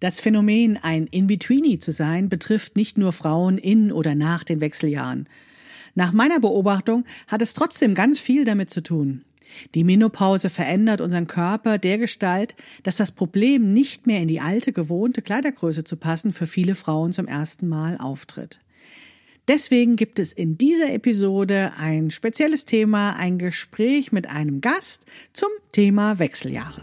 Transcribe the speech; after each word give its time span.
Das 0.00 0.20
Phänomen, 0.20 0.78
ein 0.80 1.06
In-Betweenie 1.08 1.78
zu 1.78 1.92
sein, 1.92 2.28
betrifft 2.28 2.76
nicht 2.76 2.98
nur 2.98 3.12
Frauen 3.12 3.58
in 3.58 3.90
oder 3.90 4.14
nach 4.14 4.44
den 4.44 4.60
Wechseljahren. 4.60 5.28
Nach 5.94 6.12
meiner 6.12 6.38
Beobachtung 6.38 7.04
hat 7.26 7.42
es 7.42 7.54
trotzdem 7.54 7.94
ganz 7.94 8.20
viel 8.20 8.44
damit 8.44 8.70
zu 8.70 8.82
tun. 8.82 9.24
Die 9.74 9.82
Menopause 9.82 10.50
verändert 10.50 11.00
unseren 11.00 11.26
Körper 11.26 11.78
dergestalt, 11.78 12.54
dass 12.82 12.96
das 12.96 13.10
Problem, 13.10 13.72
nicht 13.72 14.06
mehr 14.06 14.20
in 14.20 14.28
die 14.28 14.40
alte 14.40 14.72
gewohnte 14.72 15.22
Kleidergröße 15.22 15.84
zu 15.84 15.96
passen, 15.96 16.32
für 16.32 16.46
viele 16.46 16.74
Frauen 16.74 17.12
zum 17.12 17.26
ersten 17.26 17.66
Mal 17.66 17.96
auftritt. 17.98 18.60
Deswegen 19.48 19.96
gibt 19.96 20.18
es 20.18 20.32
in 20.32 20.58
dieser 20.58 20.92
Episode 20.92 21.72
ein 21.78 22.10
spezielles 22.10 22.66
Thema, 22.66 23.16
ein 23.16 23.38
Gespräch 23.38 24.12
mit 24.12 24.28
einem 24.28 24.60
Gast 24.60 25.02
zum 25.32 25.48
Thema 25.72 26.18
Wechseljahre. 26.18 26.82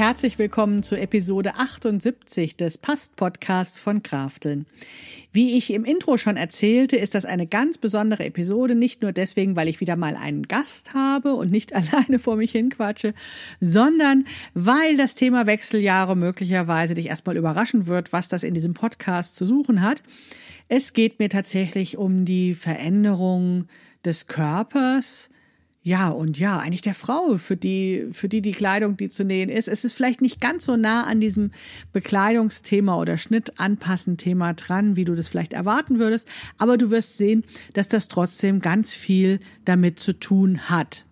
Herzlich 0.00 0.38
willkommen 0.38 0.82
zu 0.82 0.96
Episode 0.96 1.56
78 1.56 2.56
des 2.56 2.78
Past-Podcasts 2.78 3.80
von 3.80 4.02
Krafteln. 4.02 4.64
Wie 5.30 5.58
ich 5.58 5.74
im 5.74 5.84
Intro 5.84 6.16
schon 6.16 6.38
erzählte, 6.38 6.96
ist 6.96 7.14
das 7.14 7.26
eine 7.26 7.46
ganz 7.46 7.76
besondere 7.76 8.24
Episode, 8.24 8.74
nicht 8.74 9.02
nur 9.02 9.12
deswegen, 9.12 9.56
weil 9.56 9.68
ich 9.68 9.82
wieder 9.82 9.96
mal 9.96 10.16
einen 10.16 10.44
Gast 10.44 10.94
habe 10.94 11.34
und 11.34 11.50
nicht 11.50 11.74
alleine 11.74 12.18
vor 12.18 12.36
mich 12.36 12.52
hinquatsche, 12.52 13.12
sondern 13.60 14.24
weil 14.54 14.96
das 14.96 15.16
Thema 15.16 15.44
Wechseljahre 15.44 16.16
möglicherweise 16.16 16.94
dich 16.94 17.08
erstmal 17.08 17.36
überraschen 17.36 17.86
wird, 17.86 18.10
was 18.10 18.26
das 18.26 18.42
in 18.42 18.54
diesem 18.54 18.72
Podcast 18.72 19.36
zu 19.36 19.44
suchen 19.44 19.82
hat. 19.82 20.02
Es 20.68 20.94
geht 20.94 21.18
mir 21.18 21.28
tatsächlich 21.28 21.98
um 21.98 22.24
die 22.24 22.54
Veränderung 22.54 23.66
des 24.02 24.28
Körpers, 24.28 25.28
ja, 25.82 26.10
und 26.10 26.38
ja, 26.38 26.58
eigentlich 26.58 26.82
der 26.82 26.94
Frau, 26.94 27.38
für 27.38 27.56
die, 27.56 28.08
für 28.12 28.28
die 28.28 28.42
die 28.42 28.52
Kleidung, 28.52 28.98
die 28.98 29.08
zu 29.08 29.24
nähen 29.24 29.48
ist. 29.48 29.66
Es 29.66 29.82
ist 29.82 29.94
vielleicht 29.94 30.20
nicht 30.20 30.38
ganz 30.38 30.66
so 30.66 30.76
nah 30.76 31.04
an 31.04 31.20
diesem 31.20 31.52
Bekleidungsthema 31.94 32.98
oder 32.98 33.16
Schnittanpassen-Thema 33.16 34.52
dran, 34.52 34.96
wie 34.96 35.06
du 35.06 35.14
das 35.14 35.28
vielleicht 35.28 35.54
erwarten 35.54 35.98
würdest. 35.98 36.28
Aber 36.58 36.76
du 36.76 36.90
wirst 36.90 37.16
sehen, 37.16 37.44
dass 37.72 37.88
das 37.88 38.08
trotzdem 38.08 38.60
ganz 38.60 38.94
viel 38.94 39.40
damit 39.64 39.98
zu 39.98 40.12
tun 40.12 40.68
hat. 40.68 41.06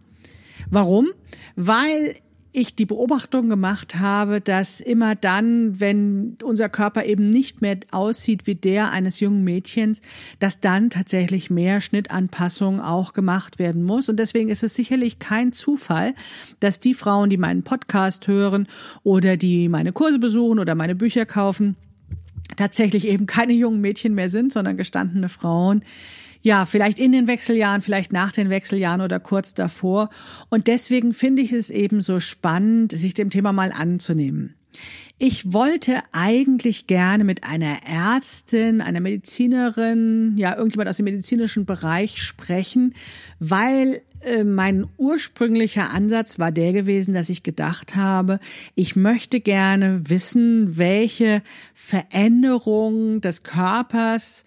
Warum? 0.68 1.08
Weil 1.56 2.16
ich 2.58 2.74
die 2.74 2.86
Beobachtung 2.86 3.48
gemacht 3.48 3.94
habe, 3.96 4.40
dass 4.40 4.80
immer 4.80 5.14
dann, 5.14 5.80
wenn 5.80 6.36
unser 6.42 6.68
Körper 6.68 7.04
eben 7.04 7.30
nicht 7.30 7.62
mehr 7.62 7.78
aussieht 7.90 8.46
wie 8.46 8.54
der 8.54 8.90
eines 8.90 9.20
jungen 9.20 9.44
Mädchens, 9.44 10.02
dass 10.38 10.60
dann 10.60 10.90
tatsächlich 10.90 11.50
mehr 11.50 11.80
Schnittanpassung 11.80 12.80
auch 12.80 13.12
gemacht 13.12 13.58
werden 13.58 13.84
muss. 13.84 14.08
Und 14.08 14.18
deswegen 14.18 14.48
ist 14.48 14.62
es 14.62 14.74
sicherlich 14.74 15.18
kein 15.18 15.52
Zufall, 15.52 16.14
dass 16.60 16.80
die 16.80 16.94
Frauen, 16.94 17.30
die 17.30 17.36
meinen 17.36 17.62
Podcast 17.62 18.26
hören 18.26 18.66
oder 19.02 19.36
die 19.36 19.68
meine 19.68 19.92
Kurse 19.92 20.18
besuchen 20.18 20.58
oder 20.58 20.74
meine 20.74 20.94
Bücher 20.94 21.26
kaufen, 21.26 21.76
tatsächlich 22.56 23.06
eben 23.06 23.26
keine 23.26 23.52
jungen 23.52 23.80
Mädchen 23.80 24.14
mehr 24.14 24.30
sind, 24.30 24.52
sondern 24.52 24.76
gestandene 24.76 25.28
Frauen, 25.28 25.82
ja, 26.42 26.66
vielleicht 26.66 26.98
in 26.98 27.12
den 27.12 27.26
Wechseljahren, 27.26 27.82
vielleicht 27.82 28.12
nach 28.12 28.32
den 28.32 28.50
Wechseljahren 28.50 29.00
oder 29.00 29.20
kurz 29.20 29.54
davor. 29.54 30.10
Und 30.50 30.66
deswegen 30.66 31.12
finde 31.12 31.42
ich 31.42 31.52
es 31.52 31.70
eben 31.70 32.00
so 32.00 32.20
spannend, 32.20 32.92
sich 32.92 33.14
dem 33.14 33.30
Thema 33.30 33.52
mal 33.52 33.72
anzunehmen. 33.72 34.54
Ich 35.20 35.52
wollte 35.52 36.00
eigentlich 36.12 36.86
gerne 36.86 37.24
mit 37.24 37.42
einer 37.42 37.78
Ärztin, 37.84 38.80
einer 38.80 39.00
Medizinerin, 39.00 40.36
ja, 40.36 40.54
irgendjemand 40.54 40.88
aus 40.88 40.98
dem 40.98 41.04
medizinischen 41.04 41.66
Bereich 41.66 42.22
sprechen, 42.22 42.94
weil 43.40 44.00
äh, 44.20 44.44
mein 44.44 44.86
ursprünglicher 44.96 45.90
Ansatz 45.92 46.38
war 46.38 46.52
der 46.52 46.72
gewesen, 46.72 47.14
dass 47.14 47.30
ich 47.30 47.42
gedacht 47.42 47.96
habe, 47.96 48.38
ich 48.76 48.94
möchte 48.94 49.40
gerne 49.40 50.02
wissen, 50.08 50.78
welche 50.78 51.42
Veränderungen 51.74 53.20
des 53.20 53.42
Körpers 53.42 54.44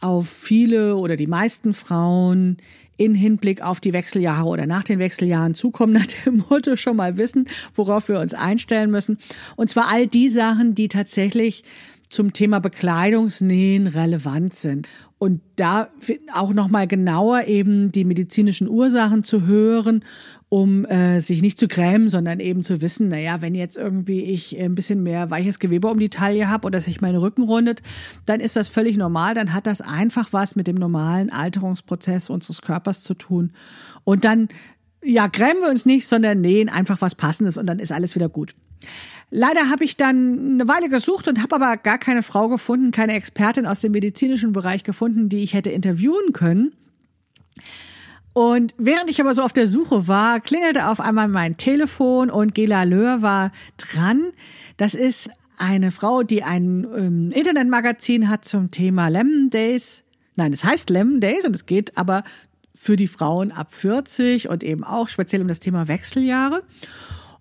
auf 0.00 0.28
viele 0.28 0.96
oder 0.96 1.16
die 1.16 1.26
meisten 1.26 1.72
Frauen 1.72 2.58
in 2.96 3.14
Hinblick 3.14 3.62
auf 3.62 3.80
die 3.80 3.92
Wechseljahre 3.92 4.48
oder 4.48 4.66
nach 4.66 4.84
den 4.84 4.98
Wechseljahren 4.98 5.54
zukommen, 5.54 5.92
nach 5.92 6.06
dem 6.06 6.44
Motto 6.50 6.76
schon 6.76 6.96
mal 6.96 7.16
wissen, 7.16 7.48
worauf 7.74 8.08
wir 8.08 8.20
uns 8.20 8.34
einstellen 8.34 8.90
müssen. 8.90 9.18
Und 9.56 9.68
zwar 9.68 9.88
all 9.88 10.06
die 10.06 10.28
Sachen, 10.28 10.74
die 10.74 10.88
tatsächlich 10.88 11.64
zum 12.08 12.32
Thema 12.32 12.60
Bekleidungsnähen 12.60 13.86
relevant 13.88 14.54
sind. 14.54 14.88
Und 15.18 15.40
da 15.56 15.88
auch 16.34 16.52
nochmal 16.52 16.86
genauer 16.86 17.44
eben 17.44 17.90
die 17.90 18.04
medizinischen 18.04 18.68
Ursachen 18.68 19.22
zu 19.22 19.46
hören 19.46 20.04
um 20.48 20.84
äh, 20.84 21.20
sich 21.20 21.42
nicht 21.42 21.58
zu 21.58 21.66
grämen, 21.66 22.08
sondern 22.08 22.38
eben 22.38 22.62
zu 22.62 22.80
wissen, 22.80 23.08
naja, 23.08 23.42
wenn 23.42 23.54
jetzt 23.54 23.76
irgendwie 23.76 24.22
ich 24.22 24.58
ein 24.58 24.76
bisschen 24.76 25.02
mehr 25.02 25.30
weiches 25.30 25.58
Gewebe 25.58 25.88
um 25.88 25.98
die 25.98 26.08
Taille 26.08 26.48
habe 26.48 26.66
oder 26.66 26.80
sich 26.80 27.00
mein 27.00 27.16
Rücken 27.16 27.42
rundet, 27.42 27.82
dann 28.26 28.40
ist 28.40 28.54
das 28.54 28.68
völlig 28.68 28.96
normal, 28.96 29.34
dann 29.34 29.52
hat 29.52 29.66
das 29.66 29.80
einfach 29.80 30.32
was 30.32 30.54
mit 30.54 30.68
dem 30.68 30.76
normalen 30.76 31.30
Alterungsprozess 31.30 32.30
unseres 32.30 32.62
Körpers 32.62 33.02
zu 33.02 33.14
tun. 33.14 33.52
Und 34.04 34.24
dann, 34.24 34.48
ja, 35.02 35.26
grämen 35.26 35.60
wir 35.60 35.70
uns 35.70 35.84
nicht, 35.84 36.06
sondern 36.06 36.40
nähen 36.40 36.68
einfach 36.68 37.00
was 37.00 37.16
Passendes 37.16 37.56
und 37.56 37.66
dann 37.66 37.80
ist 37.80 37.90
alles 37.90 38.14
wieder 38.14 38.28
gut. 38.28 38.54
Leider 39.30 39.70
habe 39.70 39.84
ich 39.84 39.96
dann 39.96 40.52
eine 40.54 40.68
Weile 40.68 40.88
gesucht 40.88 41.26
und 41.26 41.42
habe 41.42 41.56
aber 41.56 41.76
gar 41.76 41.98
keine 41.98 42.22
Frau 42.22 42.48
gefunden, 42.48 42.92
keine 42.92 43.14
Expertin 43.14 43.66
aus 43.66 43.80
dem 43.80 43.92
medizinischen 43.92 44.52
Bereich 44.52 44.84
gefunden, 44.84 45.28
die 45.28 45.42
ich 45.42 45.54
hätte 45.54 45.70
interviewen 45.70 46.32
können. 46.32 46.72
Und 48.32 48.74
während 48.76 49.10
ich 49.10 49.20
aber 49.20 49.34
so 49.34 49.42
auf 49.42 49.52
der 49.52 49.66
Suche 49.66 50.08
war, 50.08 50.40
klingelte 50.40 50.88
auf 50.88 51.00
einmal 51.00 51.26
mein 51.26 51.56
Telefon 51.56 52.30
und 52.30 52.54
Gela 52.54 52.82
Löhr 52.84 53.22
war 53.22 53.50
dran. 53.78 54.26
Das 54.76 54.94
ist 54.94 55.30
eine 55.58 55.90
Frau, 55.90 56.22
die 56.22 56.42
ein 56.42 56.86
ähm, 56.94 57.30
Internetmagazin 57.32 58.28
hat 58.28 58.44
zum 58.44 58.70
Thema 58.70 59.08
Lemon 59.08 59.48
Days. 59.48 60.04
Nein, 60.36 60.52
es 60.52 60.64
heißt 60.64 60.90
Lemon 60.90 61.20
Days 61.20 61.46
und 61.46 61.56
es 61.56 61.66
geht 61.66 61.96
aber 61.96 62.24
für 62.74 62.96
die 62.96 63.08
Frauen 63.08 63.52
ab 63.52 63.72
40 63.72 64.50
und 64.50 64.62
eben 64.62 64.84
auch 64.84 65.08
speziell 65.08 65.40
um 65.40 65.48
das 65.48 65.60
Thema 65.60 65.88
Wechseljahre. 65.88 66.62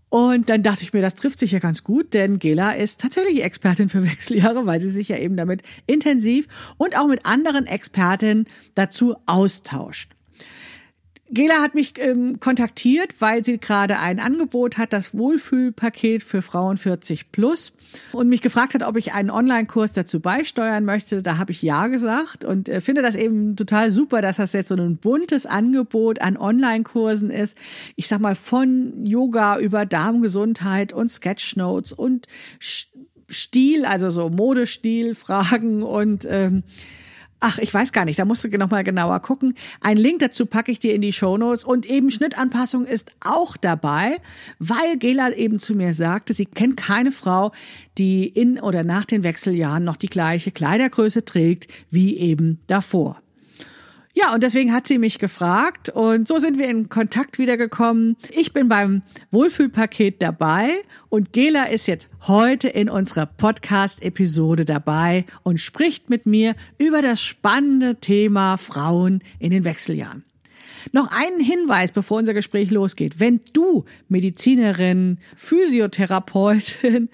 Und 0.09 0.49
dann 0.49 0.63
dachte 0.63 0.83
ich 0.83 0.93
mir, 0.93 1.01
das 1.01 1.15
trifft 1.15 1.39
sich 1.39 1.51
ja 1.51 1.59
ganz 1.59 1.83
gut, 1.83 2.13
denn 2.13 2.39
Gela 2.39 2.71
ist 2.71 3.01
tatsächlich 3.01 3.43
Expertin 3.43 3.89
für 3.89 4.03
Wechseljahre, 4.09 4.65
weil 4.65 4.81
sie 4.81 4.89
sich 4.89 5.09
ja 5.09 5.17
eben 5.17 5.35
damit 5.35 5.61
intensiv 5.87 6.47
und 6.77 6.97
auch 6.97 7.07
mit 7.07 7.25
anderen 7.25 7.65
Expertinnen 7.65 8.45
dazu 8.75 9.15
austauscht. 9.25 10.14
Gela 11.31 11.55
hat 11.55 11.73
mich 11.73 11.93
ähm, 11.97 12.39
kontaktiert, 12.39 13.15
weil 13.19 13.43
sie 13.43 13.57
gerade 13.57 13.97
ein 13.97 14.19
Angebot 14.19 14.77
hat, 14.77 14.93
das 14.93 15.17
Wohlfühlpaket 15.17 16.21
für 16.21 16.43
Frauen 16.43 16.77
40 16.77 17.31
plus 17.31 17.73
und 18.11 18.29
mich 18.29 18.41
gefragt 18.41 18.75
hat, 18.75 18.83
ob 18.83 18.95
ich 18.95 19.13
einen 19.13 19.31
Online-Kurs 19.31 19.93
dazu 19.93 20.19
beisteuern 20.19 20.85
möchte. 20.85 21.23
Da 21.23 21.39
habe 21.39 21.51
ich 21.51 21.63
ja 21.63 21.87
gesagt 21.87 22.43
und 22.43 22.69
äh, 22.69 22.79
finde 22.79 23.01
das 23.01 23.15
eben 23.15 23.55
total 23.55 23.89
super, 23.89 24.21
dass 24.21 24.37
das 24.37 24.53
jetzt 24.53 24.69
so 24.69 24.75
ein 24.75 24.97
buntes 24.97 25.47
Angebot 25.47 26.21
an 26.21 26.37
Online-Kursen 26.37 27.31
ist. 27.31 27.57
Ich 27.95 28.07
sag 28.07 28.19
mal 28.19 28.35
von 28.35 29.03
Yoga 29.03 29.57
über 29.57 29.87
Darmgesundheit 29.87 30.93
und 30.93 31.09
Sketchnotes 31.09 31.91
und 31.91 32.27
Stil, 33.31 33.85
also 33.85 34.11
so 34.11 34.29
Modestil, 34.29 35.15
Fragen 35.15 35.81
und 35.81 36.27
ähm, 36.29 36.63
Ach, 37.47 37.59
ich 37.59 37.71
weiß 37.71 37.91
gar 37.91 38.05
nicht, 38.05 38.17
da 38.17 38.25
musst 38.25 38.43
du 38.43 38.57
noch 38.57 38.71
mal 38.71 38.83
genauer 38.83 39.19
gucken. 39.19 39.53
Ein 39.79 39.97
Link 39.97 40.17
dazu 40.17 40.47
packe 40.47 40.71
ich 40.71 40.79
dir 40.79 40.95
in 40.95 41.01
die 41.01 41.13
Shownotes 41.13 41.63
und 41.63 41.85
eben 41.85 42.09
Schnittanpassung 42.09 42.85
ist 42.85 43.11
auch 43.23 43.55
dabei, 43.55 44.17
weil 44.57 44.97
Gela 44.97 45.31
eben 45.31 45.59
zu 45.59 45.75
mir 45.75 45.93
sagte, 45.93 46.33
sie 46.33 46.47
kennt 46.47 46.75
keine 46.75 47.11
Frau, 47.11 47.51
die 47.99 48.27
in 48.27 48.59
oder 48.59 48.83
nach 48.83 49.05
den 49.05 49.23
Wechseljahren 49.23 49.83
noch 49.83 49.95
die 49.95 50.09
gleiche 50.09 50.49
Kleidergröße 50.49 51.23
trägt 51.23 51.67
wie 51.91 52.17
eben 52.17 52.61
davor. 52.65 53.21
Ja, 54.17 54.33
und 54.33 54.43
deswegen 54.43 54.71
hat 54.71 54.87
sie 54.87 54.97
mich 54.97 55.19
gefragt 55.19 55.89
und 55.89 56.25
so 56.25 56.39
sind 56.39 56.57
wir 56.57 56.69
in 56.69 56.87
Kontakt 56.87 57.37
wiedergekommen. 57.37 58.15
Ich 58.29 58.53
bin 58.53 58.69
beim 58.69 59.01
Wohlfühlpaket 59.31 60.21
dabei 60.21 60.69
und 61.09 61.33
Gela 61.33 61.65
ist 61.65 61.85
jetzt 61.87 62.07
heute 62.21 62.69
in 62.69 62.89
unserer 62.89 63.25
Podcast-Episode 63.25 64.63
dabei 64.63 65.25
und 65.43 65.59
spricht 65.59 66.09
mit 66.09 66.25
mir 66.25 66.55
über 66.77 67.01
das 67.01 67.21
spannende 67.21 67.95
Thema 67.95 68.55
Frauen 68.55 69.21
in 69.37 69.51
den 69.51 69.65
Wechseljahren. 69.65 70.23
Noch 70.93 71.11
einen 71.11 71.41
Hinweis, 71.41 71.91
bevor 71.91 72.19
unser 72.19 72.33
Gespräch 72.33 72.71
losgeht. 72.71 73.19
Wenn 73.19 73.41
du 73.51 73.83
Medizinerin, 74.07 75.17
Physiotherapeutin, 75.35 77.09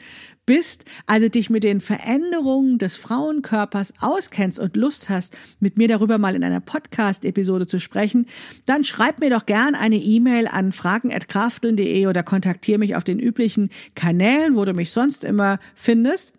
bist, 0.45 0.85
also 1.05 1.29
dich 1.29 1.49
mit 1.49 1.63
den 1.63 1.81
Veränderungen 1.81 2.77
des 2.77 2.95
Frauenkörpers 2.97 3.93
auskennst 3.99 4.59
und 4.59 4.75
Lust 4.75 5.09
hast, 5.09 5.37
mit 5.59 5.77
mir 5.77 5.87
darüber 5.87 6.17
mal 6.17 6.35
in 6.35 6.43
einer 6.43 6.59
Podcast-Episode 6.59 7.67
zu 7.67 7.79
sprechen, 7.79 8.25
dann 8.65 8.83
schreib 8.83 9.19
mir 9.19 9.29
doch 9.29 9.45
gern 9.45 9.75
eine 9.75 9.97
E-Mail 9.97 10.47
an 10.47 10.71
fragen.krafteln.de 10.71 12.07
oder 12.07 12.23
kontaktiere 12.23 12.79
mich 12.79 12.95
auf 12.95 13.03
den 13.03 13.19
üblichen 13.19 13.69
Kanälen, 13.95 14.55
wo 14.55 14.65
du 14.65 14.73
mich 14.73 14.91
sonst 14.91 15.23
immer 15.23 15.59
findest. 15.75 16.33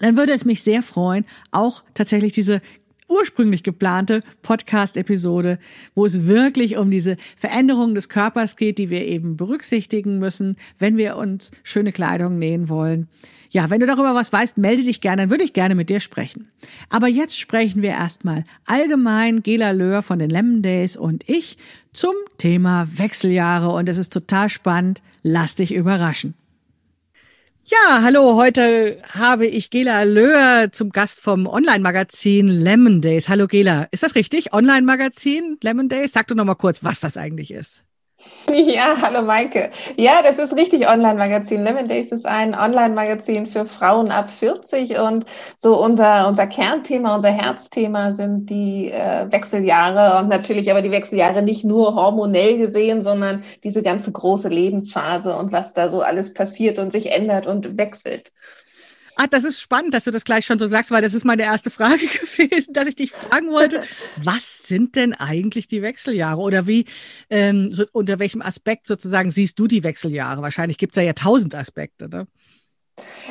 Dann 0.00 0.16
würde 0.16 0.32
es 0.32 0.44
mich 0.44 0.62
sehr 0.62 0.82
freuen, 0.82 1.24
auch 1.52 1.82
tatsächlich 1.94 2.32
diese 2.32 2.60
ursprünglich 3.08 3.62
geplante 3.62 4.22
Podcast-Episode, 4.42 5.58
wo 5.94 6.06
es 6.06 6.26
wirklich 6.26 6.76
um 6.76 6.90
diese 6.90 7.16
Veränderung 7.36 7.94
des 7.94 8.08
Körpers 8.08 8.56
geht, 8.56 8.78
die 8.78 8.90
wir 8.90 9.04
eben 9.04 9.36
berücksichtigen 9.36 10.18
müssen, 10.18 10.56
wenn 10.78 10.96
wir 10.96 11.16
uns 11.16 11.50
schöne 11.62 11.92
Kleidung 11.92 12.38
nähen 12.38 12.68
wollen. 12.68 13.08
Ja, 13.50 13.70
wenn 13.70 13.80
du 13.80 13.86
darüber 13.86 14.14
was 14.14 14.32
weißt, 14.32 14.58
melde 14.58 14.82
dich 14.82 15.00
gerne, 15.00 15.22
dann 15.22 15.30
würde 15.30 15.44
ich 15.44 15.52
gerne 15.52 15.74
mit 15.74 15.88
dir 15.88 16.00
sprechen. 16.00 16.50
Aber 16.90 17.08
jetzt 17.08 17.38
sprechen 17.38 17.80
wir 17.80 17.90
erstmal 17.90 18.44
allgemein, 18.66 19.42
Gela 19.42 19.70
Löhr 19.70 20.02
von 20.02 20.18
den 20.18 20.30
Lemon 20.30 20.62
Days 20.62 20.96
und 20.96 21.28
ich 21.28 21.56
zum 21.92 22.14
Thema 22.38 22.88
Wechseljahre 22.92 23.70
und 23.70 23.88
es 23.88 23.98
ist 23.98 24.12
total 24.12 24.48
spannend. 24.48 25.00
Lass 25.22 25.54
dich 25.54 25.72
überraschen. 25.72 26.34
Ja, 27.68 28.00
hallo, 28.02 28.36
heute 28.36 29.02
habe 29.12 29.44
ich 29.44 29.70
Gela 29.70 30.04
Löhr 30.04 30.68
zum 30.70 30.90
Gast 30.90 31.20
vom 31.20 31.48
Online-Magazin 31.48 32.46
Lemon 32.46 33.00
Days. 33.00 33.28
Hallo 33.28 33.48
Gela, 33.48 33.88
ist 33.90 34.04
das 34.04 34.14
richtig? 34.14 34.52
Online-Magazin 34.52 35.58
Lemon 35.64 35.88
Days? 35.88 36.12
Sag 36.12 36.28
doch 36.28 36.36
noch 36.36 36.44
mal 36.44 36.54
kurz, 36.54 36.84
was 36.84 37.00
das 37.00 37.16
eigentlich 37.16 37.50
ist. 37.50 37.82
Ja, 38.48 38.96
hallo 39.00 39.22
Maike. 39.22 39.70
Ja, 39.96 40.22
das 40.22 40.38
ist 40.38 40.56
richtig 40.56 40.88
Online-Magazin. 40.88 41.62
Lemon 41.64 41.88
Days 41.88 42.12
ist 42.12 42.26
ein 42.26 42.54
Online-Magazin 42.54 43.46
für 43.46 43.66
Frauen 43.66 44.10
ab 44.10 44.30
40 44.30 44.98
und 44.98 45.24
so 45.58 45.82
unser, 45.82 46.28
unser 46.28 46.46
Kernthema, 46.46 47.14
unser 47.16 47.30
Herzthema 47.30 48.14
sind 48.14 48.48
die 48.48 48.90
äh, 48.90 49.30
Wechseljahre 49.30 50.18
und 50.20 50.28
natürlich 50.28 50.70
aber 50.70 50.82
die 50.82 50.90
Wechseljahre 50.90 51.42
nicht 51.42 51.64
nur 51.64 51.94
hormonell 51.94 52.58
gesehen, 52.58 53.02
sondern 53.02 53.42
diese 53.64 53.82
ganze 53.82 54.12
große 54.12 54.48
Lebensphase 54.48 55.36
und 55.36 55.52
was 55.52 55.74
da 55.74 55.88
so 55.90 56.00
alles 56.00 56.32
passiert 56.32 56.78
und 56.78 56.92
sich 56.92 57.12
ändert 57.12 57.46
und 57.46 57.76
wechselt. 57.78 58.32
Ah, 59.18 59.26
das 59.26 59.44
ist 59.44 59.62
spannend, 59.62 59.94
dass 59.94 60.04
du 60.04 60.10
das 60.10 60.24
gleich 60.24 60.44
schon 60.44 60.58
so 60.58 60.66
sagst, 60.66 60.90
weil 60.90 61.00
das 61.00 61.14
ist 61.14 61.24
meine 61.24 61.42
erste 61.42 61.70
Frage 61.70 62.06
gewesen, 62.06 62.74
dass 62.74 62.86
ich 62.86 62.96
dich 62.96 63.12
fragen 63.12 63.48
wollte, 63.48 63.82
was 64.16 64.64
sind 64.64 64.94
denn 64.94 65.14
eigentlich 65.14 65.68
die 65.68 65.80
Wechseljahre 65.80 66.40
oder 66.40 66.66
wie, 66.66 66.84
ähm, 67.30 67.72
so, 67.72 67.84
unter 67.92 68.18
welchem 68.18 68.42
Aspekt 68.42 68.86
sozusagen 68.86 69.30
siehst 69.30 69.58
du 69.58 69.66
die 69.66 69.82
Wechseljahre? 69.84 70.42
Wahrscheinlich 70.42 70.76
gibt 70.76 70.94
es 70.94 70.96
ja 70.96 71.02
ja 71.02 71.14
tausend 71.14 71.54
Aspekte, 71.54 72.10
ne? 72.10 72.26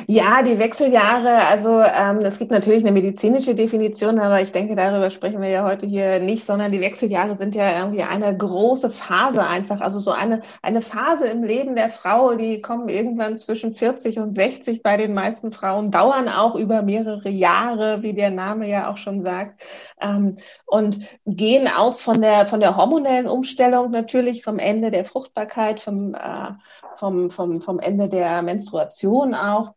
Ja, 0.06 0.44
die 0.44 0.60
Wechseljahre, 0.60 1.44
also 1.48 1.80
ähm, 1.80 2.18
es 2.18 2.38
gibt 2.38 2.52
natürlich 2.52 2.84
eine 2.84 2.92
medizinische 2.92 3.54
Definition, 3.56 4.20
aber 4.20 4.40
ich 4.40 4.52
denke, 4.52 4.76
darüber 4.76 5.10
sprechen 5.10 5.42
wir 5.42 5.48
ja 5.48 5.64
heute 5.64 5.86
hier 5.86 6.20
nicht, 6.20 6.44
sondern 6.44 6.70
die 6.70 6.80
Wechseljahre 6.80 7.36
sind 7.36 7.56
ja 7.56 7.80
irgendwie 7.80 8.04
eine 8.04 8.36
große 8.36 8.90
Phase 8.90 9.44
einfach, 9.44 9.80
also 9.80 9.98
so 9.98 10.12
eine, 10.12 10.42
eine 10.62 10.82
Phase 10.82 11.26
im 11.26 11.42
Leben 11.42 11.74
der 11.74 11.90
Frau, 11.90 12.34
die 12.34 12.60
kommen 12.62 12.88
irgendwann 12.88 13.36
zwischen 13.36 13.74
40 13.74 14.20
und 14.20 14.34
60 14.34 14.84
bei 14.84 14.96
den 14.96 15.14
meisten 15.14 15.50
Frauen, 15.50 15.90
dauern 15.90 16.28
auch 16.28 16.54
über 16.54 16.82
mehrere 16.82 17.28
Jahre, 17.28 18.02
wie 18.02 18.12
der 18.12 18.30
Name 18.30 18.68
ja 18.68 18.88
auch 18.88 18.98
schon 18.98 19.22
sagt, 19.22 19.60
ähm, 20.00 20.36
und 20.66 21.00
gehen 21.26 21.68
aus 21.68 22.00
von 22.00 22.20
der, 22.20 22.46
von 22.46 22.60
der 22.60 22.76
hormonellen 22.76 23.26
Umstellung 23.26 23.90
natürlich, 23.90 24.44
vom 24.44 24.60
Ende 24.60 24.92
der 24.92 25.04
Fruchtbarkeit, 25.04 25.80
vom, 25.80 26.14
äh, 26.14 26.52
vom, 26.98 27.30
vom, 27.30 27.60
vom 27.60 27.78
Ende 27.78 28.08
der 28.08 28.42
Menstruation 28.42 29.34
auch. 29.34 29.74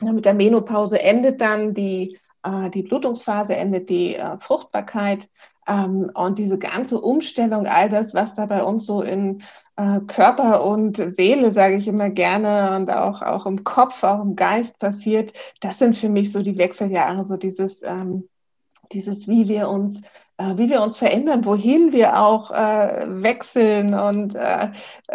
Mit 0.00 0.24
der 0.24 0.34
Menopause 0.34 1.00
endet 1.00 1.40
dann 1.40 1.74
die, 1.74 2.18
äh, 2.42 2.70
die 2.70 2.82
Blutungsphase, 2.82 3.56
endet 3.56 3.88
die 3.88 4.16
äh, 4.16 4.36
Fruchtbarkeit. 4.40 5.28
Ähm, 5.66 6.10
und 6.14 6.38
diese 6.38 6.58
ganze 6.58 7.00
Umstellung, 7.00 7.66
all 7.66 7.88
das, 7.88 8.14
was 8.14 8.34
da 8.34 8.46
bei 8.46 8.64
uns 8.64 8.84
so 8.84 9.02
in 9.02 9.42
äh, 9.76 10.00
Körper 10.06 10.64
und 10.64 10.96
Seele, 10.96 11.52
sage 11.52 11.76
ich 11.76 11.86
immer 11.86 12.10
gerne, 12.10 12.76
und 12.76 12.90
auch, 12.90 13.22
auch 13.22 13.46
im 13.46 13.62
Kopf, 13.62 14.02
auch 14.02 14.22
im 14.22 14.34
Geist 14.34 14.78
passiert, 14.78 15.32
das 15.60 15.78
sind 15.78 15.96
für 15.96 16.08
mich 16.08 16.32
so 16.32 16.42
die 16.42 16.58
Wechseljahre, 16.58 17.24
so 17.24 17.36
dieses, 17.36 17.82
ähm, 17.82 18.28
dieses, 18.90 19.28
wie 19.28 19.48
wir 19.48 19.68
uns 19.68 20.02
wie 20.56 20.68
wir 20.68 20.82
uns 20.82 20.96
verändern, 20.96 21.44
wohin 21.44 21.92
wir 21.92 22.18
auch 22.18 22.50
äh, 22.50 23.06
wechseln 23.08 23.94
und 23.94 24.34
äh, 24.34 24.70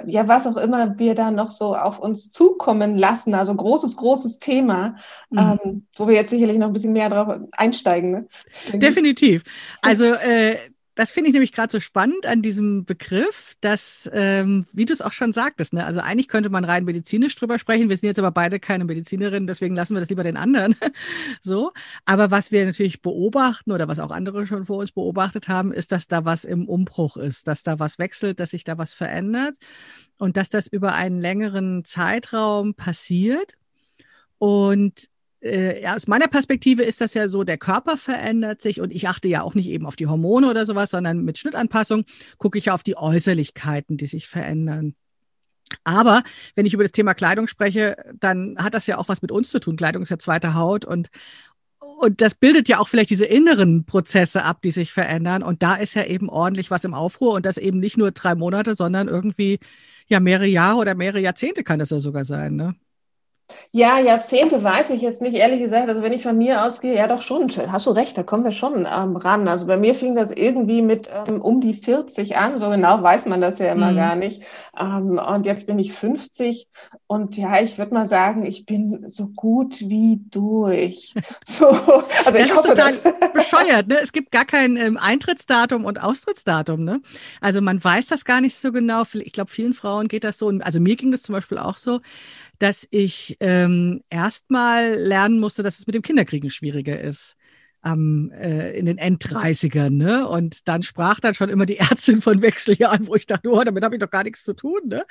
ja, 0.06 0.28
was 0.28 0.48
auch 0.48 0.58
immer 0.58 0.98
wir 0.98 1.16
da 1.16 1.32
noch 1.32 1.52
so 1.52 1.76
auf 1.76 2.00
uns 2.00 2.30
zukommen 2.30 2.96
lassen. 2.96 3.34
Also 3.34 3.54
großes, 3.54 3.96
großes 3.98 4.40
Thema, 4.40 4.96
mhm. 5.30 5.60
ähm, 5.64 5.88
wo 5.96 6.08
wir 6.08 6.16
jetzt 6.16 6.30
sicherlich 6.30 6.58
noch 6.58 6.68
ein 6.68 6.74
bisschen 6.74 6.94
mehr 6.94 7.10
drauf 7.10 7.40
einsteigen. 7.52 8.12
Ne? 8.12 8.28
Definitiv. 8.74 9.44
Also 9.82 10.06
äh, 10.06 10.58
das 10.98 11.12
finde 11.12 11.30
ich 11.30 11.34
nämlich 11.34 11.52
gerade 11.52 11.72
so 11.72 11.80
spannend 11.80 12.26
an 12.26 12.42
diesem 12.42 12.84
Begriff, 12.84 13.54
dass, 13.62 14.10
ähm, 14.14 14.66
wie 14.74 14.86
du 14.86 14.94
es 14.94 15.04
auch 15.04 15.12
schon 15.12 15.32
sagtest, 15.32 15.74
ne, 15.74 15.86
also 15.86 16.00
eigentlich 16.00 16.28
könnte 16.28 16.50
man 16.50 16.66
rein 16.66 16.86
medizinisch 16.86 17.36
drüber 17.36 17.60
sprechen. 17.60 17.88
Wir 17.88 17.98
sind 17.98 18.08
jetzt 18.08 18.18
aber 18.18 18.32
beide 18.32 18.60
keine 18.60 18.84
Medizinerinnen, 18.84 19.46
deswegen 19.46 19.76
lassen 19.76 19.96
wir 19.96 20.00
das 20.00 20.10
lieber 20.10 20.24
den 20.24 20.38
anderen. 20.38 20.76
so. 21.42 21.72
Aber 22.06 22.32
was 22.32 22.52
wir 22.52 22.66
natürlich 22.66 23.04
beobachten 23.04 23.72
oder 23.72 23.88
was 23.88 24.00
auch 24.00 24.10
andere 24.10 24.48
schon 24.48 24.66
vor 24.66 24.78
uns 24.78 24.92
beobachtet 24.92 25.48
haben, 25.48 25.72
ist, 25.72 25.92
dass 25.92 26.08
da 26.08 26.26
was 26.26 26.46
im 26.46 26.68
Umbruch 26.68 27.16
ist, 27.16 27.48
dass 27.48 27.62
da 27.62 27.78
was 27.78 28.00
wechselt, 28.00 28.40
dass 28.40 28.50
sich 28.50 28.64
da 28.64 28.80
was 28.80 28.96
verändert 28.96 29.56
und 30.18 30.36
dass 30.36 30.50
das 30.50 30.66
über 30.66 30.96
einen 30.96 31.22
längeren 31.22 31.86
Zeitraum 31.86 32.74
passiert. 32.74 33.54
Und 34.40 35.10
äh, 35.42 35.86
aus 35.88 36.08
meiner 36.08 36.28
Perspektive 36.28 36.84
ist 36.84 37.02
das 37.02 37.14
ja 37.14 37.28
so, 37.28 37.44
der 37.44 37.58
Körper 37.58 37.98
verändert 37.98 38.62
sich 38.62 38.82
und 38.82 38.92
ich 38.92 39.08
achte 39.08 39.28
ja 39.28 39.42
auch 39.44 39.56
nicht 39.56 39.70
eben 39.70 39.86
auf 39.86 39.96
die 39.96 40.08
Hormone 40.08 40.50
oder 40.50 40.66
sowas, 40.66 40.92
sondern 40.92 41.24
mit 41.24 41.38
Schnittanpassung 41.38 42.06
gucke 42.38 42.58
ich 42.58 42.66
ja 42.66 42.74
auf 42.74 42.84
die 42.84 42.98
Äußerlichkeiten, 42.98 43.98
die 43.98 44.08
sich 44.08 44.28
verändern. 44.28 44.96
Aber 45.84 46.24
wenn 46.56 46.66
ich 46.66 46.74
über 46.74 46.84
das 46.84 46.92
Thema 46.92 47.14
Kleidung 47.14 47.48
spreche, 47.48 47.98
dann 48.20 48.58
hat 48.58 48.74
das 48.74 48.88
ja 48.88 48.98
auch 48.98 49.10
was 49.10 49.22
mit 49.22 49.32
uns 49.32 49.50
zu 49.50 49.60
tun. 49.60 49.76
Kleidung 49.76 50.04
ist 50.04 50.10
ja 50.10 50.18
zweite 50.18 50.54
Haut 50.54 50.86
und 50.86 51.10
und 52.00 52.22
das 52.22 52.36
bildet 52.36 52.70
ja 52.70 52.78
auch 52.78 52.88
vielleicht 52.88 53.10
diese 53.10 53.26
inneren 53.26 53.86
Prozesse 53.86 54.44
ab, 54.44 54.62
die 54.62 54.70
sich 54.70 54.92
verändern. 54.94 55.42
Und 55.42 55.64
da 55.64 55.76
ist 55.76 55.96
ja 55.96 56.04
eben 56.04 56.30
ordentlich 56.30 56.70
was 56.70 56.84
im 56.84 56.94
Aufruhr 56.94 57.34
und 57.34 57.46
das 57.46 57.58
eben 57.58 57.80
nicht 57.80 57.98
nur 57.98 58.12
drei 58.12 58.36
Monate, 58.36 58.76
sondern 58.76 59.08
irgendwie 59.08 59.60
ja 60.06 60.20
mehrere 60.20 60.46
Jahre 60.46 60.78
oder 60.78 60.94
mehrere 60.94 61.22
Jahrzehnte 61.22 61.64
kann 61.64 61.80
das 61.80 61.90
ja 61.90 62.00
sogar 62.00 62.24
sein. 62.24 62.56
Ne? 62.56 62.76
Ja, 63.72 64.00
Jahrzehnte 64.00 64.64
weiß 64.64 64.90
ich 64.90 65.02
jetzt 65.02 65.22
nicht, 65.22 65.36
ehrlich 65.36 65.62
gesagt. 65.62 65.88
Also 65.88 66.02
wenn 66.02 66.12
ich 66.12 66.24
von 66.24 66.38
mir 66.38 66.64
ausgehe, 66.64 66.96
ja 66.96 67.08
doch 67.08 67.22
schon, 67.22 67.50
hast 67.72 67.86
du 67.86 67.92
recht, 67.92 68.18
da 68.18 68.24
kommen 68.24 68.44
wir 68.44 68.52
schon 68.52 68.80
ähm, 68.80 69.16
ran. 69.16 69.48
Also 69.48 69.68
bei 69.68 69.78
mir 69.78 69.96
fing 69.96 70.16
das 70.16 70.32
irgendwie 70.32 70.82
mit 70.82 71.10
ähm, 71.28 71.42
um 71.42 71.62
die 71.62 71.74
40 71.74 72.38
an, 72.38 72.60
so 72.60 72.70
genau 72.70 73.02
weiß 73.02 73.26
man 73.28 73.40
das 73.40 73.60
ja 73.60 73.72
immer 73.72 73.92
mhm. 73.92 73.96
gar 73.96 74.16
nicht. 74.16 74.44
Ähm, 74.78 75.20
und 75.20 75.46
jetzt 75.46 75.68
bin 75.68 75.80
ich 75.80 75.94
50 75.94 76.68
und 77.08 77.38
ja, 77.38 77.62
ich 77.62 77.78
würde 77.78 77.94
mal 77.94 78.06
sagen, 78.06 78.46
ich 78.46 78.66
bin 78.66 79.06
so 79.08 79.28
gut 79.28 79.80
wie 79.82 80.20
durch. 80.30 81.14
So, 81.48 81.66
also 81.68 81.98
das 82.26 82.36
ich 82.36 82.56
hoffe, 82.56 82.74
ist 82.74 82.78
total 82.78 82.94
das. 82.94 83.34
bescheuert. 83.34 83.88
Ne? 83.88 84.00
Es 84.02 84.12
gibt 84.12 84.32
gar 84.32 84.46
kein 84.46 84.76
ähm, 84.76 84.98
Eintrittsdatum 84.98 85.86
und 85.86 86.04
Austrittsdatum. 86.04 86.84
Ne? 86.84 87.02
Also 87.42 87.62
man 87.62 87.84
weiß 87.84 88.08
das 88.08 88.26
gar 88.26 88.42
nicht 88.42 88.56
so 88.56 88.72
genau. 88.72 89.04
Ich 89.14 89.34
glaube, 89.34 89.50
vielen 89.50 89.74
Frauen 89.74 90.08
geht 90.08 90.24
das 90.24 90.38
so. 90.38 90.52
Also 90.62 90.80
mir 90.80 90.96
ging 90.96 91.12
das 91.12 91.24
zum 91.24 91.34
Beispiel 91.34 91.58
auch 91.58 91.78
so 91.78 92.02
dass 92.60 92.88
ich 92.90 93.38
ähm, 93.40 94.02
erstmal 94.10 94.96
lernen 94.96 95.40
musste, 95.40 95.64
dass 95.64 95.80
es 95.80 95.88
mit 95.88 95.96
dem 95.96 96.02
Kinderkriegen 96.02 96.50
schwieriger 96.50 97.00
ist. 97.00 97.36
Ähm, 97.86 98.32
äh, 98.36 98.72
in 98.78 98.88
den 98.88 98.98
End-30ern, 98.98 99.92
ne? 99.92 100.28
Und 100.28 100.68
dann 100.68 100.82
sprach 100.82 101.20
dann 101.20 101.36
schon 101.36 101.50
immer 101.50 101.68
die 101.68 101.78
Ärztin 101.78 102.22
von 102.22 102.42
Wechseljahren, 102.42 103.08
wo 103.08 103.16
ich 103.16 103.28
dachte, 103.28 103.50
oh, 103.50 103.64
damit 103.64 103.84
habe 103.84 103.96
ich 103.96 104.02
doch 104.02 104.10
gar 104.10 104.24
nichts 104.24 104.44
zu 104.44 104.56
tun, 104.56 104.82
ne? 104.86 105.06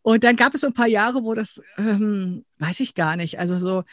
Und 0.00 0.24
dann 0.24 0.36
gab 0.36 0.54
es 0.54 0.62
so 0.62 0.68
ein 0.68 0.72
paar 0.72 0.88
Jahre, 0.88 1.22
wo 1.22 1.34
das, 1.34 1.62
ähm, 1.76 2.44
weiß 2.58 2.80
ich 2.80 2.94
gar 2.94 3.16
nicht, 3.16 3.38
also 3.38 3.58
so, 3.58 3.84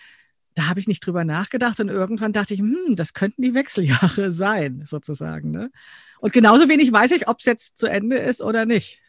da 0.55 0.67
habe 0.69 0.79
ich 0.79 0.87
nicht 0.87 1.05
drüber 1.05 1.25
nachgedacht 1.25 1.79
und 1.79 1.89
irgendwann 1.89 2.33
dachte 2.33 2.53
ich, 2.53 2.61
hm, 2.61 2.95
das 2.95 3.13
könnten 3.13 3.41
die 3.41 3.53
Wechseljahre 3.53 4.31
sein, 4.31 4.81
sozusagen, 4.85 5.51
ne? 5.51 5.69
Und 6.19 6.33
genauso 6.33 6.67
wenig 6.69 6.91
weiß 6.91 7.11
ich, 7.11 7.27
ob 7.27 7.39
es 7.39 7.45
jetzt 7.45 7.77
zu 7.77 7.87
Ende 7.87 8.17
ist 8.17 8.41
oder 8.41 8.65
nicht. 8.65 9.01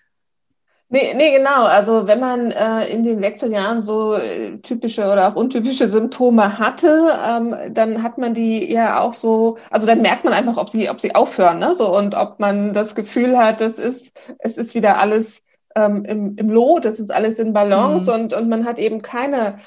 Nee, 0.93 1.15
nee, 1.15 1.37
genau. 1.37 1.67
Also 1.67 2.09
wenn 2.09 2.19
man 2.19 2.51
äh, 2.51 2.89
in 2.89 3.05
den 3.05 3.23
Wechseljahren 3.23 3.81
so 3.81 4.15
äh, 4.15 4.59
typische 4.59 5.03
oder 5.03 5.29
auch 5.29 5.37
untypische 5.37 5.87
Symptome 5.87 6.59
hatte, 6.59 7.17
ähm, 7.25 7.55
dann 7.73 8.03
hat 8.03 8.19
man 8.19 8.35
die 8.35 8.73
ja 8.73 9.01
auch 9.01 9.15
so, 9.15 9.57
also 9.71 9.87
dann 9.87 10.03
merkt 10.03 10.25
man 10.25 10.33
einfach, 10.33 10.57
ob 10.57 10.69
sie, 10.69 10.91
ob 10.91 11.01
sie 11.01 11.15
aufhören, 11.15 11.61
ne? 11.61 11.77
So 11.77 11.97
und 11.97 12.17
ob 12.17 12.41
man 12.41 12.73
das 12.75 12.97
Gefühl 12.97 13.39
hat, 13.39 13.61
das 13.61 13.79
ist, 13.79 14.19
es 14.41 14.59
ist 14.59 14.75
wieder 14.75 14.99
alles 14.99 15.43
ähm, 15.77 16.05
im, 16.05 16.37
im 16.37 16.51
Lot, 16.51 16.85
das 16.85 16.99
ist 16.99 17.13
alles 17.13 17.39
in 17.39 17.53
Balance 17.53 18.13
mhm. 18.13 18.23
und, 18.25 18.33
und 18.33 18.49
man 18.49 18.65
hat 18.65 18.81
eben 18.81 19.01
keine 19.01 19.59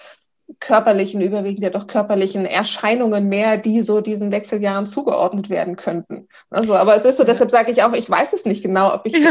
körperlichen, 0.59 1.21
überwiegend 1.21 1.63
ja 1.63 1.69
doch 1.69 1.87
körperlichen 1.87 2.45
Erscheinungen 2.45 3.29
mehr, 3.29 3.57
die 3.57 3.81
so 3.81 4.01
diesen 4.01 4.33
Wechseljahren 4.33 4.87
zugeordnet 4.87 5.49
werden 5.49 5.77
könnten. 5.77 6.27
Also, 6.49 6.75
aber 6.75 6.97
es 6.97 7.05
ist 7.05 7.15
so, 7.15 7.23
deshalb 7.23 7.49
sage 7.49 7.71
ich 7.71 7.81
auch, 7.81 7.93
ich 7.93 8.09
weiß 8.09 8.33
es 8.33 8.43
nicht 8.45 8.61
genau, 8.61 8.93
ob 8.93 9.05
ich 9.05 9.13
ja. 9.13 9.29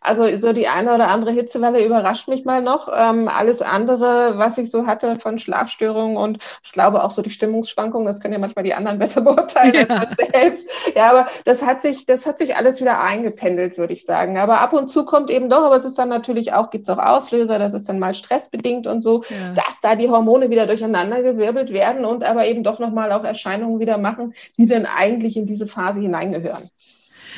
Also 0.00 0.36
so 0.36 0.52
die 0.52 0.68
eine 0.68 0.94
oder 0.94 1.08
andere 1.08 1.32
Hitzewelle 1.32 1.84
überrascht 1.84 2.28
mich 2.28 2.44
mal 2.44 2.62
noch. 2.62 2.88
Ähm, 2.94 3.28
alles 3.28 3.62
andere, 3.62 4.38
was 4.38 4.56
ich 4.58 4.70
so 4.70 4.86
hatte 4.86 5.18
von 5.18 5.38
Schlafstörungen 5.38 6.16
und 6.16 6.38
ich 6.62 6.72
glaube 6.72 7.02
auch 7.02 7.10
so 7.10 7.20
die 7.20 7.30
Stimmungsschwankungen, 7.30 8.06
das 8.06 8.20
können 8.20 8.34
ja 8.34 8.38
manchmal 8.38 8.64
die 8.64 8.74
anderen 8.74 8.98
besser 8.98 9.22
beurteilen 9.22 9.74
ja. 9.74 9.80
als 9.80 9.88
man 9.88 10.16
selbst. 10.32 10.70
Ja, 10.94 11.10
aber 11.10 11.28
das 11.44 11.64
hat 11.64 11.82
sich, 11.82 12.06
das 12.06 12.26
hat 12.26 12.38
sich 12.38 12.56
alles 12.56 12.80
wieder 12.80 13.00
eingependelt, 13.00 13.76
würde 13.76 13.92
ich 13.92 14.04
sagen. 14.04 14.38
Aber 14.38 14.60
ab 14.60 14.72
und 14.72 14.88
zu 14.88 15.04
kommt 15.04 15.30
eben 15.30 15.50
doch, 15.50 15.64
aber 15.64 15.76
es 15.76 15.84
ist 15.84 15.98
dann 15.98 16.08
natürlich 16.08 16.52
auch, 16.52 16.70
gibt 16.70 16.88
es 16.88 16.94
auch 16.96 17.02
Auslöser, 17.02 17.58
das 17.58 17.74
ist 17.74 17.88
dann 17.88 17.98
mal 17.98 18.14
stressbedingt 18.14 18.86
und 18.86 19.02
so, 19.02 19.24
ja. 19.28 19.52
dass 19.54 19.80
da 19.82 19.96
die 19.96 20.08
Hormone 20.08 20.50
wieder 20.50 20.66
durcheinandergewirbelt 20.66 21.72
werden 21.72 22.04
und 22.04 22.24
aber 22.24 22.46
eben 22.46 22.62
doch 22.62 22.78
nochmal 22.78 23.12
auch 23.12 23.24
Erscheinungen 23.24 23.80
wieder 23.80 23.98
machen, 23.98 24.34
die 24.56 24.66
dann 24.66 24.86
eigentlich 24.86 25.36
in 25.36 25.46
diese 25.46 25.66
Phase 25.66 26.00
hineingehören. 26.00 26.70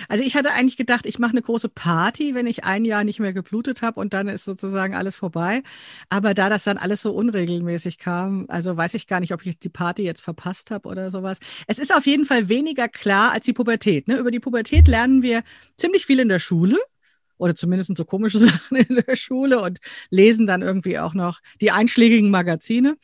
Also 0.09 0.25
ich 0.25 0.35
hatte 0.35 0.53
eigentlich 0.53 0.77
gedacht, 0.77 1.07
ich 1.07 1.19
mache 1.19 1.33
eine 1.33 1.43
große 1.43 1.69
Party, 1.69 2.35
wenn 2.35 2.47
ich 2.47 2.65
ein 2.65 2.85
Jahr 2.85 3.05
nicht 3.05 3.21
mehr 3.21 3.33
geblutet 3.33 3.83
habe 3.83 4.01
und 4.01 4.15
dann 4.15 4.29
ist 4.29 4.45
sozusagen 4.45 4.95
alles 4.95 5.17
vorbei. 5.17 5.63
Aber 6.09 6.35
da 6.35 6.49
das 6.49 6.65
dann 6.65 6.79
alles 6.79 7.03
so 7.03 7.13
unregelmäßig 7.13 7.99
kam, 7.99 8.47
also 8.49 8.77
weiß 8.77 8.95
ich 8.95 9.07
gar 9.07 9.21
nicht, 9.21 9.33
ob 9.33 9.45
ich 9.45 9.59
die 9.59 9.69
Party 9.69 10.03
jetzt 10.03 10.21
verpasst 10.23 10.71
habe 10.71 10.89
oder 10.89 11.11
sowas. 11.11 11.39
Es 11.67 11.79
ist 11.79 11.95
auf 11.95 12.07
jeden 12.07 12.25
Fall 12.25 12.49
weniger 12.49 12.89
klar 12.89 13.33
als 13.33 13.45
die 13.45 13.53
Pubertät. 13.53 14.09
Ne? 14.09 14.17
Über 14.17 14.31
die 14.31 14.41
Pubertät 14.41 14.89
lernen 14.89 15.23
wir 15.23 15.43
ziemlich 15.77 16.07
viel 16.07 16.21
in 16.21 16.29
der 16.29 16.39
Schule 16.39 16.77
oder 17.41 17.55
zumindest 17.55 17.97
so 17.97 18.05
komische 18.05 18.39
Sachen 18.47 18.77
in 18.77 19.03
der 19.07 19.17
Schule 19.17 19.61
und 19.61 19.81
lesen 20.11 20.47
dann 20.47 20.63
irgendwie 20.63 20.99
auch 20.99 21.15
noch 21.15 21.41
die 21.61 21.71
einschlägigen 21.71 22.31
Magazine. 22.31 22.97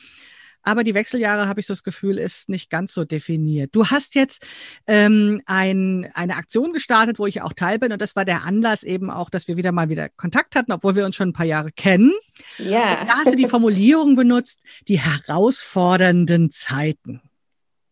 Aber 0.66 0.82
die 0.82 0.94
Wechseljahre, 0.94 1.46
habe 1.46 1.60
ich 1.60 1.66
so 1.66 1.74
das 1.74 1.84
Gefühl, 1.84 2.18
ist 2.18 2.48
nicht 2.48 2.70
ganz 2.70 2.92
so 2.92 3.04
definiert. 3.04 3.70
Du 3.72 3.86
hast 3.86 4.16
jetzt 4.16 4.44
ähm, 4.88 5.40
ein, 5.46 6.10
eine 6.12 6.34
Aktion 6.34 6.72
gestartet, 6.72 7.20
wo 7.20 7.26
ich 7.26 7.40
auch 7.40 7.52
Teil 7.52 7.78
bin. 7.78 7.92
Und 7.92 8.02
das 8.02 8.16
war 8.16 8.24
der 8.24 8.42
Anlass 8.42 8.82
eben 8.82 9.08
auch, 9.08 9.30
dass 9.30 9.46
wir 9.46 9.56
wieder 9.56 9.70
mal 9.70 9.90
wieder 9.90 10.08
Kontakt 10.08 10.56
hatten, 10.56 10.72
obwohl 10.72 10.96
wir 10.96 11.04
uns 11.04 11.14
schon 11.14 11.28
ein 11.28 11.32
paar 11.32 11.46
Jahre 11.46 11.70
kennen. 11.70 12.12
Ja. 12.58 13.00
Und 13.00 13.08
da 13.08 13.14
hast 13.14 13.30
du 13.30 13.36
die 13.36 13.46
Formulierung 13.46 14.16
benutzt, 14.16 14.58
die 14.88 14.98
herausfordernden 14.98 16.50
Zeiten. 16.50 17.20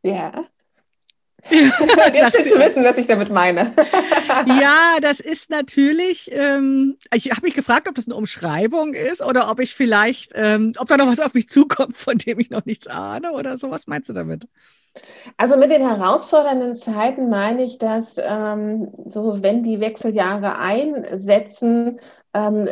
Ja. 0.02 0.44
Jetzt 1.50 2.34
willst 2.34 2.50
du 2.54 2.58
wissen, 2.58 2.84
was 2.84 2.96
ich 2.96 3.06
damit 3.06 3.30
meine. 3.30 3.72
ja, 4.46 4.98
das 5.00 5.20
ist 5.20 5.50
natürlich, 5.50 6.30
ähm, 6.32 6.96
ich 7.12 7.30
habe 7.30 7.42
mich 7.42 7.54
gefragt, 7.54 7.88
ob 7.88 7.94
das 7.94 8.06
eine 8.06 8.16
Umschreibung 8.16 8.94
ist 8.94 9.22
oder 9.22 9.50
ob 9.50 9.60
ich 9.60 9.74
vielleicht, 9.74 10.32
ähm, 10.34 10.72
ob 10.78 10.88
da 10.88 10.96
noch 10.96 11.06
was 11.06 11.20
auf 11.20 11.34
mich 11.34 11.48
zukommt, 11.48 11.96
von 11.96 12.16
dem 12.16 12.38
ich 12.40 12.50
noch 12.50 12.64
nichts 12.64 12.86
ahne 12.86 13.32
oder 13.32 13.58
so. 13.58 13.70
Was 13.70 13.86
meinst 13.86 14.08
du 14.08 14.14
damit? 14.14 14.48
Also 15.36 15.56
mit 15.56 15.70
den 15.70 15.82
herausfordernden 15.82 16.74
Zeiten 16.74 17.28
meine 17.28 17.64
ich, 17.64 17.78
dass 17.78 18.16
ähm, 18.18 18.92
so, 19.06 19.42
wenn 19.42 19.62
die 19.62 19.80
Wechseljahre 19.80 20.58
einsetzen, 20.58 22.00
ähm, 22.32 22.68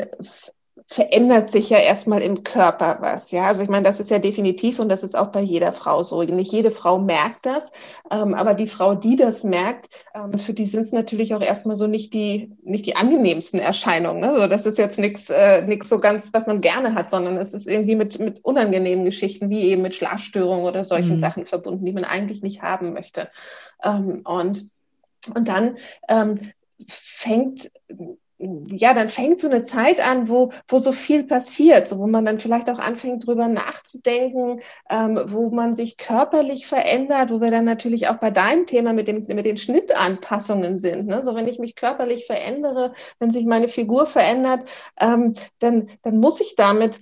verändert 0.92 1.50
sich 1.50 1.70
ja 1.70 1.78
erstmal 1.78 2.20
im 2.20 2.44
Körper 2.44 2.98
was. 3.00 3.30
Ja, 3.30 3.46
also 3.46 3.62
ich 3.62 3.70
meine, 3.70 3.84
das 3.84 3.98
ist 3.98 4.10
ja 4.10 4.18
definitiv 4.18 4.78
und 4.78 4.90
das 4.90 5.02
ist 5.02 5.16
auch 5.16 5.28
bei 5.28 5.40
jeder 5.40 5.72
Frau 5.72 6.02
so. 6.02 6.22
Nicht 6.22 6.52
jede 6.52 6.70
Frau 6.70 6.98
merkt 6.98 7.46
das, 7.46 7.72
ähm, 8.10 8.34
aber 8.34 8.52
die 8.52 8.66
Frau, 8.66 8.94
die 8.94 9.16
das 9.16 9.42
merkt, 9.42 9.88
ähm, 10.14 10.38
für 10.38 10.52
die 10.52 10.66
sind 10.66 10.82
es 10.82 10.92
natürlich 10.92 11.34
auch 11.34 11.40
erstmal 11.40 11.76
so 11.76 11.86
nicht 11.86 12.12
die 12.12 12.52
nicht 12.62 12.84
die 12.84 12.94
angenehmsten 12.94 13.58
Erscheinungen. 13.58 14.20
Ne? 14.20 14.32
Also 14.32 14.46
das 14.46 14.66
ist 14.66 14.76
jetzt 14.76 14.98
nichts 14.98 15.30
äh, 15.30 15.62
nichts 15.62 15.88
so 15.88 15.98
ganz, 15.98 16.30
was 16.34 16.46
man 16.46 16.60
gerne 16.60 16.94
hat, 16.94 17.08
sondern 17.08 17.38
es 17.38 17.54
ist 17.54 17.66
irgendwie 17.66 17.96
mit 17.96 18.18
mit 18.18 18.44
unangenehmen 18.44 19.06
Geschichten 19.06 19.48
wie 19.48 19.62
eben 19.62 19.80
mit 19.80 19.94
Schlafstörungen 19.94 20.66
oder 20.66 20.84
solchen 20.84 21.16
mhm. 21.16 21.20
Sachen 21.20 21.46
verbunden, 21.46 21.86
die 21.86 21.92
man 21.92 22.04
eigentlich 22.04 22.42
nicht 22.42 22.60
haben 22.60 22.92
möchte. 22.92 23.28
Ähm, 23.82 24.20
und 24.24 24.68
und 25.34 25.48
dann 25.48 25.76
ähm, 26.08 26.38
fängt 26.86 27.70
ja, 28.68 28.94
dann 28.94 29.08
fängt 29.08 29.40
so 29.40 29.48
eine 29.48 29.62
Zeit 29.62 30.06
an, 30.06 30.28
wo, 30.28 30.50
wo 30.68 30.78
so 30.78 30.92
viel 30.92 31.24
passiert, 31.24 31.88
so, 31.88 31.98
wo 31.98 32.06
man 32.06 32.24
dann 32.24 32.40
vielleicht 32.40 32.68
auch 32.68 32.78
anfängt, 32.78 33.26
drüber 33.26 33.48
nachzudenken, 33.48 34.60
ähm, 34.90 35.20
wo 35.26 35.50
man 35.50 35.74
sich 35.74 35.96
körperlich 35.96 36.66
verändert, 36.66 37.30
wo 37.30 37.40
wir 37.40 37.50
dann 37.50 37.64
natürlich 37.64 38.08
auch 38.08 38.16
bei 38.16 38.30
deinem 38.30 38.66
Thema 38.66 38.92
mit, 38.92 39.08
dem, 39.08 39.24
mit 39.28 39.44
den 39.44 39.58
Schnittanpassungen 39.58 40.78
sind. 40.78 41.06
Ne? 41.06 41.22
So, 41.22 41.34
wenn 41.34 41.48
ich 41.48 41.58
mich 41.58 41.76
körperlich 41.76 42.26
verändere, 42.26 42.92
wenn 43.18 43.30
sich 43.30 43.44
meine 43.44 43.68
Figur 43.68 44.06
verändert, 44.06 44.68
ähm, 45.00 45.34
dann, 45.60 45.88
dann 46.02 46.18
muss 46.18 46.40
ich 46.40 46.56
damit 46.56 47.00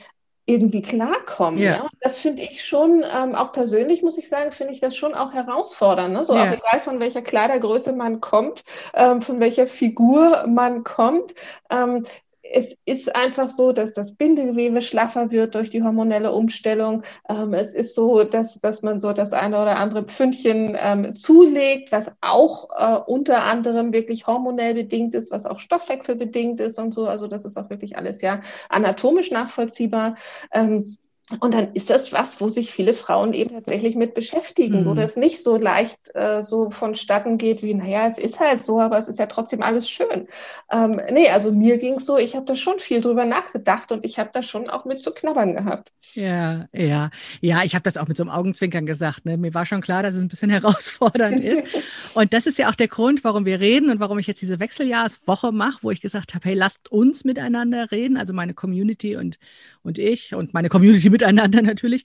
irgendwie 0.51 0.83
klarkommen. 0.83 1.61
Ja. 1.61 1.71
ja? 1.71 1.89
Das 2.01 2.19
finde 2.19 2.43
ich 2.43 2.65
schon, 2.65 3.05
ähm, 3.05 3.35
auch 3.35 3.53
persönlich 3.53 4.03
muss 4.03 4.19
ich 4.19 4.29
sagen, 4.29 4.53
finde 4.53 4.73
ich 4.73 4.81
das 4.81 4.97
schon 4.97 5.15
auch 5.15 5.33
herausfordernd. 5.33 6.13
Ne? 6.13 6.25
So 6.25 6.35
ja. 6.35 6.43
auch 6.43 6.53
egal 6.53 6.81
von 6.81 7.01
welcher 7.01 7.23
Kleidergröße 7.23 7.93
man 7.93 8.21
kommt, 8.21 8.65
ähm, 8.95 9.23
von 9.23 9.41
welcher 9.41 9.67
Figur 9.67 10.45
man 10.47 10.85
kommt. 10.85 11.35
Ähm, 11.71 12.05
es 12.53 12.77
ist 12.85 13.15
einfach 13.15 13.51
so, 13.51 13.73
dass 13.73 13.95
das 13.95 14.15
Bindegewebe 14.15 14.83
schlaffer 14.83 15.31
wird 15.31 15.55
durch 15.55 15.71
die 15.71 15.83
hormonelle 15.83 16.33
Umstellung. 16.33 17.03
Ähm, 17.29 17.55
es 17.55 17.75
ist 17.75 17.95
so, 17.95 18.25
dass, 18.25 18.61
dass 18.61 18.83
man 18.83 18.99
so 18.99 19.13
das 19.13 19.33
eine 19.33 19.61
oder 19.61 19.79
andere 19.79 20.05
Pfündchen 20.05 20.77
ähm, 20.79 21.15
zulegt, 21.15 21.93
was 21.93 22.15
auch 22.21 22.69
äh, 22.77 22.99
unter 23.07 23.45
anderem 23.45 23.93
wirklich 23.93 24.27
hormonell 24.27 24.75
bedingt 24.75 25.15
ist, 25.15 25.31
was 25.31 25.47
auch 25.47 25.61
stoffwechselbedingt 25.61 26.61
ist 26.61 26.79
und 26.79 26.93
so. 26.93 27.07
Also 27.07 27.27
das 27.27 27.45
ist 27.45 27.57
auch 27.57 27.71
wirklich 27.71 27.97
alles 27.97 28.21
ja 28.21 28.41
anatomisch 28.69 29.31
nachvollziehbar. 29.31 30.17
Ähm, 30.53 30.97
und 31.39 31.55
dann 31.55 31.73
ist 31.75 31.91
das 31.91 32.13
was, 32.13 32.41
wo 32.41 32.49
sich 32.49 32.73
viele 32.73 32.95
Frauen 32.95 33.33
eben 33.33 33.55
tatsächlich 33.55 33.95
mit 33.95 34.15
beschäftigen, 34.15 34.81
mhm. 34.81 34.87
wo 34.87 34.95
das 34.95 35.17
nicht 35.17 35.43
so 35.43 35.57
leicht 35.57 35.99
äh, 36.15 36.43
so 36.43 36.71
vonstatten 36.71 37.39
geht 37.39 37.63
wie, 37.63 37.75
naja, 37.75 38.07
es 38.09 38.19
ist 38.19 38.41
halt 38.41 38.65
so, 38.65 38.81
aber 38.81 38.99
es 38.99 39.09
ist 39.09 39.19
ja 39.19 39.27
trotzdem 39.27 39.63
alles 39.63 39.89
schön. 39.89 40.27
Ähm, 40.73 41.01
nee, 41.13 41.29
also 41.29 41.53
mir 41.53 41.79
ging 41.79 41.95
es 41.95 42.07
so, 42.07 42.19
ich 42.19 42.35
habe 42.35 42.47
da 42.47 42.57
schon 42.57 42.81
viel 42.81 43.01
drüber 43.01 43.25
nachgedacht 43.25 43.93
und 43.93 44.05
ich 44.05 44.19
habe 44.19 44.31
da 44.33 44.43
schon 44.43 44.69
auch 44.69 44.85
mit 44.85 45.01
zu 45.01 45.13
knabbern 45.13 45.55
gehabt. 45.55 45.93
Ja, 46.15 46.67
ja, 46.73 47.11
ja, 47.41 47.63
ich 47.65 47.75
habe 47.75 47.85
das 47.85 47.97
auch 47.97 48.09
mit 48.09 48.17
so 48.17 48.25
einem 48.25 48.31
Augenzwinkern 48.31 48.87
gesagt. 48.87 49.25
Ne? 49.25 49.37
Mir 49.37 49.55
war 49.55 49.67
schon 49.67 49.81
klar, 49.81 50.03
dass 50.03 50.15
es 50.15 50.23
ein 50.23 50.29
bisschen 50.29 50.51
herausfordernd 50.51 51.41
ist. 51.45 51.63
und 52.15 52.33
das 52.33 52.47
ist 52.47 52.59
ja 52.59 52.69
auch 52.71 52.75
der 52.75 52.89
Grund, 52.89 53.23
warum 53.23 53.45
wir 53.45 53.61
reden 53.61 53.91
und 53.91 54.01
warum 54.01 54.19
ich 54.19 54.27
jetzt 54.27 54.43
diese 54.43 54.59
Wechseljahreswoche 54.59 55.53
mache, 55.53 55.79
wo 55.83 55.91
ich 55.91 56.01
gesagt 56.01 56.35
habe, 56.35 56.49
hey, 56.49 56.55
lasst 56.55 56.91
uns 56.91 57.25
miteinander 57.25 57.93
reden, 57.93 58.17
also 58.17 58.33
meine 58.33 58.55
Community 58.55 59.17
und, 59.17 59.39
und 59.83 59.99
ich 59.99 60.35
und 60.35 60.55
meine 60.55 60.69
Community 60.69 61.11
miteinander 61.21 61.63
natürlich, 61.63 62.05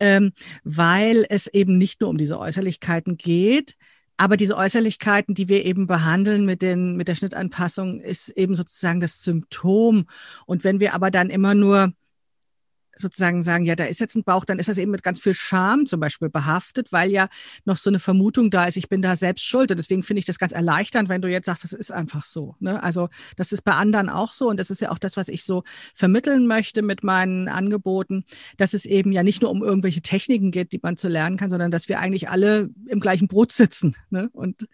ähm, 0.00 0.32
weil 0.64 1.24
es 1.28 1.46
eben 1.46 1.78
nicht 1.78 2.00
nur 2.00 2.10
um 2.10 2.18
diese 2.18 2.38
Äußerlichkeiten 2.38 3.16
geht, 3.16 3.76
aber 4.18 4.36
diese 4.36 4.56
Äußerlichkeiten, 4.56 5.34
die 5.34 5.48
wir 5.48 5.64
eben 5.64 5.86
behandeln 5.86 6.46
mit, 6.46 6.62
den, 6.62 6.96
mit 6.96 7.08
der 7.08 7.14
Schnittanpassung, 7.14 8.00
ist 8.00 8.30
eben 8.30 8.54
sozusagen 8.54 9.00
das 9.00 9.22
Symptom. 9.22 10.06
Und 10.46 10.64
wenn 10.64 10.80
wir 10.80 10.94
aber 10.94 11.10
dann 11.10 11.28
immer 11.28 11.54
nur 11.54 11.92
sozusagen 12.96 13.42
sagen, 13.42 13.64
ja, 13.64 13.76
da 13.76 13.84
ist 13.84 14.00
jetzt 14.00 14.16
ein 14.16 14.24
Bauch, 14.24 14.44
dann 14.44 14.58
ist 14.58 14.68
das 14.68 14.78
eben 14.78 14.90
mit 14.90 15.02
ganz 15.02 15.20
viel 15.20 15.34
Scham 15.34 15.86
zum 15.86 16.00
Beispiel 16.00 16.28
behaftet, 16.28 16.92
weil 16.92 17.10
ja 17.10 17.28
noch 17.64 17.76
so 17.76 17.90
eine 17.90 17.98
Vermutung 17.98 18.50
da 18.50 18.64
ist, 18.64 18.76
ich 18.76 18.88
bin 18.88 19.02
da 19.02 19.16
selbst 19.16 19.44
schuld. 19.44 19.70
Und 19.70 19.78
deswegen 19.78 20.02
finde 20.02 20.20
ich 20.20 20.24
das 20.24 20.38
ganz 20.38 20.52
erleichternd, 20.52 21.08
wenn 21.08 21.22
du 21.22 21.28
jetzt 21.28 21.46
sagst, 21.46 21.64
das 21.64 21.72
ist 21.72 21.92
einfach 21.92 22.24
so. 22.24 22.56
Ne? 22.58 22.82
Also 22.82 23.08
das 23.36 23.52
ist 23.52 23.62
bei 23.62 23.72
anderen 23.72 24.08
auch 24.08 24.32
so. 24.32 24.48
Und 24.48 24.58
das 24.58 24.70
ist 24.70 24.80
ja 24.80 24.90
auch 24.90 24.98
das, 24.98 25.16
was 25.16 25.28
ich 25.28 25.44
so 25.44 25.62
vermitteln 25.94 26.46
möchte 26.46 26.82
mit 26.82 27.04
meinen 27.04 27.48
Angeboten, 27.48 28.24
dass 28.56 28.74
es 28.74 28.84
eben 28.84 29.12
ja 29.12 29.22
nicht 29.22 29.42
nur 29.42 29.50
um 29.50 29.62
irgendwelche 29.62 30.00
Techniken 30.00 30.50
geht, 30.50 30.72
die 30.72 30.80
man 30.82 30.96
zu 30.96 31.08
lernen 31.08 31.36
kann, 31.36 31.50
sondern 31.50 31.70
dass 31.70 31.88
wir 31.88 31.98
eigentlich 32.00 32.28
alle 32.28 32.70
im 32.86 33.00
gleichen 33.00 33.28
Boot 33.28 33.52
sitzen. 33.52 33.94
Ne? 34.10 34.30
Und 34.32 34.66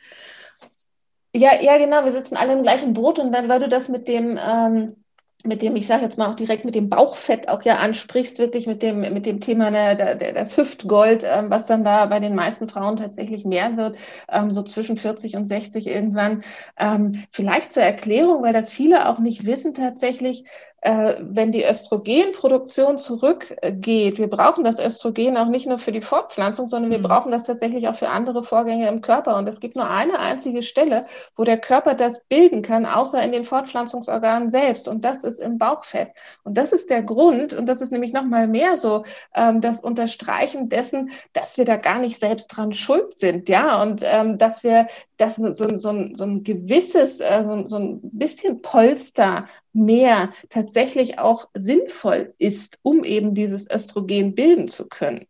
ja, 1.35 1.51
ja, 1.63 1.79
genau, 1.79 2.05
wir 2.05 2.13
sitzen 2.13 2.37
alle 2.37 2.53
im 2.53 2.63
gleichen 2.63 2.93
Boot. 2.93 3.19
Und 3.19 3.33
wenn, 3.33 3.49
weil 3.49 3.61
du 3.61 3.69
das 3.69 3.89
mit 3.89 4.07
dem 4.07 4.39
ähm 4.41 4.97
mit 5.45 5.63
dem, 5.63 5.77
ich 5.77 5.87
sage 5.87 6.05
jetzt 6.05 6.19
mal 6.19 6.31
auch 6.31 6.37
direkt 6.37 6.65
mit 6.65 6.75
dem 6.75 6.89
Bauchfett 6.89 7.49
auch 7.49 7.63
ja 7.63 7.77
ansprichst, 7.79 8.39
wirklich 8.39 8.67
mit 8.67 8.83
dem, 8.83 9.01
mit 9.01 9.27
dem 9.27 9.41
Thema 9.41 9.71
der, 9.71 10.17
der, 10.17 10.33
das 10.33 10.57
Hüftgold, 10.57 11.25
ähm, 11.25 11.51
was 11.51 11.67
dann 11.67 11.85
da 11.85 12.07
bei 12.07 12.21
den 12.21 12.35
meisten 12.35 12.69
Frauen 12.69 12.97
tatsächlich 12.97 13.45
mehr 13.45 13.77
wird, 13.77 13.97
ähm, 14.31 14.53
so 14.53 14.63
zwischen 14.63 14.97
40 14.97 15.37
und 15.37 15.47
60 15.47 15.87
irgendwann. 15.87 16.43
Ähm, 16.79 17.25
vielleicht 17.31 17.73
zur 17.73 17.83
Erklärung, 17.83 18.43
weil 18.43 18.53
das 18.53 18.71
viele 18.71 19.09
auch 19.09 19.19
nicht 19.19 19.47
wissen 19.47 19.75
tatsächlich, 19.75 20.45
wenn 20.85 21.53
die 21.53 21.65
Östrogenproduktion 21.65 22.99
zurückgeht, 22.99 24.19
wir 24.19 24.29
brauchen 24.29 24.65
das 24.65 24.81
Östrogen 24.81 25.37
auch 25.37 25.47
nicht 25.47 25.67
nur 25.67 25.79
für 25.79 25.93
die 25.93 26.01
Fortpflanzung, 26.01 26.67
sondern 26.67 26.91
wir 26.91 26.99
mhm. 26.99 27.05
brauchen 27.05 27.31
das 27.31 27.45
tatsächlich 27.45 27.87
auch 27.87 27.95
für 27.95 28.09
andere 28.09 28.43
Vorgänge 28.43 28.89
im 28.89 29.01
Körper. 29.01 29.37
Und 29.37 29.49
es 29.49 29.61
gibt 29.61 29.77
nur 29.77 29.89
eine 29.89 30.19
einzige 30.19 30.63
Stelle, 30.63 31.07
wo 31.37 31.45
der 31.45 31.59
Körper 31.59 31.95
das 31.95 32.25
bilden 32.25 32.63
kann, 32.63 32.85
außer 32.85 33.23
in 33.23 33.31
den 33.31 33.45
Fortpflanzungsorganen 33.45 34.51
selbst. 34.51 34.89
Und 34.89 35.05
das 35.05 35.23
ist 35.23 35.39
im 35.39 35.57
Bauchfett. 35.57 36.09
Und 36.43 36.59
das 36.59 36.73
ist 36.73 36.91
der 36.91 37.05
Grund, 37.05 37.55
und 37.55 37.67
das 37.67 37.81
ist 37.81 37.93
nämlich 37.93 38.13
nochmal 38.13 38.49
mehr 38.49 38.77
so 38.77 39.05
ähm, 39.37 39.61
das 39.61 39.83
Unterstreichen 39.83 40.69
dessen, 40.69 41.13
dass 41.33 41.59
wir 41.59 41.65
da 41.65 41.77
gar 41.77 42.01
nicht 42.01 42.19
selbst 42.19 42.49
dran 42.49 42.73
schuld 42.73 43.17
sind, 43.17 43.49
ja, 43.49 43.81
und 43.83 44.03
ähm, 44.05 44.37
dass 44.37 44.65
wir 44.65 44.89
das 45.17 45.37
so, 45.37 45.53
so, 45.53 46.09
so 46.15 46.25
ein 46.25 46.43
gewisses, 46.43 47.21
äh, 47.21 47.45
so, 47.45 47.67
so 47.67 47.77
ein 47.77 48.01
bisschen 48.03 48.63
Polster 48.63 49.47
mehr 49.73 50.33
tatsächlich 50.49 51.19
auch 51.19 51.49
sinnvoll 51.55 52.35
ist, 52.39 52.79
um 52.83 53.05
eben 53.05 53.35
dieses 53.35 53.71
Östrogen 53.71 54.35
bilden 54.35 54.69
zu 54.69 54.89
können. 54.89 55.27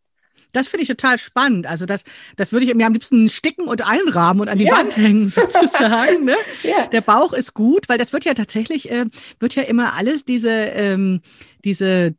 Das 0.53 0.67
finde 0.67 0.83
ich 0.83 0.87
total 0.87 1.17
spannend. 1.17 1.65
Also 1.65 1.85
das, 1.85 2.03
das 2.37 2.51
würde 2.53 2.65
ich 2.65 2.73
mir 2.75 2.85
am 2.85 2.93
liebsten 2.93 3.27
sticken 3.27 3.67
und 3.67 3.85
einrahmen 3.85 4.41
und 4.41 4.49
an 4.49 4.59
die 4.59 4.65
ja. 4.65 4.77
Wand 4.77 4.95
hängen 4.95 5.29
sozusagen. 5.29 6.25
Ne? 6.25 6.35
ja. 6.63 6.87
Der 6.87 7.01
Bauch 7.01 7.33
ist 7.33 7.53
gut, 7.53 7.89
weil 7.89 7.97
das 7.97 8.13
wird 8.13 8.23
ja 8.23 8.35
tatsächlich, 8.35 8.91
äh, 8.91 9.05
wird 9.39 9.55
ja 9.55 9.63
immer 9.63 9.95
alles 9.95 10.25
diese, 10.25 10.51
ähm, 10.51 11.21
diese 11.65 12.13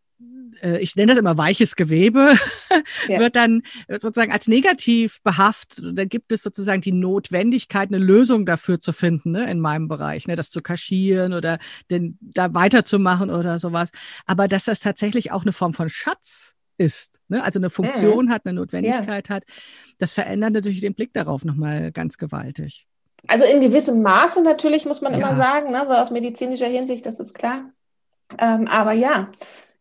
äh, 0.63 0.79
ich 0.79 0.97
nenne 0.97 1.13
das 1.13 1.19
immer 1.19 1.37
weiches 1.39 1.77
Gewebe, 1.77 2.35
ja. 3.09 3.19
wird 3.19 3.37
dann 3.37 3.63
sozusagen 3.89 4.33
als 4.33 4.49
negativ 4.49 5.23
behaftet. 5.23 5.85
Und 5.85 5.97
dann 5.97 6.09
gibt 6.09 6.33
es 6.33 6.43
sozusagen 6.43 6.81
die 6.81 6.93
Notwendigkeit, 6.93 7.89
eine 7.89 7.99
Lösung 7.99 8.47
dafür 8.47 8.81
zu 8.81 8.93
finden, 8.93 9.33
ne, 9.33 9.51
in 9.51 9.61
meinem 9.61 9.89
Bereich, 9.89 10.27
ne, 10.27 10.37
das 10.37 10.51
zu 10.51 10.61
kaschieren 10.61 11.33
oder 11.33 11.59
den, 11.91 12.19
da 12.21 12.55
weiterzumachen 12.55 13.31
oder 13.31 13.59
sowas. 13.59 13.91
Aber 14.27 14.49
dass 14.49 14.65
das 14.65 14.81
tatsächlich 14.81 15.33
auch 15.33 15.43
eine 15.43 15.53
Form 15.53 15.75
von 15.75 15.89
Schatz 15.89 16.55
ist, 16.79 17.21
ne? 17.29 17.43
also 17.43 17.59
eine 17.59 17.71
Funktion 17.71 18.27
mhm. 18.27 18.31
hat, 18.31 18.43
eine 18.45 18.55
Notwendigkeit 18.55 19.29
ja. 19.29 19.35
hat, 19.37 19.45
das 19.99 20.13
verändert 20.13 20.53
natürlich 20.53 20.81
den 20.81 20.95
Blick 20.95 21.13
darauf 21.13 21.45
nochmal 21.45 21.93
ganz 21.93 22.19
gewaltig. 22.19 22.87
Also 23.27 23.45
in 23.45 23.61
gewissem 23.61 24.03
Maße 24.03 24.43
natürlich, 24.43 24.85
muss 24.85 25.01
man 25.01 25.13
ja. 25.13 25.19
immer 25.19 25.37
sagen, 25.37 25.71
ne? 25.71 25.85
so 25.87 25.93
aus 25.93 26.11
medizinischer 26.11 26.67
Hinsicht, 26.67 27.07
das 27.07 27.21
ist 27.21 27.35
klar. 27.35 27.71
Ähm, 28.39 28.67
aber 28.69 28.93
ja, 28.93 29.29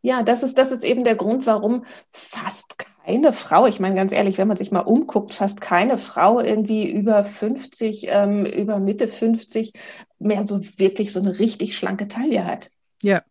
ja, 0.03 0.22
das 0.22 0.43
ist, 0.43 0.57
das 0.57 0.72
ist 0.72 0.83
eben 0.83 1.05
der 1.05 1.15
Grund, 1.15 1.45
warum 1.45 1.86
fast 2.12 2.77
keine 2.77 3.31
Frau, 3.31 3.65
ich 3.67 3.79
meine 3.79 3.95
ganz 3.95 4.12
ehrlich, 4.12 4.38
wenn 4.38 4.50
man 4.50 4.57
sich 4.57 4.69
mal 4.69 4.81
umguckt, 4.81 5.33
fast 5.33 5.62
keine 5.62 5.98
Frau 5.98 6.41
irgendwie 6.41 6.91
über 6.91 7.24
50, 7.24 8.07
ähm, 8.10 8.45
über 8.45 8.79
Mitte 8.79 9.07
50 9.07 9.72
mehr 10.19 10.43
so 10.43 10.62
wirklich 10.77 11.13
so 11.13 11.22
eine 11.22 11.39
richtig 11.39 11.77
schlanke 11.77 12.10
Taille 12.10 12.45
hat. 12.45 12.69
Ja, 13.01 13.24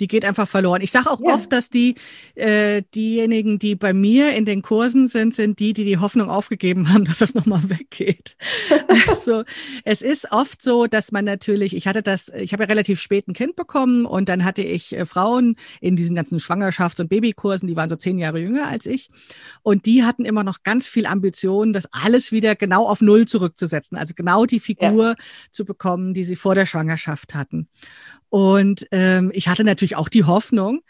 die 0.00 0.08
geht 0.08 0.24
einfach 0.24 0.48
verloren. 0.48 0.82
Ich 0.82 0.90
sage 0.90 1.10
auch 1.10 1.20
ja. 1.20 1.34
oft, 1.34 1.52
dass 1.52 1.70
die 1.70 1.94
äh, 2.34 2.82
diejenigen, 2.94 3.58
die 3.58 3.76
bei 3.76 3.92
mir 3.92 4.34
in 4.34 4.44
den 4.44 4.62
Kursen 4.62 5.06
sind, 5.06 5.34
sind 5.34 5.58
die, 5.60 5.72
die 5.72 5.84
die 5.84 5.98
Hoffnung 5.98 6.28
aufgegeben 6.28 6.88
haben, 6.92 7.04
dass 7.04 7.18
das 7.18 7.34
nochmal 7.34 7.68
weggeht. 7.68 8.36
also 9.08 9.44
es 9.84 10.02
ist 10.02 10.32
oft 10.32 10.62
so, 10.62 10.86
dass 10.86 11.12
man 11.12 11.24
natürlich, 11.24 11.76
ich 11.76 11.86
hatte 11.86 12.02
das, 12.02 12.28
ich 12.28 12.52
habe 12.52 12.64
ja 12.64 12.68
relativ 12.68 13.00
spät 13.00 13.28
ein 13.28 13.34
Kind 13.34 13.56
bekommen 13.56 14.06
und 14.06 14.28
dann 14.28 14.44
hatte 14.44 14.62
ich 14.62 14.94
äh, 14.96 15.06
Frauen 15.06 15.56
in 15.80 15.96
diesen 15.96 16.16
ganzen 16.16 16.38
Schwangerschafts- 16.38 17.00
und 17.00 17.08
Babykursen, 17.08 17.68
die 17.68 17.76
waren 17.76 17.88
so 17.88 17.96
zehn 17.96 18.18
Jahre 18.18 18.40
jünger 18.40 18.66
als 18.66 18.86
ich 18.86 19.10
und 19.62 19.86
die 19.86 20.04
hatten 20.04 20.24
immer 20.24 20.44
noch 20.44 20.62
ganz 20.62 20.88
viel 20.88 21.06
Ambition, 21.06 21.72
das 21.72 21.86
alles 21.92 22.32
wieder 22.32 22.54
genau 22.56 22.86
auf 22.86 23.00
Null 23.00 23.26
zurückzusetzen, 23.26 23.96
also 23.96 24.14
genau 24.14 24.46
die 24.46 24.60
Figur 24.60 25.08
ja. 25.10 25.14
zu 25.50 25.64
bekommen, 25.64 26.14
die 26.14 26.24
sie 26.24 26.36
vor 26.36 26.54
der 26.54 26.66
Schwangerschaft 26.66 27.34
hatten. 27.34 27.68
Und 28.34 28.88
ähm, 28.90 29.30
ich 29.32 29.46
hatte 29.46 29.62
natürlich 29.62 29.94
auch 29.94 30.08
die 30.08 30.24
Hoffnung, 30.24 30.80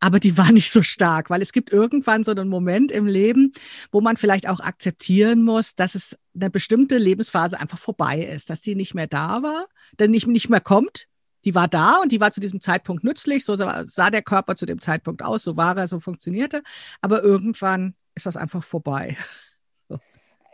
aber 0.00 0.20
die 0.20 0.38
war 0.38 0.50
nicht 0.52 0.70
so 0.70 0.80
stark, 0.80 1.28
weil 1.28 1.42
es 1.42 1.52
gibt 1.52 1.70
irgendwann 1.70 2.24
so 2.24 2.30
einen 2.30 2.48
Moment 2.48 2.90
im 2.90 3.04
Leben, 3.06 3.52
wo 3.92 4.00
man 4.00 4.16
vielleicht 4.16 4.48
auch 4.48 4.60
akzeptieren 4.60 5.42
muss, 5.42 5.74
dass 5.74 5.94
es 5.96 6.16
eine 6.34 6.48
bestimmte 6.48 6.96
Lebensphase 6.96 7.60
einfach 7.60 7.76
vorbei 7.76 8.22
ist, 8.22 8.48
dass 8.48 8.62
die 8.62 8.74
nicht 8.74 8.94
mehr 8.94 9.06
da 9.06 9.42
war, 9.42 9.66
denn 10.00 10.12
nicht, 10.12 10.26
nicht 10.26 10.48
mehr 10.48 10.62
kommt. 10.62 11.04
Die 11.44 11.54
war 11.54 11.68
da 11.68 11.98
und 11.98 12.10
die 12.10 12.20
war 12.20 12.30
zu 12.30 12.40
diesem 12.40 12.62
Zeitpunkt 12.62 13.04
nützlich, 13.04 13.44
so 13.44 13.54
sah 13.54 14.10
der 14.10 14.22
Körper 14.22 14.56
zu 14.56 14.64
dem 14.64 14.80
Zeitpunkt 14.80 15.20
aus, 15.20 15.42
so 15.42 15.58
war 15.58 15.76
er, 15.76 15.86
so 15.86 16.00
funktionierte, 16.00 16.62
aber 17.02 17.22
irgendwann 17.22 17.96
ist 18.14 18.24
das 18.24 18.38
einfach 18.38 18.64
vorbei. 18.64 19.18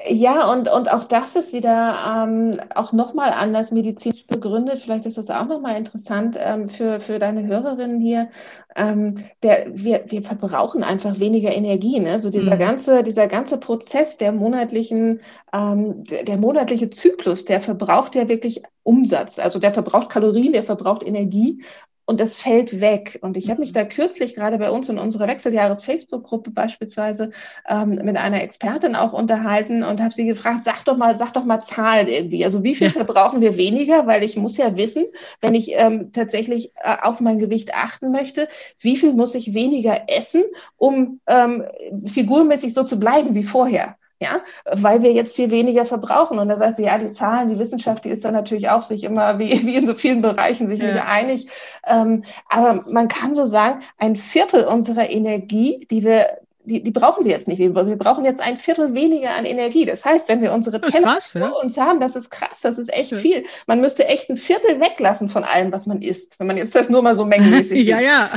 Ja, 0.09 0.51
und, 0.51 0.71
und 0.71 0.91
auch 0.91 1.05
das 1.05 1.37
ist 1.37 1.53
wieder 1.53 1.95
ähm, 2.09 2.59
auch 2.75 2.93
nochmal 2.93 3.33
anders 3.33 3.71
medizinisch 3.71 4.27
begründet. 4.27 4.79
Vielleicht 4.79 5.05
ist 5.05 5.19
das 5.19 5.29
auch 5.29 5.47
nochmal 5.47 5.77
interessant 5.77 6.39
ähm, 6.39 6.71
für, 6.71 7.01
für 7.01 7.19
deine 7.19 7.47
Hörerinnen 7.47 8.01
hier. 8.01 8.31
Ähm, 8.77 9.19
der, 9.43 9.67
wir, 9.75 10.05
wir 10.07 10.23
verbrauchen 10.23 10.83
einfach 10.85 11.19
weniger 11.19 11.53
Energie. 11.55 12.01
Ne? 12.01 12.19
So 12.19 12.31
dieser, 12.31 12.55
mhm. 12.55 12.61
ganze, 12.61 13.03
dieser 13.03 13.29
ganze 13.29 13.59
Prozess 13.59 14.17
der 14.17 14.33
monatlichen, 14.33 15.21
ähm, 15.53 16.03
der, 16.05 16.25
der 16.25 16.39
monatliche 16.39 16.89
Zyklus, 16.89 17.45
der 17.45 17.61
verbraucht 17.61 18.15
ja 18.15 18.27
wirklich 18.29 18.63
Umsatz. 18.83 19.39
Also 19.39 19.59
der 19.59 19.73
verbraucht 19.73 20.09
Kalorien, 20.09 20.55
der 20.55 20.65
verbraucht 20.65 21.03
Energie 21.03 21.63
und 22.11 22.19
das 22.19 22.35
fällt 22.35 22.81
weg. 22.81 23.21
Und 23.23 23.37
ich 23.37 23.51
habe 23.51 23.61
mich 23.61 23.71
mhm. 23.71 23.75
da 23.75 23.85
kürzlich 23.85 24.35
gerade 24.35 24.59
bei 24.59 24.73
uns 24.73 24.89
in 24.89 24.99
unserer 24.99 25.29
Wechseljahres-Facebook-Gruppe 25.29 26.51
beispielsweise 26.51 27.31
ähm, 27.69 27.91
mit 27.91 28.17
einer 28.17 28.43
Expertin 28.43 28.97
auch 28.97 29.13
unterhalten 29.13 29.85
und 29.85 30.01
habe 30.01 30.13
sie 30.13 30.27
gefragt, 30.27 30.65
sag 30.65 30.85
doch 30.87 30.97
mal, 30.97 31.15
sag 31.15 31.33
doch 31.35 31.45
mal 31.45 31.61
Zahlen 31.61 32.09
irgendwie. 32.09 32.45
Also 32.45 32.65
wie 32.65 32.75
viel 32.75 32.89
ja. 32.89 32.93
verbrauchen 32.95 33.41
wir 33.41 33.57
weniger? 33.57 34.09
Weil 34.09 34.25
ich 34.25 34.37
muss 34.37 34.57
ja 34.57 34.77
wissen, 34.77 35.05
wenn 35.41 35.55
ich 35.55 35.71
ähm, 35.75 36.11
tatsächlich 36.11 36.73
äh, 36.83 36.97
auf 37.01 37.21
mein 37.21 37.39
Gewicht 37.39 37.75
achten 37.75 38.11
möchte, 38.11 38.49
wie 38.81 38.97
viel 38.97 39.13
muss 39.13 39.37
ich 39.37 39.55
weniger 39.55 40.09
essen, 40.09 40.43
um 40.79 41.21
ähm, 41.29 41.63
figurmäßig 42.09 42.75
so 42.75 42.83
zu 42.83 42.99
bleiben 42.99 43.37
wie 43.37 43.45
vorher 43.45 43.95
ja, 44.21 44.41
weil 44.71 45.03
wir 45.03 45.13
jetzt 45.13 45.35
viel 45.35 45.51
weniger 45.51 45.87
verbrauchen. 45.87 46.39
Und 46.39 46.49
das 46.49 46.61
heißt, 46.61 46.79
ja, 46.79 46.99
die 46.99 47.13
Zahlen, 47.13 47.49
die 47.49 47.59
Wissenschaft, 47.59 48.05
die 48.05 48.11
ist 48.11 48.25
dann 48.25 48.35
natürlich 48.35 48.69
auch 48.69 48.83
sich 48.83 49.03
immer, 49.03 49.39
wie, 49.39 49.67
wie 49.67 49.77
in 49.77 49.87
so 49.87 49.95
vielen 49.95 50.21
Bereichen, 50.21 50.69
sich 50.69 50.81
ja. 50.81 50.87
nicht 50.87 51.03
einig. 51.03 51.49
Ähm, 51.87 52.25
aber 52.49 52.85
man 52.91 53.09
kann 53.09 53.35
so 53.35 53.47
sagen, 53.47 53.81
ein 53.97 54.17
Viertel 54.17 54.65
unserer 54.65 55.09
Energie, 55.09 55.87
die 55.91 56.05
wir 56.05 56.27
die, 56.63 56.83
die 56.83 56.91
brauchen 56.91 57.25
wir 57.25 57.33
jetzt 57.33 57.49
nicht. 57.49 57.59
Wir, 57.59 57.75
wir 57.75 57.97
brauchen 57.97 58.25
jetzt 58.25 58.43
ein 58.43 58.59
Viertel 58.59 58.93
weniger 58.95 59.35
an 59.35 59.47
Energie. 59.47 59.87
Das 59.87 60.05
heißt, 60.05 60.29
wenn 60.29 60.43
wir 60.43 60.53
unsere 60.53 60.81
Teller 60.81 61.19
ja? 61.35 61.49
vor 61.49 61.63
uns 61.63 61.79
haben, 61.79 62.01
das 62.01 62.17
ist 62.17 62.31
krass, 62.31 62.61
das 62.61 62.79
ist 62.79 62.93
echt 62.93 63.13
ja. 63.13 63.17
viel. 63.17 63.45
Man 63.67 63.81
müsste 63.81 64.07
echt 64.07 64.29
ein 64.29 64.37
Viertel 64.37 64.79
weglassen 64.79 65.31
von 65.31 65.43
allem, 65.43 65.73
was 65.73 65.87
man 65.87 66.03
isst, 66.03 66.39
wenn 66.39 66.47
man 66.47 66.59
jetzt 66.59 66.75
das 66.75 66.91
nur 66.91 67.03
mal 67.03 67.17
so 67.17 67.25
mengenmäßig 67.25 67.69
sieht. 67.79 67.89
ja, 67.89 68.01
ja. 68.01 68.31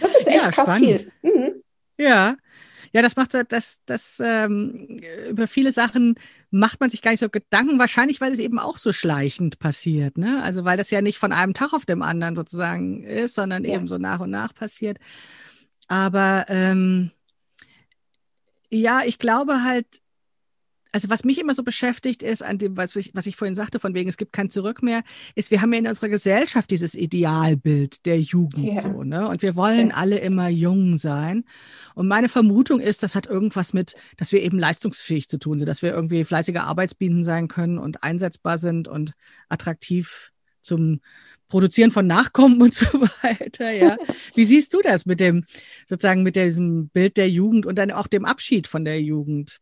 Das 0.00 0.10
ist 0.18 0.26
echt 0.26 0.52
krass 0.52 0.54
spannend. 0.54 1.10
viel. 1.20 1.32
Mhm. 1.34 1.62
Ja, 1.98 2.36
ja, 2.92 3.02
das 3.02 3.16
macht 3.16 3.34
das, 3.34 3.80
das 3.86 4.20
ähm, 4.24 4.98
über 5.28 5.46
viele 5.46 5.72
Sachen 5.72 6.14
macht 6.50 6.80
man 6.80 6.90
sich 6.90 7.02
gar 7.02 7.10
nicht 7.10 7.20
so 7.20 7.28
Gedanken, 7.28 7.78
wahrscheinlich, 7.78 8.20
weil 8.20 8.32
es 8.32 8.38
eben 8.38 8.58
auch 8.58 8.78
so 8.78 8.92
schleichend 8.92 9.58
passiert, 9.58 10.18
ne? 10.18 10.42
Also 10.42 10.64
weil 10.64 10.76
das 10.76 10.90
ja 10.90 11.02
nicht 11.02 11.18
von 11.18 11.32
einem 11.32 11.54
Tag 11.54 11.72
auf 11.72 11.84
dem 11.84 12.02
anderen 12.02 12.36
sozusagen 12.36 13.02
ist, 13.02 13.34
sondern 13.34 13.64
ja. 13.64 13.74
eben 13.74 13.88
so 13.88 13.98
nach 13.98 14.20
und 14.20 14.30
nach 14.30 14.54
passiert. 14.54 14.98
Aber 15.88 16.46
ähm, 16.48 17.10
ja, 18.70 19.02
ich 19.04 19.18
glaube 19.18 19.62
halt, 19.62 19.86
also 20.96 21.10
was 21.10 21.24
mich 21.24 21.38
immer 21.38 21.54
so 21.54 21.62
beschäftigt 21.62 22.22
ist, 22.22 22.42
an 22.42 22.56
dem, 22.56 22.78
was 22.78 22.96
ich, 22.96 23.10
was 23.12 23.26
ich 23.26 23.36
vorhin 23.36 23.54
sagte, 23.54 23.78
von 23.78 23.92
wegen, 23.92 24.08
es 24.08 24.16
gibt 24.16 24.32
kein 24.32 24.48
Zurück 24.48 24.82
mehr, 24.82 25.02
ist, 25.34 25.50
wir 25.50 25.60
haben 25.60 25.70
ja 25.74 25.80
in 25.80 25.86
unserer 25.86 26.08
Gesellschaft 26.08 26.70
dieses 26.70 26.94
Idealbild 26.94 28.06
der 28.06 28.18
Jugend 28.18 28.64
ja. 28.64 28.80
so, 28.80 29.02
ne? 29.02 29.28
Und 29.28 29.42
wir 29.42 29.56
wollen 29.56 29.90
ja. 29.90 29.94
alle 29.96 30.16
immer 30.20 30.48
jung 30.48 30.96
sein. 30.96 31.44
Und 31.94 32.08
meine 32.08 32.30
Vermutung 32.30 32.80
ist, 32.80 33.02
das 33.02 33.14
hat 33.14 33.26
irgendwas 33.26 33.74
mit, 33.74 33.94
dass 34.16 34.32
wir 34.32 34.42
eben 34.42 34.58
leistungsfähig 34.58 35.28
zu 35.28 35.38
tun 35.38 35.58
sind, 35.58 35.68
dass 35.68 35.82
wir 35.82 35.92
irgendwie 35.92 36.24
fleißige 36.24 36.60
Arbeitsbienen 36.60 37.24
sein 37.24 37.46
können 37.46 37.76
und 37.76 38.02
einsetzbar 38.02 38.56
sind 38.56 38.88
und 38.88 39.12
attraktiv 39.50 40.32
zum 40.62 41.00
Produzieren 41.48 41.90
von 41.90 42.06
Nachkommen 42.06 42.62
und 42.62 42.72
so 42.72 42.86
weiter, 43.22 43.70
ja. 43.70 43.98
Wie 44.34 44.46
siehst 44.46 44.72
du 44.72 44.80
das 44.80 45.04
mit 45.04 45.20
dem, 45.20 45.44
sozusagen 45.84 46.22
mit 46.22 46.36
diesem 46.36 46.88
Bild 46.88 47.18
der 47.18 47.28
Jugend 47.28 47.66
und 47.66 47.76
dann 47.76 47.90
auch 47.90 48.06
dem 48.06 48.24
Abschied 48.24 48.66
von 48.66 48.86
der 48.86 49.02
Jugend? 49.02 49.60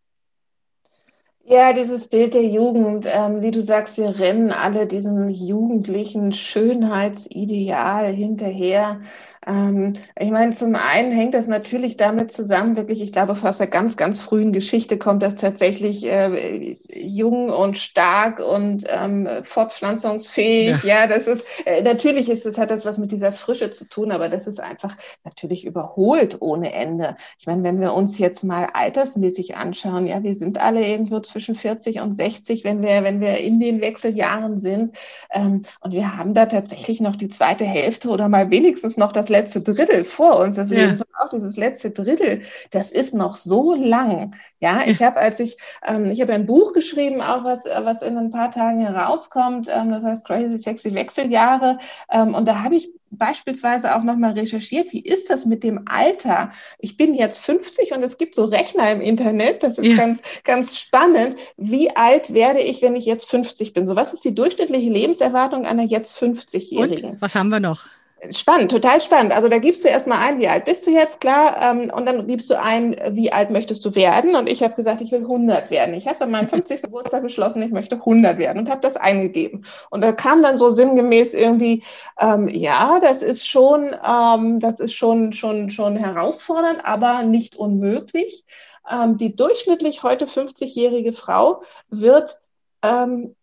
Ja, 1.46 1.72
dieses 1.74 2.08
Bild 2.08 2.32
der 2.34 2.44
Jugend, 2.46 3.06
ähm, 3.06 3.42
wie 3.42 3.50
du 3.50 3.60
sagst, 3.60 3.98
wir 3.98 4.18
rennen 4.18 4.50
alle 4.50 4.86
diesem 4.86 5.28
jugendlichen 5.28 6.32
Schönheitsideal 6.32 8.10
hinterher. 8.12 9.00
Ähm, 9.46 9.92
ich 10.18 10.30
meine, 10.30 10.54
zum 10.54 10.74
einen 10.74 11.12
hängt 11.12 11.34
das 11.34 11.46
natürlich 11.46 11.96
damit 11.96 12.32
zusammen, 12.32 12.76
wirklich, 12.76 13.02
ich 13.02 13.12
glaube, 13.12 13.36
aus 13.42 13.58
der 13.58 13.66
ganz, 13.66 13.96
ganz 13.96 14.20
frühen 14.20 14.52
Geschichte 14.52 14.98
kommt 14.98 15.22
das 15.22 15.36
tatsächlich 15.36 16.06
äh, 16.06 16.76
jung 16.94 17.50
und 17.50 17.78
stark 17.78 18.40
und 18.40 18.84
ähm, 18.88 19.28
fortpflanzungsfähig. 19.42 20.82
Ja. 20.84 21.00
ja, 21.00 21.06
das 21.06 21.26
ist, 21.26 21.44
äh, 21.66 21.82
natürlich 21.82 22.30
ist 22.30 22.46
es, 22.46 22.58
hat 22.58 22.70
das 22.70 22.84
was 22.84 22.98
mit 22.98 23.12
dieser 23.12 23.32
Frische 23.32 23.70
zu 23.70 23.88
tun, 23.88 24.12
aber 24.12 24.28
das 24.28 24.46
ist 24.46 24.60
einfach 24.60 24.96
natürlich 25.24 25.66
überholt 25.66 26.40
ohne 26.40 26.72
Ende. 26.72 27.16
Ich 27.38 27.46
meine, 27.46 27.62
wenn 27.64 27.80
wir 27.80 27.92
uns 27.92 28.18
jetzt 28.18 28.44
mal 28.44 28.68
altersmäßig 28.72 29.56
anschauen, 29.56 30.06
ja, 30.06 30.22
wir 30.22 30.34
sind 30.34 30.58
alle 30.58 30.86
irgendwo 30.86 31.20
zwischen 31.20 31.54
40 31.54 32.00
und 32.00 32.12
60, 32.12 32.64
wenn 32.64 32.82
wir, 32.82 33.04
wenn 33.04 33.20
wir 33.20 33.38
in 33.38 33.60
den 33.60 33.80
Wechseljahren 33.80 34.58
sind. 34.58 34.96
Ähm, 35.30 35.62
und 35.80 35.92
wir 35.92 36.16
haben 36.16 36.34
da 36.34 36.46
tatsächlich 36.46 37.00
noch 37.00 37.16
die 37.16 37.28
zweite 37.28 37.64
Hälfte 37.64 38.08
oder 38.08 38.28
mal 38.28 38.50
wenigstens 38.50 38.96
noch 38.96 39.12
das 39.12 39.28
letzte 39.34 39.60
Drittel 39.60 40.04
vor 40.04 40.38
uns 40.38 40.54
des 40.54 40.70
ja. 40.70 40.78
Lebens 40.78 41.00
und 41.00 41.08
auch 41.20 41.28
dieses 41.28 41.56
letzte 41.56 41.90
Drittel, 41.90 42.42
das 42.70 42.92
ist 42.92 43.14
noch 43.14 43.36
so 43.36 43.74
lang. 43.74 44.34
Ja, 44.60 44.82
ich 44.86 45.02
habe, 45.02 45.18
als 45.18 45.40
ich, 45.40 45.58
ähm, 45.86 46.06
ich 46.06 46.20
habe 46.20 46.32
ein 46.32 46.46
Buch 46.46 46.72
geschrieben, 46.72 47.20
auch 47.20 47.44
was, 47.44 47.64
was 47.64 48.02
in 48.02 48.16
ein 48.16 48.30
paar 48.30 48.50
Tagen 48.50 48.80
herauskommt, 48.80 49.68
ähm, 49.70 49.90
das 49.90 50.04
heißt 50.04 50.26
Crazy 50.26 50.58
Sexy 50.58 50.94
Wechseljahre. 50.94 51.78
Ähm, 52.10 52.34
und 52.34 52.46
da 52.46 52.62
habe 52.62 52.76
ich 52.76 52.90
beispielsweise 53.10 53.94
auch 53.94 54.02
nochmal 54.02 54.32
recherchiert, 54.32 54.92
wie 54.92 55.00
ist 55.00 55.30
das 55.30 55.46
mit 55.46 55.62
dem 55.62 55.82
Alter? 55.86 56.50
Ich 56.78 56.96
bin 56.96 57.14
jetzt 57.14 57.40
50 57.40 57.92
und 57.92 58.02
es 58.02 58.18
gibt 58.18 58.34
so 58.34 58.44
Rechner 58.44 58.90
im 58.92 59.00
Internet, 59.00 59.62
das 59.62 59.78
ist 59.78 59.86
ja. 59.86 59.96
ganz, 59.96 60.20
ganz 60.44 60.78
spannend. 60.78 61.36
Wie 61.56 61.94
alt 61.94 62.32
werde 62.34 62.60
ich, 62.60 62.82
wenn 62.82 62.96
ich 62.96 63.06
jetzt 63.06 63.28
50 63.28 63.72
bin? 63.72 63.86
So, 63.86 63.96
was 63.96 64.14
ist 64.14 64.24
die 64.24 64.34
durchschnittliche 64.34 64.90
Lebenserwartung 64.90 65.66
einer 65.66 65.84
jetzt 65.84 66.16
50-Jährigen? 66.16 67.16
Was 67.20 67.34
haben 67.34 67.48
wir 67.48 67.60
noch? 67.60 67.86
Spannend, 68.30 68.70
total 68.70 69.00
spannend. 69.00 69.32
Also 69.32 69.48
da 69.48 69.58
gibst 69.58 69.84
du 69.84 69.88
erstmal 69.88 70.18
ein, 70.18 70.38
wie 70.38 70.48
alt 70.48 70.64
bist 70.64 70.86
du 70.86 70.90
jetzt, 70.90 71.20
klar, 71.20 71.60
ähm, 71.60 71.90
und 71.94 72.06
dann 72.06 72.26
gibst 72.26 72.48
du 72.48 72.60
ein, 72.60 72.96
wie 73.10 73.32
alt 73.32 73.50
möchtest 73.50 73.84
du 73.84 73.94
werden. 73.94 74.36
Und 74.36 74.48
ich 74.48 74.62
habe 74.62 74.74
gesagt, 74.74 75.00
ich 75.00 75.12
will 75.12 75.20
100 75.20 75.70
werden. 75.70 75.94
Ich 75.94 76.06
hatte 76.06 76.24
an 76.24 76.30
meinem 76.30 76.48
50. 76.48 76.82
Geburtstag 76.82 77.22
beschlossen, 77.22 77.62
ich 77.62 77.72
möchte 77.72 77.96
100 77.96 78.38
werden 78.38 78.58
und 78.60 78.70
habe 78.70 78.80
das 78.80 78.96
eingegeben. 78.96 79.64
Und 79.90 80.00
da 80.00 80.12
kam 80.12 80.42
dann 80.42 80.58
so 80.58 80.70
sinngemäß 80.70 81.34
irgendwie, 81.34 81.82
ähm, 82.18 82.48
ja, 82.48 83.00
das 83.00 83.22
ist 83.22 83.46
schon, 83.46 83.94
ähm, 84.06 84.60
das 84.60 84.80
ist 84.80 84.94
schon, 84.94 85.32
schon, 85.32 85.70
schon 85.70 85.96
herausfordernd, 85.96 86.84
aber 86.84 87.22
nicht 87.24 87.56
unmöglich. 87.56 88.44
Ähm, 88.90 89.18
die 89.18 89.34
durchschnittlich 89.34 90.02
heute 90.02 90.26
50-jährige 90.26 91.12
Frau 91.12 91.62
wird, 91.88 92.38
ähm, 92.82 93.34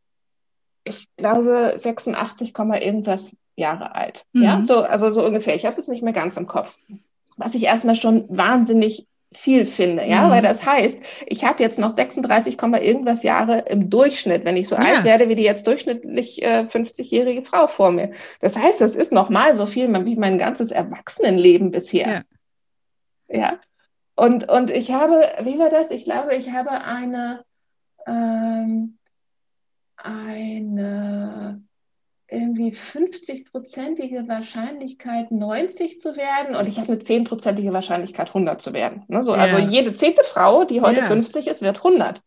ich 0.83 1.07
glaube, 1.15 1.73
86, 1.77 2.53
irgendwas 2.57 3.31
Jahre 3.61 3.95
alt. 3.95 4.25
Mhm. 4.33 4.43
Ja, 4.43 4.61
so, 4.65 4.81
also 4.81 5.11
so 5.11 5.25
ungefähr. 5.25 5.55
Ich 5.55 5.65
habe 5.65 5.79
es 5.79 5.87
nicht 5.87 6.03
mehr 6.03 6.13
ganz 6.13 6.35
im 6.35 6.47
Kopf. 6.47 6.77
Was 7.37 7.55
ich 7.55 7.63
erstmal 7.63 7.95
schon 7.95 8.25
wahnsinnig 8.27 9.07
viel 9.33 9.65
finde, 9.65 10.05
ja, 10.05 10.27
mhm. 10.27 10.31
weil 10.31 10.41
das 10.41 10.65
heißt, 10.65 10.99
ich 11.25 11.45
habe 11.45 11.63
jetzt 11.63 11.79
noch 11.79 11.91
36, 11.91 12.61
irgendwas 12.61 13.23
Jahre 13.23 13.59
im 13.69 13.89
Durchschnitt, 13.89 14.43
wenn 14.43 14.57
ich 14.57 14.67
so 14.67 14.75
ja. 14.75 14.81
alt 14.81 15.03
werde 15.05 15.29
wie 15.29 15.35
die 15.35 15.43
jetzt 15.43 15.65
durchschnittlich 15.67 16.43
äh, 16.43 16.67
50-jährige 16.69 17.41
Frau 17.41 17.67
vor 17.67 17.91
mir. 17.91 18.11
Das 18.41 18.57
heißt, 18.57 18.81
das 18.81 18.97
ist 18.97 19.13
noch 19.13 19.29
mal 19.29 19.55
so 19.55 19.65
viel 19.65 19.87
wie 20.05 20.17
mein 20.17 20.37
ganzes 20.37 20.71
Erwachsenenleben 20.71 21.71
bisher. 21.71 22.25
Ja. 23.29 23.39
ja. 23.39 23.59
Und, 24.15 24.51
und 24.51 24.69
ich 24.69 24.91
habe, 24.91 25.23
wie 25.43 25.57
war 25.57 25.69
das? 25.69 25.91
Ich 25.91 26.03
glaube, 26.03 26.35
ich 26.35 26.51
habe 26.51 26.71
eine, 26.83 27.45
ähm, 28.05 28.97
eine 29.95 31.63
irgendwie 32.31 32.71
50-prozentige 32.71 34.27
Wahrscheinlichkeit, 34.27 35.31
90 35.31 35.99
zu 35.99 36.15
werden 36.15 36.55
und 36.55 36.67
ich 36.67 36.79
habe 36.79 36.93
eine 36.93 37.01
10-prozentige 37.01 37.73
Wahrscheinlichkeit, 37.73 38.29
100 38.29 38.61
zu 38.61 38.73
werden. 38.73 39.03
Ne? 39.07 39.21
So, 39.21 39.33
also 39.33 39.57
ja. 39.57 39.63
Also 39.63 39.69
jede 39.69 39.93
zehnte 39.93 40.23
Frau, 40.23 40.63
die 40.63 40.81
heute 40.81 40.99
ja. 40.99 41.07
50 41.07 41.47
ist, 41.47 41.61
wird 41.61 41.77
100. 41.77 42.21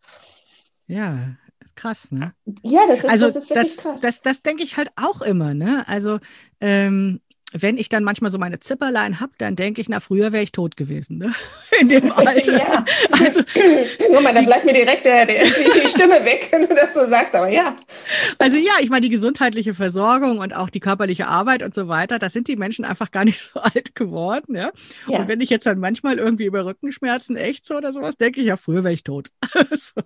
Ja, 0.87 1.37
krass, 1.75 2.12
ne? 2.12 2.35
Ja, 2.62 2.83
das 2.87 2.99
ist, 2.99 3.11
also 3.11 3.27
das 3.27 3.37
ist 3.37 3.51
das, 3.51 3.77
krass. 3.79 4.01
Das, 4.03 4.21
das 4.21 4.43
denke 4.43 4.62
ich 4.62 4.77
halt 4.77 4.90
auch 4.97 5.23
immer, 5.23 5.55
ne? 5.55 5.88
Also 5.88 6.19
ähm, 6.61 7.21
wenn 7.57 7.79
ich 7.79 7.88
dann 7.88 8.03
manchmal 8.03 8.31
so 8.33 8.38
meine 8.38 8.59
Zipperlein 8.59 9.21
habe, 9.21 9.33
dann 9.38 9.55
denke 9.55 9.81
ich, 9.81 9.88
na, 9.88 10.01
früher 10.01 10.33
wäre 10.33 10.43
ich 10.43 10.51
tot 10.51 10.77
gewesen, 10.77 11.19
ne? 11.19 11.33
In 11.81 11.88
dem 11.88 12.11
Alter. 12.12 12.53
ja. 12.53 12.85
Also, 13.25 13.40
Guck 13.99 14.23
mal, 14.23 14.35
dann 14.35 14.45
bleibt 14.45 14.64
mir 14.64 14.73
direkt 14.73 15.05
der, 15.05 15.25
der, 15.25 15.45
die 15.45 15.88
Stimme 15.88 16.25
weg, 16.25 16.49
wenn 16.53 16.69
du 16.69 16.75
das 16.75 16.93
so 16.93 17.07
sagst, 17.07 17.35
aber 17.35 17.49
ja. 17.49 17.77
Also 18.38 18.57
ja, 18.57 18.73
ich 18.81 18.90
meine, 18.90 19.03
die 19.03 19.11
gesundheitliche 19.11 19.75
Versorgung 19.75 20.38
und 20.38 20.55
auch 20.55 20.69
die 20.69 20.81
körperliche 20.81 21.29
Arbeit 21.29 21.62
und 21.62 21.75
so 21.75 21.88
weiter, 21.88 22.19
da 22.19 22.29
sind 22.29 22.49
die 22.49 22.57
Menschen 22.57 22.85
einfach 22.85 23.11
gar 23.11 23.25
nicht 23.25 23.40
so 23.40 23.61
alt 23.61 23.95
geworden, 23.95 24.57
ja. 24.57 24.71
ja. 25.09 25.21
Und 25.21 25.29
wenn 25.29 25.40
ich 25.40 25.51
jetzt 25.51 25.67
dann 25.67 25.79
manchmal 25.79 26.19
irgendwie 26.19 26.45
über 26.45 26.64
Rückenschmerzen 26.64 27.37
echt 27.37 27.67
so 27.67 27.77
oder 27.77 27.93
sowas, 27.93 28.17
denke 28.17 28.40
ich, 28.40 28.47
ja, 28.47 28.57
früher 28.57 28.83
wäre 28.83 28.95
ich 28.95 29.05
tot. 29.05 29.29
so. 29.73 30.03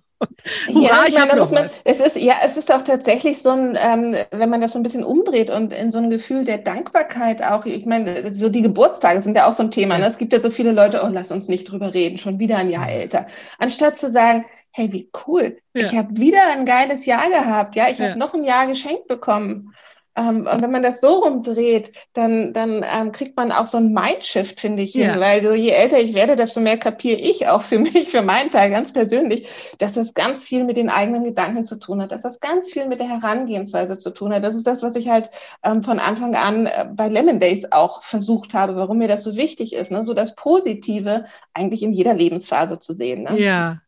Ja, 0.67 1.05
ich 1.07 1.17
meine, 1.17 1.35
muss 1.37 1.51
man, 1.51 1.69
es 1.83 1.99
ist, 1.99 2.17
ja, 2.17 2.35
es 2.45 2.57
ist 2.57 2.73
auch 2.73 2.81
tatsächlich 2.81 3.41
so 3.41 3.49
ein, 3.49 3.77
ähm, 3.81 4.15
wenn 4.31 4.49
man 4.49 4.61
das 4.61 4.73
so 4.73 4.79
ein 4.79 4.83
bisschen 4.83 5.03
umdreht 5.03 5.49
und 5.49 5.71
in 5.71 5.91
so 5.91 5.99
ein 5.99 6.09
Gefühl 6.09 6.45
der 6.45 6.57
Dankbarkeit 6.57 7.41
auch, 7.43 7.65
ich 7.65 7.85
meine, 7.85 8.33
so 8.33 8.49
die 8.49 8.61
Geburtstage 8.61 9.21
sind 9.21 9.35
ja 9.35 9.47
auch 9.47 9.53
so 9.53 9.63
ein 9.63 9.71
Thema. 9.71 9.97
Ne? 9.97 10.07
Es 10.07 10.17
gibt 10.17 10.33
ja 10.33 10.39
so 10.39 10.51
viele 10.51 10.71
Leute, 10.71 11.01
oh, 11.03 11.09
lass 11.11 11.31
uns 11.31 11.47
nicht 11.47 11.71
drüber 11.71 11.93
reden, 11.93 12.17
schon 12.17 12.39
wieder 12.39 12.57
ein 12.57 12.69
Jahr 12.69 12.89
älter. 12.89 13.27
Anstatt 13.57 13.97
zu 13.97 14.09
sagen, 14.09 14.45
hey, 14.71 14.91
wie 14.91 15.09
cool, 15.25 15.57
ja. 15.73 15.83
ich 15.83 15.95
habe 15.95 16.17
wieder 16.17 16.51
ein 16.51 16.65
geiles 16.65 17.05
Jahr 17.05 17.29
gehabt, 17.29 17.75
ja, 17.75 17.89
ich 17.89 17.99
ja. 17.99 18.09
habe 18.09 18.19
noch 18.19 18.33
ein 18.33 18.43
Jahr 18.43 18.67
geschenkt 18.67 19.07
bekommen. 19.07 19.73
Ähm, 20.15 20.47
und 20.51 20.61
wenn 20.61 20.71
man 20.71 20.83
das 20.83 21.01
so 21.01 21.07
rumdreht, 21.07 21.91
dann, 22.13 22.53
dann 22.53 22.83
ähm, 22.83 23.11
kriegt 23.11 23.37
man 23.37 23.51
auch 23.51 23.67
so 23.67 23.77
ein 23.77 23.93
Mindshift, 23.93 24.59
finde 24.59 24.83
ich, 24.83 24.93
hin, 24.93 25.03
ja. 25.03 25.19
weil 25.19 25.43
so 25.43 25.53
je 25.53 25.69
älter 25.69 25.99
ich 25.99 26.13
werde, 26.13 26.35
desto 26.35 26.59
mehr 26.59 26.77
kapiere 26.77 27.19
ich 27.19 27.47
auch 27.47 27.61
für 27.61 27.79
mich, 27.79 28.09
für 28.09 28.21
meinen 28.21 28.51
Teil 28.51 28.69
ganz 28.71 28.91
persönlich, 28.91 29.47
dass 29.77 29.93
das 29.93 30.13
ganz 30.13 30.45
viel 30.45 30.63
mit 30.63 30.77
den 30.77 30.89
eigenen 30.89 31.23
Gedanken 31.23 31.65
zu 31.65 31.77
tun 31.77 32.01
hat, 32.01 32.11
dass 32.11 32.23
das 32.23 32.39
ganz 32.39 32.71
viel 32.71 32.87
mit 32.87 32.99
der 32.99 33.07
Herangehensweise 33.07 33.97
zu 33.97 34.11
tun 34.11 34.33
hat. 34.33 34.43
Das 34.43 34.55
ist 34.55 34.67
das, 34.67 34.81
was 34.81 34.95
ich 34.95 35.09
halt 35.09 35.29
ähm, 35.63 35.83
von 35.83 35.99
Anfang 35.99 36.35
an 36.35 36.65
äh, 36.65 36.87
bei 36.93 37.07
Lemon 37.07 37.39
Days 37.39 37.71
auch 37.71 38.03
versucht 38.03 38.53
habe, 38.53 38.75
warum 38.75 38.97
mir 38.97 39.07
das 39.07 39.23
so 39.23 39.35
wichtig 39.35 39.73
ist, 39.73 39.91
ne? 39.91 40.03
so 40.03 40.13
das 40.13 40.35
Positive 40.35 41.25
eigentlich 41.53 41.83
in 41.83 41.91
jeder 41.91 42.13
Lebensphase 42.13 42.79
zu 42.79 42.93
sehen. 42.93 43.23
Ne? 43.23 43.39
Ja, 43.39 43.81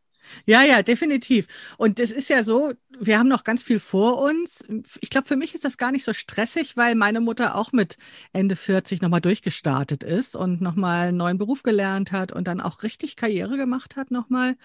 ja, 0.46 0.64
ja, 0.64 0.84
definitiv. 0.84 1.48
Und 1.78 2.00
es 2.00 2.12
ist 2.12 2.30
ja 2.30 2.44
so, 2.44 2.74
wir 3.00 3.18
haben 3.18 3.30
noch 3.30 3.44
ganz 3.44 3.64
viel 3.64 3.80
vor 3.80 4.22
uns. 4.22 4.64
Ich 5.00 5.10
glaube, 5.10 5.28
für 5.28 5.36
mich 5.36 5.54
ist 5.54 5.66
das 5.66 5.78
gar 5.78 5.92
nicht 5.92 6.04
so 6.04 6.14
stressig, 6.14 6.78
weil 6.78 6.96
meine 6.96 7.22
Mutter 7.22 7.56
auch 7.56 7.72
mit 7.72 7.98
Ende 8.34 8.56
40 8.56 9.02
nochmal 9.02 9.22
durchgestartet 9.22 10.04
ist 10.04 10.36
und 10.36 10.62
nochmal 10.62 11.10
einen 11.10 11.18
neuen 11.18 11.38
Beruf 11.38 11.64
gelernt 11.64 12.12
hat 12.12 12.32
und 12.32 12.48
dann 12.48 12.62
auch 12.62 12.84
richtig 12.84 13.16
Karriere 13.16 13.58
gemacht 13.58 13.96
hat 13.96 14.12
nochmal. 14.12 14.56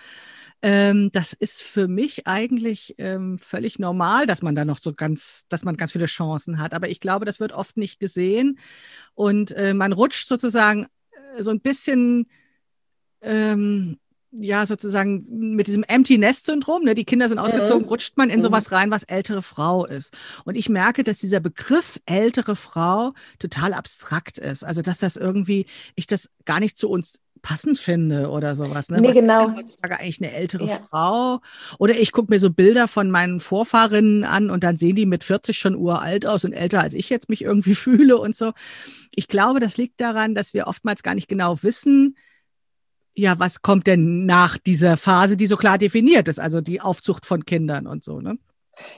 Ähm, 0.63 1.11
das 1.13 1.33
ist 1.33 1.63
für 1.63 1.87
mich 1.89 2.27
eigentlich 2.27 2.95
ähm, 2.99 3.39
völlig 3.39 3.79
normal, 3.79 4.27
dass 4.27 4.43
man 4.43 4.55
da 4.55 4.65
noch 4.65 4.79
so 4.79 4.93
ganz, 4.93 5.47
dass 5.49 5.65
man 5.65 5.77
ganz 5.77 5.93
viele 5.93 6.07
Chancen 6.07 6.59
hat. 6.59 6.73
Aber 6.75 6.89
ich 6.89 7.01
glaube, 7.01 7.25
das 7.25 7.41
wird 7.41 7.53
oft 7.53 7.77
nicht 7.77 8.01
gesehen 8.01 8.59
und 9.15 9.53
äh, 9.53 9.75
man 9.75 9.93
rutscht 9.93 10.29
sozusagen 10.29 10.87
äh, 11.37 11.43
so 11.43 11.51
ein 11.51 11.61
bisschen 11.61 12.27
ähm, 13.21 13.99
ja 14.41 14.67
sozusagen 14.67 15.25
mit 15.29 15.67
diesem 15.67 15.83
Empty 15.83 16.19
Nest 16.19 16.47
Syndrom, 16.47 16.85
ne, 16.85 16.95
die 16.95 17.05
Kinder 17.05 17.29
sind 17.29 17.39
ausgezogen, 17.39 17.83
mhm. 17.83 17.89
rutscht 17.89 18.17
man 18.17 18.31
in 18.31 18.43
sowas 18.43 18.73
rein, 18.73 18.91
was 18.91 19.03
ältere 19.03 19.43
Frau 19.43 19.87
ist. 19.87 20.15
Und 20.45 20.57
ich 20.57 20.69
merke, 20.69 21.05
dass 21.05 21.19
dieser 21.19 21.41
Begriff 21.41 22.01
ältere 22.07 22.57
Frau 22.57 23.13
total 23.39 23.75
abstrakt 23.75 24.39
ist. 24.39 24.65
Also 24.65 24.83
dass 24.83 24.99
das 24.99 25.17
irgendwie 25.17 25.67
ich 25.95 26.07
das 26.07 26.31
gar 26.45 26.61
nicht 26.61 26.77
zu 26.77 26.89
uns 26.89 27.21
passend 27.43 27.79
finde 27.79 28.31
oder 28.31 28.57
sowas. 28.57 28.89
Ne? 28.89 29.01
Nee, 29.01 29.09
was 29.09 29.15
genau. 29.15 29.49
ist 29.49 29.57
heutzutage 29.57 30.01
eigentlich 30.01 30.21
eine 30.21 30.33
ältere 30.33 30.67
ja. 30.67 30.81
Frau? 30.91 31.41
Oder 31.79 31.97
ich 31.97 32.11
gucke 32.13 32.33
mir 32.33 32.41
so 32.41 32.51
Bilder 32.51 32.89
von 32.89 33.11
meinen 33.11 33.39
Vorfahrinnen 33.39 34.25
an 34.25 34.51
und 34.51 34.65
dann 34.65 34.77
sehen 34.77 34.97
die 34.97 35.07
mit 35.07 35.23
40 35.23 35.57
schon 35.57 35.77
uralt 35.77 36.27
aus 36.27 36.45
und 36.45 36.53
älter 36.53 36.81
als 36.81 36.95
ich 36.95 37.09
jetzt 37.09 37.29
mich 37.29 37.43
irgendwie 37.43 37.75
fühle 37.77 38.19
und 38.19 38.35
so. 38.35 38.53
Ich 39.15 39.29
glaube, 39.29 39.61
das 39.61 39.77
liegt 39.77 40.01
daran, 40.01 40.35
dass 40.35 40.55
wir 40.55 40.67
oftmals 40.67 41.03
gar 41.03 41.15
nicht 41.15 41.29
genau 41.29 41.63
wissen, 41.63 42.17
ja, 43.17 43.39
was 43.39 43.63
kommt 43.63 43.87
denn 43.87 44.27
nach 44.27 44.59
dieser 44.59 44.97
Phase, 44.97 45.37
die 45.37 45.47
so 45.47 45.57
klar 45.57 45.79
definiert 45.79 46.29
ist, 46.29 46.39
also 46.39 46.61
die 46.61 46.81
Aufzucht 46.81 47.25
von 47.25 47.45
Kindern 47.47 47.87
und 47.87 48.05
so, 48.05 48.21
ne? 48.21 48.39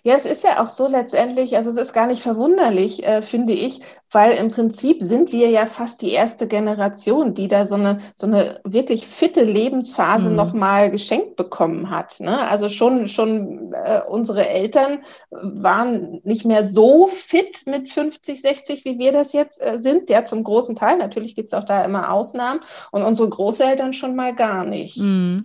Ja, 0.03 0.15
es 0.17 0.25
ist 0.25 0.45
ja 0.45 0.63
auch 0.63 0.71
so 0.71 0.89
letztendlich, 0.89 1.57
also 1.57 1.71
es 1.71 1.77
ist 1.77 1.93
gar 1.93 2.07
nicht 2.07 2.23
verwunderlich, 2.23 3.07
äh, 3.07 3.23
finde 3.23 3.53
ich, 3.53 3.81
weil 4.11 4.33
im 4.33 4.51
Prinzip 4.51 5.03
sind 5.03 5.33
wir 5.33 5.51
ja 5.51 5.67
fast 5.67 6.01
die 6.03 6.13
erste 6.13 6.49
Generation, 6.49 7.35
die 7.35 7.49
da 7.49 7.67
so 7.67 7.75
eine, 7.75 7.99
so 8.17 8.27
eine 8.27 8.61
wirklich 8.65 9.07
fitte 9.07 9.45
Lebensphase 9.45 10.31
mhm. 10.31 10.37
nochmal 10.37 10.91
geschenkt 10.91 11.37
bekommen 11.37 11.91
hat. 11.91 12.21
Ne? 12.21 12.49
Also 12.49 12.69
schon, 12.69 13.09
schon 13.09 13.73
äh, 13.75 14.01
unsere 14.09 14.49
Eltern 14.49 15.01
waren 15.31 16.21
nicht 16.25 16.45
mehr 16.45 16.65
so 16.65 17.09
fit 17.09 17.67
mit 17.67 17.89
50, 17.91 18.41
60, 18.41 18.85
wie 18.85 18.99
wir 18.99 19.13
das 19.13 19.33
jetzt 19.33 19.61
äh, 19.63 19.79
sind, 19.79 20.09
ja 20.11 20.25
zum 20.25 20.43
großen 20.43 20.75
Teil. 20.75 20.97
Natürlich 20.97 21.35
gibt 21.35 21.49
es 21.49 21.55
auch 21.55 21.65
da 21.65 21.85
immer 21.85 22.13
Ausnahmen 22.13 22.61
und 22.91 23.03
unsere 23.03 23.29
Großeltern 23.29 23.93
schon 23.93 24.17
mal 24.17 24.35
gar 24.35 24.65
nicht. 24.65 24.97
Mhm. 24.99 25.45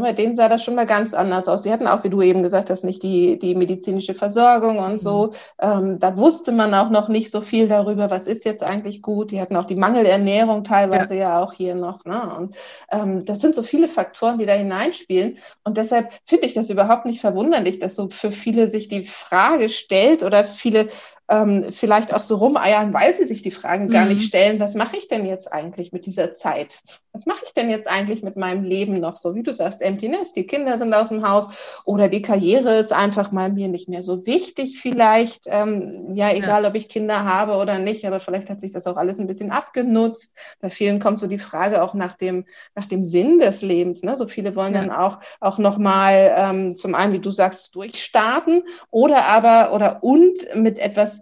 Bei 0.00 0.14
denen 0.14 0.34
sah 0.34 0.48
das 0.48 0.64
schon 0.64 0.74
mal 0.74 0.86
ganz 0.86 1.12
anders 1.12 1.48
aus. 1.48 1.64
Sie 1.64 1.70
hatten 1.70 1.86
auch, 1.86 2.02
wie 2.02 2.08
du 2.08 2.22
eben 2.22 2.42
gesagt 2.42 2.70
hast, 2.70 2.82
nicht 2.82 3.02
die, 3.02 3.38
die 3.38 3.54
medizinische 3.54 4.14
Versorgung 4.14 4.78
und 4.78 4.98
so. 4.98 5.26
Mhm. 5.26 5.32
Ähm, 5.60 5.98
da 5.98 6.16
wusste 6.16 6.50
man 6.50 6.72
auch 6.72 6.88
noch 6.88 7.08
nicht 7.08 7.30
so 7.30 7.42
viel 7.42 7.68
darüber, 7.68 8.10
was 8.10 8.26
ist 8.26 8.46
jetzt 8.46 8.62
eigentlich 8.62 9.02
gut. 9.02 9.32
Die 9.32 9.40
hatten 9.40 9.54
auch 9.54 9.66
die 9.66 9.76
Mangelernährung 9.76 10.64
teilweise 10.64 11.14
ja, 11.14 11.20
ja 11.20 11.42
auch 11.42 11.52
hier 11.52 11.74
noch. 11.74 12.06
Ne? 12.06 12.34
Und 12.38 12.54
ähm, 12.90 13.26
das 13.26 13.40
sind 13.40 13.54
so 13.54 13.62
viele 13.62 13.86
Faktoren, 13.86 14.38
die 14.38 14.46
da 14.46 14.54
hineinspielen. 14.54 15.36
Und 15.62 15.76
deshalb 15.76 16.10
finde 16.24 16.46
ich 16.46 16.54
das 16.54 16.70
überhaupt 16.70 17.04
nicht 17.04 17.20
verwunderlich, 17.20 17.78
dass 17.78 17.94
so 17.94 18.08
für 18.08 18.32
viele 18.32 18.70
sich 18.70 18.88
die 18.88 19.04
Frage 19.04 19.68
stellt 19.68 20.22
oder 20.22 20.42
viele 20.42 20.88
ähm, 21.28 21.66
vielleicht 21.72 22.12
auch 22.12 22.20
so 22.20 22.36
rumeiern, 22.36 22.92
weil 22.92 23.14
sie 23.14 23.24
sich 23.24 23.42
die 23.42 23.50
Frage 23.50 23.88
gar 23.88 24.06
nicht 24.06 24.20
mhm. 24.20 24.26
stellen, 24.26 24.60
was 24.60 24.74
mache 24.74 24.96
ich 24.96 25.08
denn 25.08 25.24
jetzt 25.24 25.52
eigentlich 25.52 25.92
mit 25.92 26.06
dieser 26.06 26.32
Zeit? 26.32 26.80
Was 27.12 27.26
mache 27.26 27.42
ich 27.44 27.54
denn 27.54 27.70
jetzt 27.70 27.88
eigentlich 27.88 28.22
mit 28.22 28.36
meinem 28.36 28.64
Leben 28.64 29.00
noch 29.00 29.16
so? 29.16 29.34
Wie 29.34 29.42
du 29.42 29.52
sagst, 29.52 29.82
Emptiness, 29.82 30.32
die 30.32 30.46
Kinder 30.46 30.78
sind 30.78 30.92
aus 30.92 31.08
dem 31.08 31.26
Haus 31.26 31.48
oder 31.84 32.08
die 32.08 32.22
Karriere 32.22 32.76
ist 32.78 32.92
einfach 32.92 33.32
mal 33.32 33.50
mir 33.52 33.68
nicht 33.68 33.88
mehr 33.88 34.02
so 34.02 34.26
wichtig 34.26 34.78
vielleicht. 34.80 35.44
Ähm, 35.46 36.14
ja, 36.14 36.30
egal, 36.30 36.64
ja. 36.64 36.68
ob 36.68 36.74
ich 36.74 36.88
Kinder 36.88 37.24
habe 37.24 37.56
oder 37.56 37.78
nicht, 37.78 38.06
aber 38.06 38.20
vielleicht 38.20 38.50
hat 38.50 38.60
sich 38.60 38.72
das 38.72 38.86
auch 38.86 38.96
alles 38.96 39.18
ein 39.18 39.26
bisschen 39.26 39.50
abgenutzt. 39.50 40.36
Bei 40.60 40.70
vielen 40.70 41.00
kommt 41.00 41.18
so 41.18 41.26
die 41.26 41.38
Frage 41.38 41.82
auch 41.82 41.94
nach 41.94 42.16
dem, 42.16 42.44
nach 42.74 42.86
dem 42.86 43.04
Sinn 43.04 43.38
des 43.38 43.62
Lebens. 43.62 44.02
Ne? 44.02 44.16
So 44.16 44.28
viele 44.28 44.54
wollen 44.54 44.74
ja. 44.74 44.80
dann 44.80 44.90
auch, 44.90 45.18
auch 45.40 45.58
nochmal 45.58 46.34
ähm, 46.36 46.76
zum 46.76 46.94
einen, 46.94 47.12
wie 47.12 47.20
du 47.20 47.30
sagst, 47.30 47.74
durchstarten 47.74 48.64
oder 48.90 49.26
aber 49.26 49.74
oder 49.74 50.02
und 50.02 50.38
mit 50.54 50.78
etwas 50.78 51.21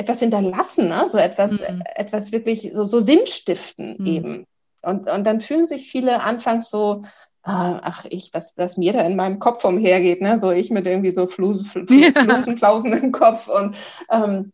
etwas 0.00 0.20
hinterlassen, 0.20 0.88
ne? 0.88 1.06
so 1.08 1.18
etwas, 1.18 1.52
mhm. 1.52 1.82
etwas 1.94 2.32
wirklich 2.32 2.70
so, 2.72 2.84
so 2.84 3.00
Sinnstiften 3.00 3.96
mhm. 3.98 4.06
eben. 4.06 4.46
Und, 4.82 5.10
und 5.10 5.24
dann 5.24 5.42
fühlen 5.42 5.66
sich 5.66 5.90
viele 5.90 6.22
anfangs 6.22 6.70
so, 6.70 7.02
ah, 7.42 7.80
ach 7.82 8.06
ich, 8.08 8.30
was, 8.32 8.54
was 8.56 8.78
mir 8.78 8.94
da 8.94 9.02
in 9.02 9.14
meinem 9.14 9.38
Kopf 9.38 9.62
umhergeht, 9.64 10.22
ne? 10.22 10.38
so 10.38 10.50
ich 10.50 10.70
mit 10.70 10.86
irgendwie 10.86 11.12
so 11.12 11.26
Flusen, 11.26 11.66
Flusen, 11.66 12.14
Flusen 12.14 12.56
Flausen 12.56 12.92
im 12.94 13.12
Kopf 13.12 13.48
und 13.48 13.76
ähm, 14.10 14.52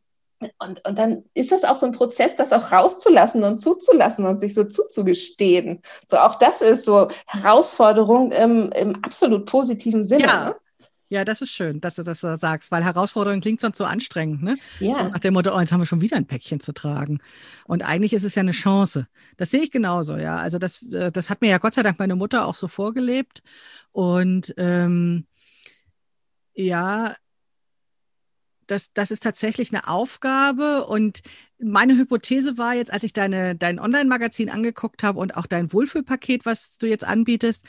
und, 0.59 0.87
und 0.87 0.99
dann 0.99 1.25
ist 1.33 1.51
das 1.51 1.65
auch 1.65 1.77
so 1.77 1.87
ein 1.87 1.93
Prozess, 1.93 2.37
das 2.37 2.53
auch 2.53 2.71
rauszulassen 2.71 3.43
und 3.43 3.57
zuzulassen 3.57 4.27
und 4.27 4.39
sich 4.39 4.53
so 4.53 4.65
zuzugestehen. 4.65 5.81
So 6.07 6.19
auch 6.19 6.35
das 6.35 6.61
ist 6.61 6.85
so 6.85 7.09
Herausforderung 7.27 8.33
im, 8.33 8.71
im 8.73 9.03
absolut 9.03 9.47
positiven 9.47 10.05
Sinne. 10.05 10.27
Ja. 10.27 10.45
Ne? 10.51 10.57
Ja, 11.09 11.25
das 11.25 11.41
ist 11.41 11.51
schön, 11.53 11.81
dass 11.81 11.95
du 11.95 12.03
das 12.03 12.21
so 12.21 12.37
sagst, 12.37 12.73
weil 12.73 12.83
Herausforderung 12.83 13.41
klingt 13.41 13.61
sonst 13.61 13.79
so 13.79 13.85
anstrengend, 13.85 14.43
ne? 14.43 14.57
Ja. 14.81 14.95
So 14.95 15.09
nach 15.11 15.19
dem 15.21 15.35
Motto, 15.35 15.55
oh, 15.55 15.61
jetzt 15.61 15.73
haben 15.73 15.81
wir 15.81 15.87
schon 15.87 16.01
wieder 16.01 16.17
ein 16.17 16.27
Päckchen 16.27 16.59
zu 16.59 16.73
tragen. 16.73 17.21
Und 17.65 17.85
eigentlich 17.85 18.13
ist 18.13 18.25
es 18.25 18.35
ja 18.35 18.41
eine 18.41 18.51
Chance. 18.51 19.07
Das 19.37 19.53
sehe 19.53 19.63
ich 19.63 19.71
genauso, 19.71 20.17
ja. 20.17 20.37
Also 20.37 20.59
das, 20.59 20.83
äh, 20.83 21.13
das 21.13 21.31
hat 21.31 21.43
mir 21.43 21.51
ja 21.51 21.59
Gott 21.59 21.75
sei 21.75 21.85
Dank 21.85 22.01
meine 22.01 22.17
Mutter 22.17 22.47
auch 22.47 22.57
so 22.57 22.67
vorgelebt. 22.67 23.43
Und 23.93 24.53
ähm, 24.57 25.27
ja, 26.55 27.15
das, 28.67 28.93
das 28.93 29.13
ist 29.13 29.23
tatsächlich 29.23 29.73
eine 29.73 29.87
Aufgabe. 29.87 30.87
Und 30.87 31.21
meine 31.59 31.97
Hypothese 31.97 32.59
war 32.59 32.75
jetzt, 32.75 32.93
als 32.93 33.05
ich 33.05 33.13
deine, 33.13 33.55
dein 33.55 33.79
Online-Magazin 33.79 34.51
angeguckt 34.51 35.05
habe 35.05 35.21
und 35.21 35.37
auch 35.37 35.47
dein 35.47 35.73
Wohlfühlpaket, 35.73 36.45
was 36.47 36.79
du 36.79 36.89
jetzt 36.89 37.05
anbietest, 37.05 37.65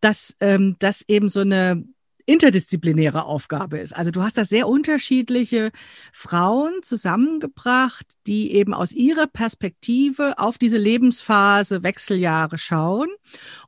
dass 0.00 0.34
ähm, 0.40 0.74
das 0.80 1.02
eben 1.06 1.28
so 1.28 1.40
eine 1.40 1.84
interdisziplinäre 2.26 3.24
Aufgabe 3.24 3.78
ist. 3.78 3.96
Also 3.96 4.10
du 4.10 4.22
hast 4.22 4.38
da 4.38 4.44
sehr 4.44 4.68
unterschiedliche 4.68 5.70
Frauen 6.12 6.82
zusammengebracht, 6.82 8.06
die 8.26 8.52
eben 8.54 8.74
aus 8.74 8.92
ihrer 8.92 9.26
Perspektive 9.26 10.38
auf 10.38 10.58
diese 10.58 10.78
Lebensphase, 10.78 11.82
Wechseljahre 11.82 12.58
schauen. 12.58 13.08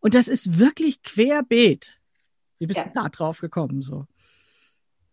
Und 0.00 0.14
das 0.14 0.28
ist 0.28 0.58
wirklich 0.58 1.02
querbeet. 1.02 1.98
Wie 2.58 2.66
bist 2.66 2.78
ja. 2.78 2.84
du 2.84 2.90
da 2.94 3.08
drauf 3.08 3.40
gekommen 3.40 3.82
so? 3.82 4.06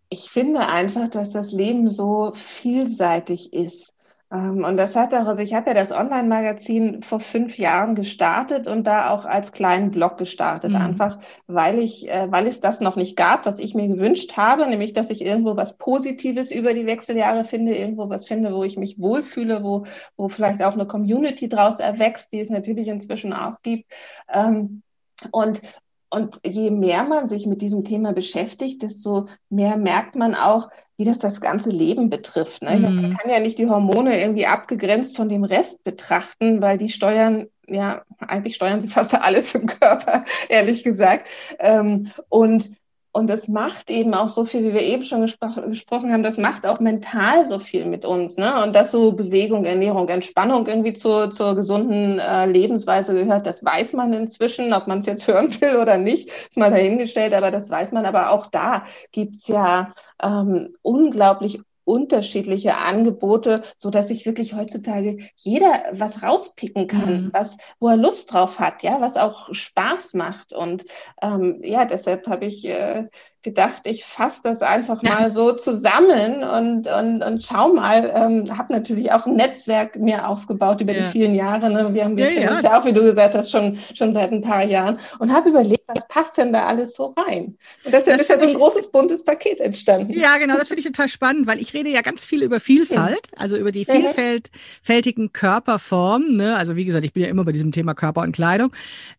Ich 0.10 0.32
finde 0.32 0.68
einfach, 0.68 1.08
dass 1.08 1.32
das 1.32 1.52
Leben 1.52 1.90
so 1.90 2.32
vielseitig 2.36 3.54
ist. 3.54 3.94
Ähm, 4.32 4.64
und 4.64 4.78
das 4.78 4.96
hat 4.96 5.14
auch, 5.14 5.26
also 5.26 5.42
ich 5.42 5.54
habe 5.54 5.72
ja 5.72 5.74
das 5.74 5.92
Online-Magazin 5.92 7.02
vor 7.02 7.20
fünf 7.20 7.58
Jahren 7.58 7.96
gestartet 7.96 8.68
und 8.68 8.86
da 8.86 9.10
auch 9.10 9.26
als 9.26 9.52
kleinen 9.52 9.92
Blog 9.92 10.18
gestartet, 10.18 10.72
mhm. 10.72 10.78
einfach 10.78 11.20
weil 11.48 11.80
ich, 11.80 12.10
äh, 12.10 12.32
weil 12.32 12.46
es 12.48 12.62
das 12.62 12.80
noch 12.80 12.96
nicht 12.96 13.16
gab, 13.16 13.46
was 13.46 13.58
ich 13.60 13.74
mir 13.74 13.88
gewünscht 13.88 14.38
habe, 14.38 14.68
nämlich 14.68 14.94
dass 14.94 15.10
ich 15.10 15.26
irgendwo 15.26 15.56
was 15.56 15.78
Positives 15.78 16.52
über 16.52 16.74
die 16.74 16.86
Wechseljahre 16.86 17.44
finde, 17.44 17.76
irgendwo 17.76 18.10
was 18.10 18.28
finde, 18.28 18.54
wo 18.54 18.64
ich 18.64 18.78
mich 18.78 19.00
wohlfühle, 19.00 19.64
wo, 19.64 19.86
wo 20.16 20.30
vielleicht 20.30 20.64
auch 20.64 20.74
eine 20.74 20.86
Community 20.86 21.50
draus 21.50 21.80
erwächst, 21.80 22.32
die 22.32 22.40
es 22.40 22.50
natürlich 22.50 22.88
inzwischen 22.88 23.34
auch 23.34 23.62
gibt. 23.64 23.92
Ähm, 24.32 24.84
und, 25.32 25.62
und 26.10 26.40
je 26.44 26.72
mehr 26.72 27.04
man 27.04 27.28
sich 27.28 27.46
mit 27.46 27.62
diesem 27.62 27.84
Thema 27.84 28.14
beschäftigt, 28.14 28.82
desto 28.82 29.28
mehr 29.50 29.78
merkt 29.78 30.16
man 30.16 30.34
auch, 30.34 30.70
wie 30.98 31.06
das 31.06 31.20
das 31.20 31.40
ganze 31.40 31.70
Leben 31.70 32.10
betrifft. 32.10 32.64
Ne? 32.64 32.78
Mhm. 32.78 33.02
Man 33.02 33.18
kann 33.18 33.30
ja 33.30 33.40
nicht 33.40 33.58
die 33.60 33.70
Hormone 33.70 34.20
irgendwie 34.20 34.48
abgegrenzt 34.48 35.16
von 35.16 35.30
dem 35.30 35.44
Rest 35.44 35.84
betrachten, 35.84 36.62
weil 36.62 36.78
die 36.78 36.90
steuern, 36.90 37.48
ja, 37.68 38.04
eigentlich 38.20 38.56
steuern 38.56 38.82
sie 38.82 38.90
fast 38.90 39.14
alles 39.22 39.54
im 39.54 39.68
Körper, 39.68 40.26
ehrlich 40.50 40.84
gesagt. 40.84 41.28
Ähm, 41.60 42.12
und 42.28 42.72
und 43.12 43.28
das 43.28 43.48
macht 43.48 43.90
eben 43.90 44.14
auch 44.14 44.28
so 44.28 44.46
viel, 44.46 44.64
wie 44.64 44.74
wir 44.74 44.82
eben 44.82 45.04
schon 45.04 45.22
gespro 45.22 45.48
gesprochen 45.68 46.14
haben, 46.14 46.22
das 46.22 46.38
macht 46.38 46.68
auch 46.68 46.80
mental 46.80 47.48
so 47.48 47.58
viel 47.58 47.86
mit 47.86 48.06
uns. 48.06 48.38
Ne? 48.38 48.64
Und 48.64 48.76
dass 48.76 48.92
so 48.92 49.14
Bewegung, 49.14 49.66
Ernährung, 49.66 50.08
Entspannung 50.10 50.68
irgendwie 50.68 50.94
zur, 50.94 51.32
zur 51.32 51.56
gesunden 51.56 52.20
äh, 52.20 52.46
Lebensweise 52.46 53.16
gehört, 53.16 53.48
das 53.48 53.66
weiß 53.66 53.94
man 53.94 54.14
inzwischen. 54.14 54.74
Ob 54.74 54.88
man 54.88 55.00
es 55.00 55.08
jetzt 55.08 55.28
hören 55.28 55.50
will 55.60 55.76
oder 55.78 55.98
nicht, 55.98 56.30
ist 56.30 56.58
mal 56.58 56.70
dahingestellt, 56.70 57.34
aber 57.34 57.50
das 57.50 57.70
weiß 57.72 57.94
man. 57.94 58.06
Aber 58.06 58.32
auch 58.32 58.48
da 58.48 58.86
gibt's 59.12 59.48
ja 59.48 59.92
ähm, 60.22 60.76
unglaublich 60.84 61.62
unterschiedliche 61.90 62.78
Angebote, 62.78 63.64
so 63.80 63.90
dass 63.90 64.10
sich 64.10 64.28
wirklich 64.28 64.54
heutzutage 64.54 65.18
jeder 65.36 65.86
was 65.92 66.22
rauspicken 66.22 66.86
kann, 66.86 67.24
mhm. 67.24 67.30
was, 67.34 67.58
wo 67.80 67.88
er 67.88 67.98
Lust 67.98 68.32
drauf 68.32 68.60
hat, 68.60 68.84
ja, 68.84 69.02
was 69.02 69.18
auch 69.18 69.52
Spaß 69.52 70.14
macht. 70.14 70.54
Und 70.54 70.86
ähm, 71.22 71.62
ja, 71.64 71.86
deshalb 71.86 72.28
habe 72.28 72.46
ich 72.46 72.64
äh, 72.66 73.08
gedacht, 73.42 73.82
ich 73.86 74.06
fasse 74.06 74.42
das 74.44 74.62
einfach 74.62 75.02
ja. 75.02 75.16
mal 75.16 75.32
so 75.32 75.54
zusammen 75.54 76.44
und, 76.44 76.88
und, 76.88 77.24
und 77.24 77.44
schau 77.44 77.74
mal. 77.74 78.12
Ähm, 78.14 78.58
habe 78.58 78.74
natürlich 78.74 79.12
auch 79.12 79.26
ein 79.26 79.36
Netzwerk 79.36 79.98
mir 79.98 80.28
aufgebaut 80.28 80.82
über 80.82 80.94
ja. 80.94 81.02
die 81.02 81.06
vielen 81.06 81.34
Jahre. 81.34 81.72
Ne? 81.72 81.94
Wir 81.94 82.04
haben 82.04 82.18
wir 82.18 82.32
ja, 82.32 82.52
uns 82.52 82.62
ja 82.62 82.80
auch, 82.80 82.86
wie 82.86 82.94
du 82.94 83.02
gesagt 83.02 83.34
hast, 83.34 83.50
schon, 83.50 83.80
schon 83.96 84.14
seit 84.14 84.32
ein 84.32 84.42
paar 84.42 84.64
Jahren 84.64 85.00
und 85.18 85.34
habe 85.34 85.50
überlegt, 85.50 85.84
was 85.88 86.08
passt 86.08 86.38
denn 86.38 86.54
da 86.54 86.68
alles 86.68 86.96
so 86.96 87.16
rein? 87.18 87.58
Und 87.84 87.94
deshalb 87.94 88.18
das 88.18 88.22
ist 88.22 88.30
ja 88.30 88.40
so 88.40 88.48
ein 88.48 88.54
großes, 88.54 88.92
buntes 88.92 89.24
Paket 89.24 89.60
entstanden. 89.60 90.12
Ja, 90.12 90.38
genau, 90.38 90.58
das 90.58 90.68
finde 90.68 90.82
ich 90.82 90.88
total 90.88 91.10
spannend, 91.10 91.48
weil 91.48 91.60
ich 91.60 91.74
rede 91.80 91.90
ja 91.90 92.02
ganz 92.02 92.26
viel 92.26 92.44
über 92.44 92.60
Vielfalt, 92.60 93.28
also 93.36 93.58
über 93.58 93.72
die 93.72 93.86
vielfältigen 93.86 95.32
Körperformen. 95.34 96.36
Ne? 96.36 96.56
Also 96.56 96.76
wie 96.76 96.86
gesagt, 96.86 97.06
ich 97.06 97.14
bin 97.14 97.24
ja 97.24 97.30
immer 97.30 97.46
bei 97.46 97.52
diesem 97.52 97.72
Thema 97.72 97.94
Körper 97.94 98.22
und 98.22 98.34
Kleidung. 98.34 98.72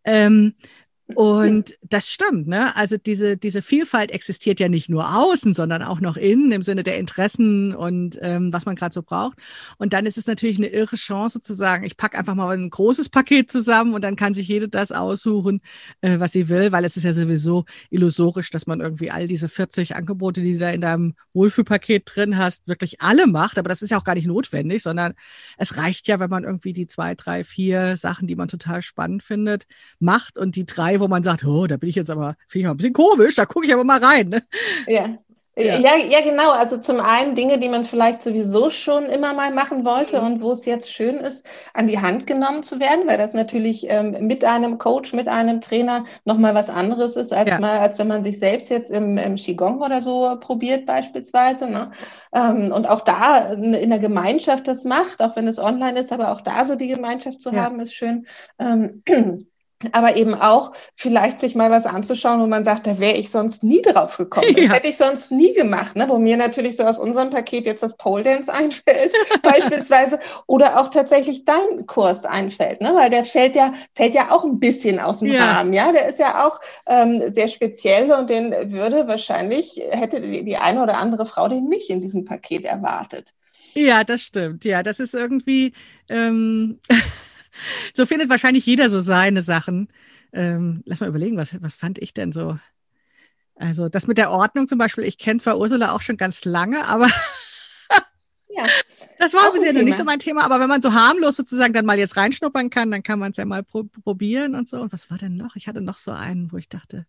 Ähm, 0.05 0.55
und 1.15 1.75
das 1.83 2.09
stimmt, 2.09 2.47
ne? 2.47 2.75
Also 2.77 2.97
diese, 2.97 3.37
diese 3.37 3.63
Vielfalt 3.63 4.11
existiert 4.11 4.61
ja 4.61 4.69
nicht 4.69 4.89
nur 4.89 5.17
außen, 5.17 5.55
sondern 5.55 5.83
auch 5.83 6.01
noch 6.01 6.17
innen 6.17 6.53
im 6.53 6.63
Sinne 6.63 6.83
der 6.83 6.99
Interessen 6.99 7.75
und 7.75 8.19
ähm, 8.23 8.53
was 8.53 8.67
man 8.67 8.77
gerade 8.77 8.93
so 8.93 9.03
braucht. 9.03 9.39
Und 9.79 9.93
dann 9.93 10.07
ist 10.07 10.19
es 10.19 10.27
natürlich 10.27 10.59
eine 10.59 10.69
irre 10.69 10.97
Chance 10.97 11.41
zu 11.41 11.55
sagen, 11.55 11.85
ich 11.85 11.97
packe 11.97 12.19
einfach 12.19 12.35
mal 12.35 12.57
ein 12.57 12.71
großes 12.71 13.09
Paket 13.09 13.51
zusammen 13.51 13.95
und 13.95 14.03
dann 14.03 14.17
kann 14.17 14.35
sich 14.35 14.49
jede 14.49 14.69
das 14.69 14.93
aussuchen, 14.93 15.61
äh, 16.01 16.19
was 16.19 16.33
sie 16.33 16.49
will, 16.49 16.73
weil 16.73 16.85
es 16.85 16.97
ist 16.97 17.05
ja 17.05 17.15
sowieso 17.15 17.65
illusorisch, 17.91 18.51
dass 18.51 18.67
man 18.67 18.81
irgendwie 18.81 19.11
all 19.11 19.27
diese 19.27 19.49
40 19.49 19.97
Angebote, 19.97 20.41
die 20.41 20.53
du 20.53 20.59
da 20.59 20.71
in 20.71 20.81
deinem 20.81 21.15
Wohlfühlpaket 21.33 22.03
drin 22.07 22.37
hast, 22.37 22.69
wirklich 22.69 23.01
alle 23.01 23.27
macht. 23.27 23.59
Aber 23.59 23.69
das 23.69 23.83
ist 23.83 23.91
ja 23.91 23.99
auch 23.99 24.05
gar 24.05 24.15
nicht 24.15 24.27
notwendig, 24.27 24.83
sondern 24.83 25.15
es 25.57 25.77
reicht 25.77 26.09
ja, 26.09 26.21
wenn 26.21 26.31
man 26.31 26.45
irgendwie 26.45 26.73
die 26.73 26.87
zwei, 26.87 27.15
drei, 27.15 27.45
vier 27.45 27.97
Sachen, 27.97 28.27
die 28.27 28.37
man 28.37 28.49
total 28.49 28.83
spannend 28.83 29.23
findet, 29.23 29.67
macht 29.99 30.39
und 30.39 30.57
die 30.57 30.67
drei 30.67 31.00
wo 31.01 31.09
man 31.09 31.23
sagt, 31.23 31.45
oh, 31.45 31.67
da 31.67 31.77
bin 31.77 31.89
ich 31.89 31.97
jetzt 31.97 32.11
aber, 32.11 32.37
finde 32.49 32.61
ich 32.61 32.65
mal 32.65 32.71
ein 32.73 32.77
bisschen 32.77 32.93
komisch, 32.93 33.35
da 33.35 33.47
gucke 33.47 33.67
ich 33.67 33.73
aber 33.73 33.85
mal 33.85 34.03
rein. 34.03 34.29
Ne? 34.29 34.43
Ja. 34.87 35.19
Ja. 35.57 35.79
ja. 35.79 35.97
Ja, 35.97 36.21
genau. 36.23 36.53
Also 36.53 36.79
zum 36.79 37.01
einen 37.01 37.35
Dinge, 37.35 37.59
die 37.59 37.69
man 37.69 37.85
vielleicht 37.85 38.21
sowieso 38.21 38.71
schon 38.71 39.07
immer 39.07 39.35
mal 39.35 39.53
machen 39.53 39.85
wollte 39.85 40.21
mhm. 40.21 40.27
und 40.27 40.43
wo 40.43 40.53
es 40.53 40.65
jetzt 40.65 40.93
schön 40.93 41.19
ist, 41.19 41.45
an 41.75 41.87
die 41.87 42.01
Hand 42.01 42.27
genommen 42.27 42.63
zu 42.63 42.81
werden, 42.81 43.07
weil 43.07 43.19
das 43.19 43.35
natürlich 43.35 43.87
ähm, 43.89 44.17
mit 44.27 44.45
einem 44.45 44.79
Coach, 44.79 45.13
mit 45.13 45.29
einem 45.29 45.61
Trainer 45.61 46.05
nochmal 46.25 46.55
was 46.55 46.71
anderes 46.71 47.17
ist, 47.17 47.33
als 47.33 47.51
ja. 47.51 47.61
mal, 47.61 47.79
als 47.79 47.99
wenn 47.99 48.09
man 48.09 48.23
sich 48.23 48.39
selbst 48.39 48.71
jetzt 48.71 48.91
im, 48.91 49.19
im 49.19 49.37
Qigong 49.37 49.81
oder 49.81 50.01
so 50.03 50.37
probiert 50.41 50.87
beispielsweise. 50.87 51.69
Ne? 51.69 51.91
Ähm, 52.33 52.73
und 52.73 52.89
auch 52.89 53.03
da 53.03 53.53
in 53.53 53.91
der 53.91 53.99
Gemeinschaft 53.99 54.69
das 54.69 54.85
macht, 54.85 55.21
auch 55.21 55.37
wenn 55.37 55.49
es 55.49 55.59
online 55.59 55.99
ist, 55.99 56.13
aber 56.13 56.33
auch 56.33 56.41
da 56.41 56.65
so 56.65 56.77
die 56.77 56.89
Gemeinschaft 56.89 57.41
zu 57.41 57.51
ja. 57.51 57.65
haben, 57.65 57.81
ist 57.81 57.95
schön. 57.95 58.27
Ähm, 58.59 59.03
aber 59.93 60.17
eben 60.17 60.35
auch 60.35 60.73
vielleicht 60.95 61.41
sich 61.41 61.55
mal 61.55 61.71
was 61.71 61.87
anzuschauen, 61.87 62.41
wo 62.41 62.47
man 62.47 62.65
sagt, 62.65 62.87
da 62.87 62.99
wäre 62.99 63.17
ich 63.17 63.31
sonst 63.31 63.63
nie 63.63 63.81
drauf 63.81 64.17
gekommen. 64.17 64.55
Das 64.55 64.65
ja. 64.65 64.73
hätte 64.73 64.89
ich 64.89 64.97
sonst 64.97 65.33
nie 65.33 65.55
gemacht, 65.55 65.97
ne? 65.97 66.07
wo 66.09 66.19
mir 66.19 66.37
natürlich 66.37 66.77
so 66.77 66.85
aus 66.85 66.99
unserem 66.99 67.31
Paket 67.31 67.67
jetzt 67.67 67.83
das 67.83 67.97
Pole 67.97 68.23
Dance 68.23 68.53
einfällt, 68.53 69.13
beispielsweise, 69.43 70.19
oder 70.47 70.81
auch 70.81 70.89
tatsächlich 70.89 71.45
dein 71.45 71.87
Kurs 71.87 72.25
einfällt, 72.25 72.81
ne? 72.81 72.93
weil 72.95 73.11
der 73.11 73.25
fällt 73.25 73.57
ja, 73.57 73.73
fällt 73.95 74.15
ja 74.15 74.31
auch 74.31 74.45
ein 74.45 74.61
bisschen 74.61 75.01
aus 75.01 75.21
dem 75.21 75.33
ja. 75.33 75.53
Rahmen, 75.53 75.73
ja, 75.73 75.93
der 75.93 76.09
ist 76.09 76.19
ja 76.19 76.47
auch 76.47 76.61
ähm, 76.87 77.23
sehr 77.29 77.49
speziell 77.49 78.13
und 78.13 78.29
den 78.29 78.73
würde 78.73 79.09
wahrscheinlich, 79.09 79.81
hätte 79.91 80.21
die, 80.21 80.45
die 80.45 80.57
eine 80.57 80.83
oder 80.83 80.99
andere 80.99 81.25
Frau 81.25 81.49
den 81.49 81.69
nicht 81.69 81.89
in 81.89 82.01
diesem 82.01 82.25
Paket 82.25 82.65
erwartet. 82.65 83.33
Ja, 83.75 84.05
das 84.05 84.23
stimmt. 84.23 84.65
Ja, 84.65 84.83
das 84.83 85.01
ist 85.01 85.15
irgendwie, 85.15 85.73
ähm, 86.11 86.81
so 87.95 88.07
findet 88.07 88.31
wahrscheinlich 88.31 88.67
jeder 88.67 88.91
so 88.91 89.01
seine 89.01 89.43
Sachen. 89.43 89.89
Ähm, 90.33 90.83
lass 90.85 91.01
mal 91.01 91.09
überlegen, 91.09 91.37
was, 91.37 91.61
was 91.63 91.77
fand 91.77 91.99
ich 91.99 92.15
denn 92.15 92.33
so? 92.33 92.59
Also 93.57 93.89
das 93.89 94.07
mit 94.07 94.17
der 94.17 94.31
Ordnung 94.31 94.67
zum 94.67 94.79
Beispiel, 94.79 95.05
ich 95.05 95.19
kenne 95.19 95.39
zwar 95.39 95.59
Ursula 95.59 95.93
auch 95.93 96.01
schon 96.01 96.17
ganz 96.17 96.45
lange, 96.45 96.87
aber 96.87 97.07
ja, 98.49 98.65
das 99.19 99.35
war 99.35 99.53
bisher 99.53 99.75
noch 99.75 99.83
nicht 99.83 99.99
so 99.99 100.05
mein 100.05 100.19
Thema. 100.19 100.45
Aber 100.45 100.61
wenn 100.61 100.69
man 100.69 100.81
so 100.81 100.95
harmlos 100.95 101.37
sozusagen 101.37 101.75
dann 101.75 101.85
mal 101.85 101.99
jetzt 101.99 102.17
reinschnuppern 102.17 102.71
kann, 102.71 102.91
dann 102.91 103.03
kann 103.03 103.19
man 103.19 103.33
es 103.33 103.37
ja 103.37 103.45
mal 103.45 103.63
pro 103.63 103.85
probieren 103.85 104.55
und 104.55 104.69
so. 104.69 104.81
Und 104.81 104.93
was 104.93 105.11
war 105.11 105.19
denn 105.19 105.37
noch? 105.37 105.57
Ich 105.57 105.69
hatte 105.69 105.83
noch 105.83 105.99
so 105.99 106.11
einen, 106.11 106.51
wo 106.53 106.57
ich 106.57 106.69
dachte, 106.69 107.07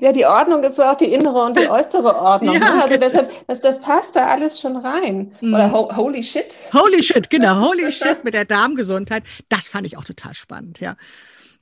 ja, 0.00 0.12
die 0.12 0.26
Ordnung 0.26 0.62
ist 0.62 0.78
auch 0.80 0.96
die 0.96 1.12
innere 1.12 1.44
und 1.44 1.58
die 1.58 1.68
äußere 1.68 2.14
Ordnung. 2.14 2.54
ja, 2.54 2.60
ne? 2.60 2.82
Also 2.82 2.94
genau. 2.94 3.06
deshalb, 3.06 3.46
das, 3.48 3.60
das 3.60 3.80
passt 3.80 4.14
da 4.14 4.26
alles 4.26 4.60
schon 4.60 4.76
rein. 4.76 5.32
Mhm. 5.40 5.54
Oder 5.54 5.72
ho 5.72 5.96
Holy 5.96 6.22
Shit. 6.22 6.54
Holy 6.72 7.02
Shit, 7.02 7.30
genau. 7.30 7.60
Holy 7.68 7.90
Shit 7.90 8.22
mit 8.22 8.34
der 8.34 8.44
Darmgesundheit. 8.44 9.24
Das 9.48 9.68
fand 9.68 9.86
ich 9.86 9.96
auch 9.96 10.04
total 10.04 10.34
spannend, 10.34 10.80
ja. 10.80 10.96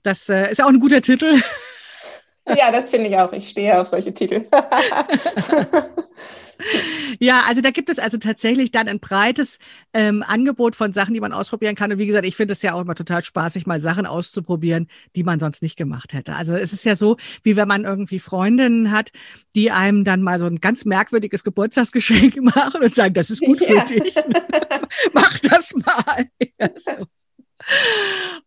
Das 0.03 0.29
äh, 0.29 0.51
ist 0.51 0.63
auch 0.63 0.69
ein 0.69 0.81
guter 0.81 1.01
Titel. 1.01 1.41
Ja, 2.55 2.71
das 2.71 2.91
finde 2.91 3.09
ich 3.09 3.19
auch. 3.19 3.33
Ich 3.33 3.49
stehe 3.49 3.81
auf 3.81 3.89
solche 3.89 4.15
Titel. 4.15 4.45
ja, 7.21 7.43
also 7.47 7.61
da 7.61 7.71
gibt 7.71 7.89
es 7.89 7.99
also 7.99 8.19
tatsächlich 8.19 8.71
dann 8.71 8.89
ein 8.89 9.01
breites 9.01 9.59
ähm, 9.93 10.23
Angebot 10.27 10.77
von 10.77 10.93
Sachen, 10.93 11.15
die 11.15 11.21
man 11.21 11.33
ausprobieren 11.33 11.75
kann. 11.75 11.93
Und 11.93 11.99
wie 11.99 12.07
gesagt, 12.07 12.27
ich 12.27 12.37
finde 12.37 12.53
es 12.53 12.63
ja 12.63 12.75
auch 12.75 12.81
immer 12.81 12.95
total 12.95 13.25
spaßig, 13.25 13.67
mal 13.67 13.81
Sachen 13.81 14.07
auszuprobieren, 14.07 14.89
die 15.15 15.25
man 15.25 15.41
sonst 15.41 15.63
nicht 15.63 15.77
gemacht 15.77 16.13
hätte. 16.13 16.35
Also 16.35 16.55
es 16.55 16.73
ist 16.73 16.85
ja 16.85 16.97
so, 16.97 17.17
wie 17.43 17.57
wenn 17.57 17.69
man 17.69 17.85
irgendwie 17.85 18.19
Freundinnen 18.19 18.91
hat, 18.91 19.13
die 19.55 19.71
einem 19.71 20.05
dann 20.05 20.23
mal 20.23 20.39
so 20.39 20.47
ein 20.47 20.61
ganz 20.61 20.85
merkwürdiges 20.85 21.45
Geburtstagsgeschenk 21.45 22.37
machen 22.43 22.83
und 22.83 22.95
sagen, 22.95 23.15
das 23.15 23.31
ist 23.31 23.43
gut 23.43 23.59
für 23.59 23.75
ja. 23.75 23.85
dich. 23.85 24.15
Mach 25.13 25.39
das 25.41 25.75
mal. 25.75 26.27
Ja, 26.59 26.71
so. 26.79 27.07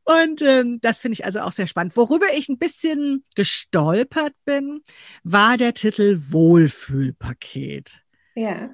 Und 0.04 0.42
ähm, 0.42 0.80
das 0.82 1.00
finde 1.00 1.14
ich 1.14 1.26
also 1.26 1.42
auch 1.42 1.52
sehr 1.52 1.68
spannend. 1.68 1.96
Worüber 1.96 2.26
ich 2.36 2.50
ein 2.50 2.58
bisschen 2.58 3.24
gestolpert 3.36 4.34
bin, 4.46 4.82
war 5.24 5.58
der 5.58 5.74
Titel 5.74 6.20
Wohlfühlpaket. 6.30 8.02
Ja. 8.36 8.72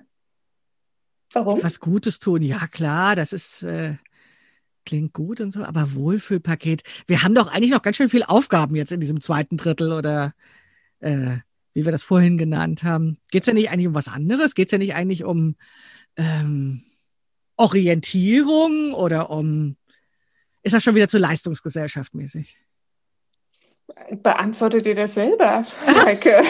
Warum? 1.34 1.62
Was 1.62 1.79
Gutes 1.79 2.19
tun. 2.19 2.41
Ja, 2.41 2.67
klar, 2.67 3.15
das 3.15 3.34
ist. 3.34 3.63
Äh, 3.63 3.95
klingt 4.86 5.13
gut 5.13 5.41
und 5.41 5.51
so, 5.51 5.63
aber 5.63 5.95
Wohlfühlpaket. 5.95 6.84
Wir 7.08 7.23
haben 7.23 7.36
doch 7.36 7.47
eigentlich 7.47 7.71
noch 7.71 7.81
ganz 7.81 7.97
schön 7.97 8.10
viele 8.10 8.29
Aufgaben 8.29 8.75
jetzt 8.75 8.91
in 8.91 8.99
diesem 8.99 9.19
zweiten 9.19 9.58
Drittel 9.58 9.91
oder 9.91 10.34
äh, 10.99 11.38
wie 11.73 11.86
wir 11.86 11.91
das 11.91 12.03
vorhin 12.03 12.38
genannt 12.38 12.84
haben. 12.84 13.17
Geht 13.31 13.43
es 13.43 13.47
ja 13.47 13.53
nicht 13.53 13.69
eigentlich 13.69 13.88
um 13.88 13.95
was 13.95 14.08
anderes? 14.08 14.55
Geht 14.55 14.67
es 14.67 14.71
ja 14.71 14.77
nicht 14.77 14.95
eigentlich 14.95 15.25
um 15.25 15.55
ähm, 16.15 16.84
Orientierung 17.58 18.93
oder 18.93 19.29
um 19.29 19.75
ist 20.65 20.73
das 20.73 20.84
schon 20.84 20.95
wieder 20.95 21.08
zu 21.08 21.19
Leistungsgesellschaft 21.19 22.15
mäßig? 22.15 22.58
Beantwortet 24.10 24.88
ihr 24.88 24.95
das 24.95 25.13
selber, 25.13 25.63
Heike? 26.06 26.41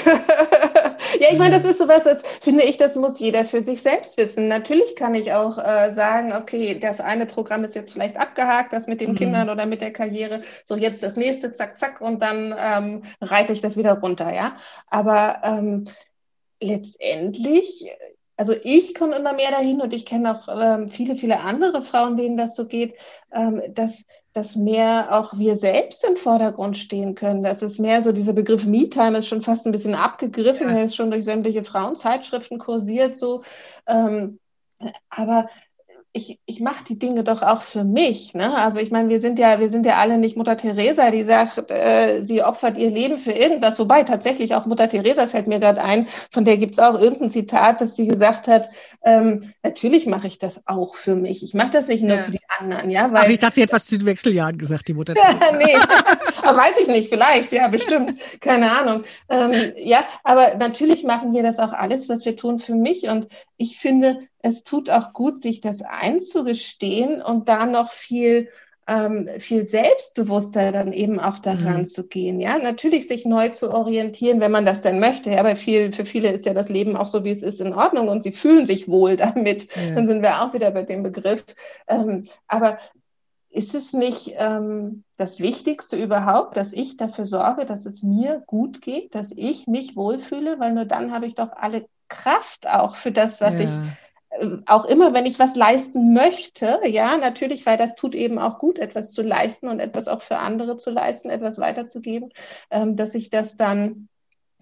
ja, 1.20 1.28
ich 1.32 1.38
meine, 1.38 1.58
das 1.58 1.70
ist 1.70 1.80
sowas, 1.80 2.04
das 2.06 2.22
finde 2.40 2.64
ich, 2.64 2.78
das 2.78 2.96
muss 2.96 3.20
jeder 3.20 3.44
für 3.44 3.62
sich 3.62 3.82
selbst 3.82 4.16
wissen. 4.16 4.48
Natürlich 4.48 4.96
kann 4.96 5.16
ich 5.16 5.34
auch 5.34 5.58
äh, 5.58 5.92
sagen, 5.92 6.32
okay, 6.32 6.80
das 6.80 7.02
eine 7.02 7.26
Programm 7.26 7.66
ist 7.66 7.76
jetzt 7.76 7.92
vielleicht 7.92 8.16
abgehakt, 8.16 8.72
das 8.72 8.88
mit 8.88 9.02
den 9.02 9.12
mhm. 9.12 9.16
Kindern 9.16 9.50
oder 9.50 9.66
mit 9.66 9.82
der 9.82 9.92
Karriere. 9.92 10.44
So, 10.64 10.78
jetzt 10.78 11.04
das 11.04 11.18
nächste, 11.18 11.52
zack, 11.52 11.78
zack, 11.78 12.00
und 12.00 12.22
dann 12.22 12.56
ähm, 12.58 13.02
reite 13.20 13.52
ich 13.52 13.60
das 13.60 13.76
wieder 13.76 14.00
runter, 14.00 14.34
ja. 14.34 14.56
Aber 14.88 15.42
ähm, 15.44 15.84
letztendlich 16.62 17.86
also 18.38 18.54
ich 18.64 18.94
komme 18.94 19.16
immer 19.16 19.34
mehr 19.34 19.52
dahin 19.52 19.82
und 19.82 19.94
ich 19.94 20.06
kenne 20.06 20.38
auch 20.38 20.48
ähm, 20.50 20.90
viele, 20.90 21.16
viele 21.16 21.42
andere 21.42 21.82
Frauen, 21.82 22.18
denen 22.18 22.38
das 22.38 22.56
so 22.56 22.68
geht, 22.68 22.96
ähm, 23.32 23.62
dass, 23.70 24.06
dass 24.34 24.56
mehr 24.56 25.08
auch 25.12 25.38
wir 25.38 25.56
selbst 25.56 26.04
im 26.04 26.18
Vordergrund 26.18 26.78
stehen 26.78 27.16
können. 27.16 27.44
Das 27.44 27.62
ist 27.62 27.80
mehr 27.80 28.02
so, 28.02 28.12
dieser 28.12 28.34
Begriff 28.34 28.66
Me-Time 28.66 29.18
ist 29.18 29.28
schon 29.28 29.42
fast 29.42 29.66
ein 29.66 29.72
bisschen 29.72 29.96
abgegriffen, 29.96 30.70
ja. 30.70 30.78
er 30.78 30.86
ist 30.86 30.96
schon 30.96 31.12
durch 31.12 31.24
sämtliche 31.24 31.64
Frauenzeitschriften 31.64 32.58
kursiert 32.58 33.18
so. 33.18 33.44
Ähm, 33.88 34.40
aber 35.10 35.48
ich, 36.16 36.40
ich 36.46 36.62
mache 36.62 36.86
die 36.86 36.98
Dinge 36.98 37.26
doch 37.26 37.42
auch 37.42 37.62
für 37.62 37.84
mich. 37.84 38.34
Ne? 38.34 38.56
Also 38.56 38.80
ich 38.80 38.90
meine, 38.90 39.10
wir 39.10 39.20
sind 39.20 39.38
ja, 39.38 39.60
wir 39.60 39.70
sind 39.70 39.86
ja 39.86 39.98
alle 39.98 40.18
nicht 40.18 40.38
Mutter 40.38 40.56
Teresa, 40.56 41.12
die 41.12 41.24
sagt, 41.24 41.70
äh, 41.70 42.24
sie 42.24 42.42
opfert 42.42 42.78
ihr 42.78 42.90
Leben 42.90 43.18
für 43.18 43.34
irgendwas. 43.34 43.78
Wobei 43.80 44.04
tatsächlich 44.04 44.56
auch 44.56 44.66
Mutter 44.66 44.88
Teresa 44.88 45.28
fällt 45.28 45.48
mir 45.48 45.60
gerade 45.60 45.84
ein, 45.84 46.08
von 46.32 46.46
der 46.46 46.56
gibt 46.56 46.76
es 46.76 46.80
auch 46.80 46.98
irgendein 46.98 47.30
Zitat, 47.32 47.82
dass 47.82 47.98
sie 47.98 48.08
gesagt 48.08 48.48
hat, 48.48 48.70
ähm, 49.04 49.42
natürlich 49.62 50.06
mache 50.06 50.28
ich 50.28 50.40
das 50.40 50.66
auch 50.68 50.96
für 50.96 51.16
mich. 51.16 51.44
Ich 51.44 51.54
mache 51.54 51.72
das 51.72 51.90
nicht 51.90 52.02
nur 52.02 52.16
ja. 52.16 52.24
für 52.24 52.32
die 52.32 52.40
anderen, 52.60 52.90
ja. 52.90 53.12
Weil, 53.12 53.24
Ach, 53.26 53.30
ich 53.30 53.40
dachte, 53.40 53.56
sie 53.56 53.64
hat 53.64 53.74
was 53.74 53.86
zu 53.86 53.98
den 53.98 54.06
Wechseljahren 54.06 54.58
gesagt, 54.58 54.88
die 54.88 54.94
Mutter. 54.94 55.14
Teresa. 55.16 55.58
nee, 55.58 55.76
aber 56.44 56.58
weiß 56.58 56.80
ich 56.82 56.88
nicht, 56.88 57.10
vielleicht, 57.10 57.52
ja, 57.52 57.68
bestimmt, 57.68 58.18
keine 58.40 58.72
Ahnung. 58.72 59.04
Ähm, 59.28 59.52
ja, 59.78 60.06
aber 60.24 60.56
natürlich 60.56 61.04
machen 61.04 61.34
wir 61.34 61.44
das 61.44 61.60
auch 61.60 61.74
alles, 61.74 62.08
was 62.08 62.24
wir 62.24 62.38
tun, 62.38 62.60
für 62.60 62.74
mich. 62.74 63.10
Und 63.10 63.28
ich 63.58 63.78
finde, 63.78 64.20
es 64.46 64.64
tut 64.64 64.92
auch 64.92 65.14
gut, 65.14 65.42
sich 65.42 65.60
das 65.60 65.82
einzugestehen 65.82 67.20
und 67.20 67.50
da 67.50 67.66
noch 67.66 67.92
viel 67.92 68.50
ähm, 68.88 69.28
viel 69.40 69.66
selbstbewusster 69.66 70.72
dann 70.72 70.94
eben 70.94 71.20
auch 71.20 71.40
daran 71.40 71.80
mhm. 71.80 71.86
zu 71.86 72.06
gehen. 72.06 72.40
Ja, 72.40 72.60
natürlich 72.60 73.08
sich 73.08 73.26
neu 73.26 73.50
zu 73.50 73.74
orientieren, 73.74 74.40
wenn 74.40 74.52
man 74.52 74.64
das 74.64 74.82
denn 74.82 75.00
möchte. 75.00 75.32
Ja, 75.32 75.40
aber 75.40 75.56
viel, 75.56 75.92
für 75.92 76.06
viele 76.06 76.30
ist 76.30 76.46
ja 76.46 76.54
das 76.54 76.70
Leben 76.70 76.96
auch 76.96 77.08
so, 77.08 77.24
wie 77.24 77.32
es 77.32 77.42
ist, 77.42 77.62
in 77.62 77.74
Ordnung 77.74 78.10
und 78.10 78.22
sie 78.22 78.32
fühlen 78.32 78.68
sich 78.68 78.88
wohl 78.88 79.16
damit. 79.18 79.76
Ja. 79.76 79.96
Dann 79.96 80.06
sind 80.06 80.22
wir 80.22 80.44
auch 80.44 80.54
wieder 80.54 80.70
bei 80.70 80.84
dem 80.84 81.02
Begriff. 81.02 81.44
Ähm, 81.88 82.26
aber 82.48 82.78
ist 83.50 83.74
es 83.74 83.94
nicht 83.94 84.36
ähm, 84.38 85.04
das 85.18 85.40
Wichtigste 85.40 85.98
überhaupt, 85.98 86.56
dass 86.56 86.72
ich 86.72 86.96
dafür 86.96 87.26
sorge, 87.26 87.66
dass 87.66 87.88
es 87.88 88.04
mir 88.04 88.44
gut 88.46 88.84
geht, 88.84 89.16
dass 89.16 89.32
ich 89.36 89.66
mich 89.66 89.96
wohlfühle, 89.96 90.60
weil 90.60 90.74
nur 90.74 90.86
dann 90.86 91.12
habe 91.12 91.26
ich 91.26 91.34
doch 91.34 91.54
alle 91.54 91.88
Kraft 92.08 92.68
auch 92.68 92.98
für 92.98 93.12
das, 93.12 93.42
was 93.42 93.58
ja. 93.58 93.66
ich 93.66 93.72
auch 94.66 94.86
immer, 94.86 95.14
wenn 95.14 95.26
ich 95.26 95.40
was 95.40 95.56
leisten 95.56 96.14
möchte, 96.14 96.80
ja, 96.86 97.18
natürlich, 97.18 97.66
weil 97.66 97.78
das 97.78 97.96
tut 97.96 98.16
eben 98.16 98.38
auch 98.38 98.60
gut, 98.60 98.80
etwas 98.80 99.12
zu 99.12 99.22
leisten 99.22 99.68
und 99.68 99.80
etwas 99.80 100.08
auch 100.08 100.22
für 100.22 100.38
andere 100.38 100.78
zu 100.78 100.92
leisten, 100.92 101.30
etwas 101.30 101.58
weiterzugeben, 101.58 102.30
ähm, 102.70 102.96
dass 102.96 103.16
ich 103.16 103.30
das 103.30 103.58
dann 103.58 104.08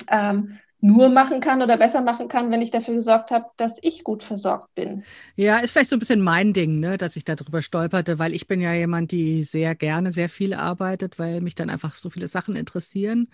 ähm, 0.09 0.59
nur 0.79 1.07
machen 1.07 1.39
kann 1.39 1.61
oder 1.61 1.77
besser 1.77 2.01
machen 2.01 2.27
kann, 2.27 2.51
wenn 2.51 2.61
ich 2.61 2.69
dafür 2.69 2.95
gesorgt 2.95 3.31
habe, 3.31 3.45
dass 3.55 3.79
ich 3.81 4.03
gut 4.03 4.21
versorgt 4.21 4.75
bin. 4.75 5.03
Ja, 5.37 5.59
ist 5.59 5.71
vielleicht 5.71 5.89
so 5.89 5.95
ein 5.95 5.99
bisschen 5.99 6.19
mein 6.19 6.51
Ding, 6.51 6.81
ne, 6.81 6.97
dass 6.97 7.15
ich 7.15 7.23
darüber 7.23 7.61
stolperte, 7.61 8.19
weil 8.19 8.33
ich 8.33 8.47
bin 8.47 8.59
ja 8.59 8.73
jemand, 8.73 9.11
die 9.11 9.43
sehr 9.43 9.75
gerne 9.75 10.11
sehr 10.11 10.27
viel 10.27 10.53
arbeitet, 10.53 11.19
weil 11.19 11.39
mich 11.39 11.55
dann 11.55 11.69
einfach 11.69 11.95
so 11.95 12.09
viele 12.09 12.27
Sachen 12.27 12.57
interessieren 12.57 13.29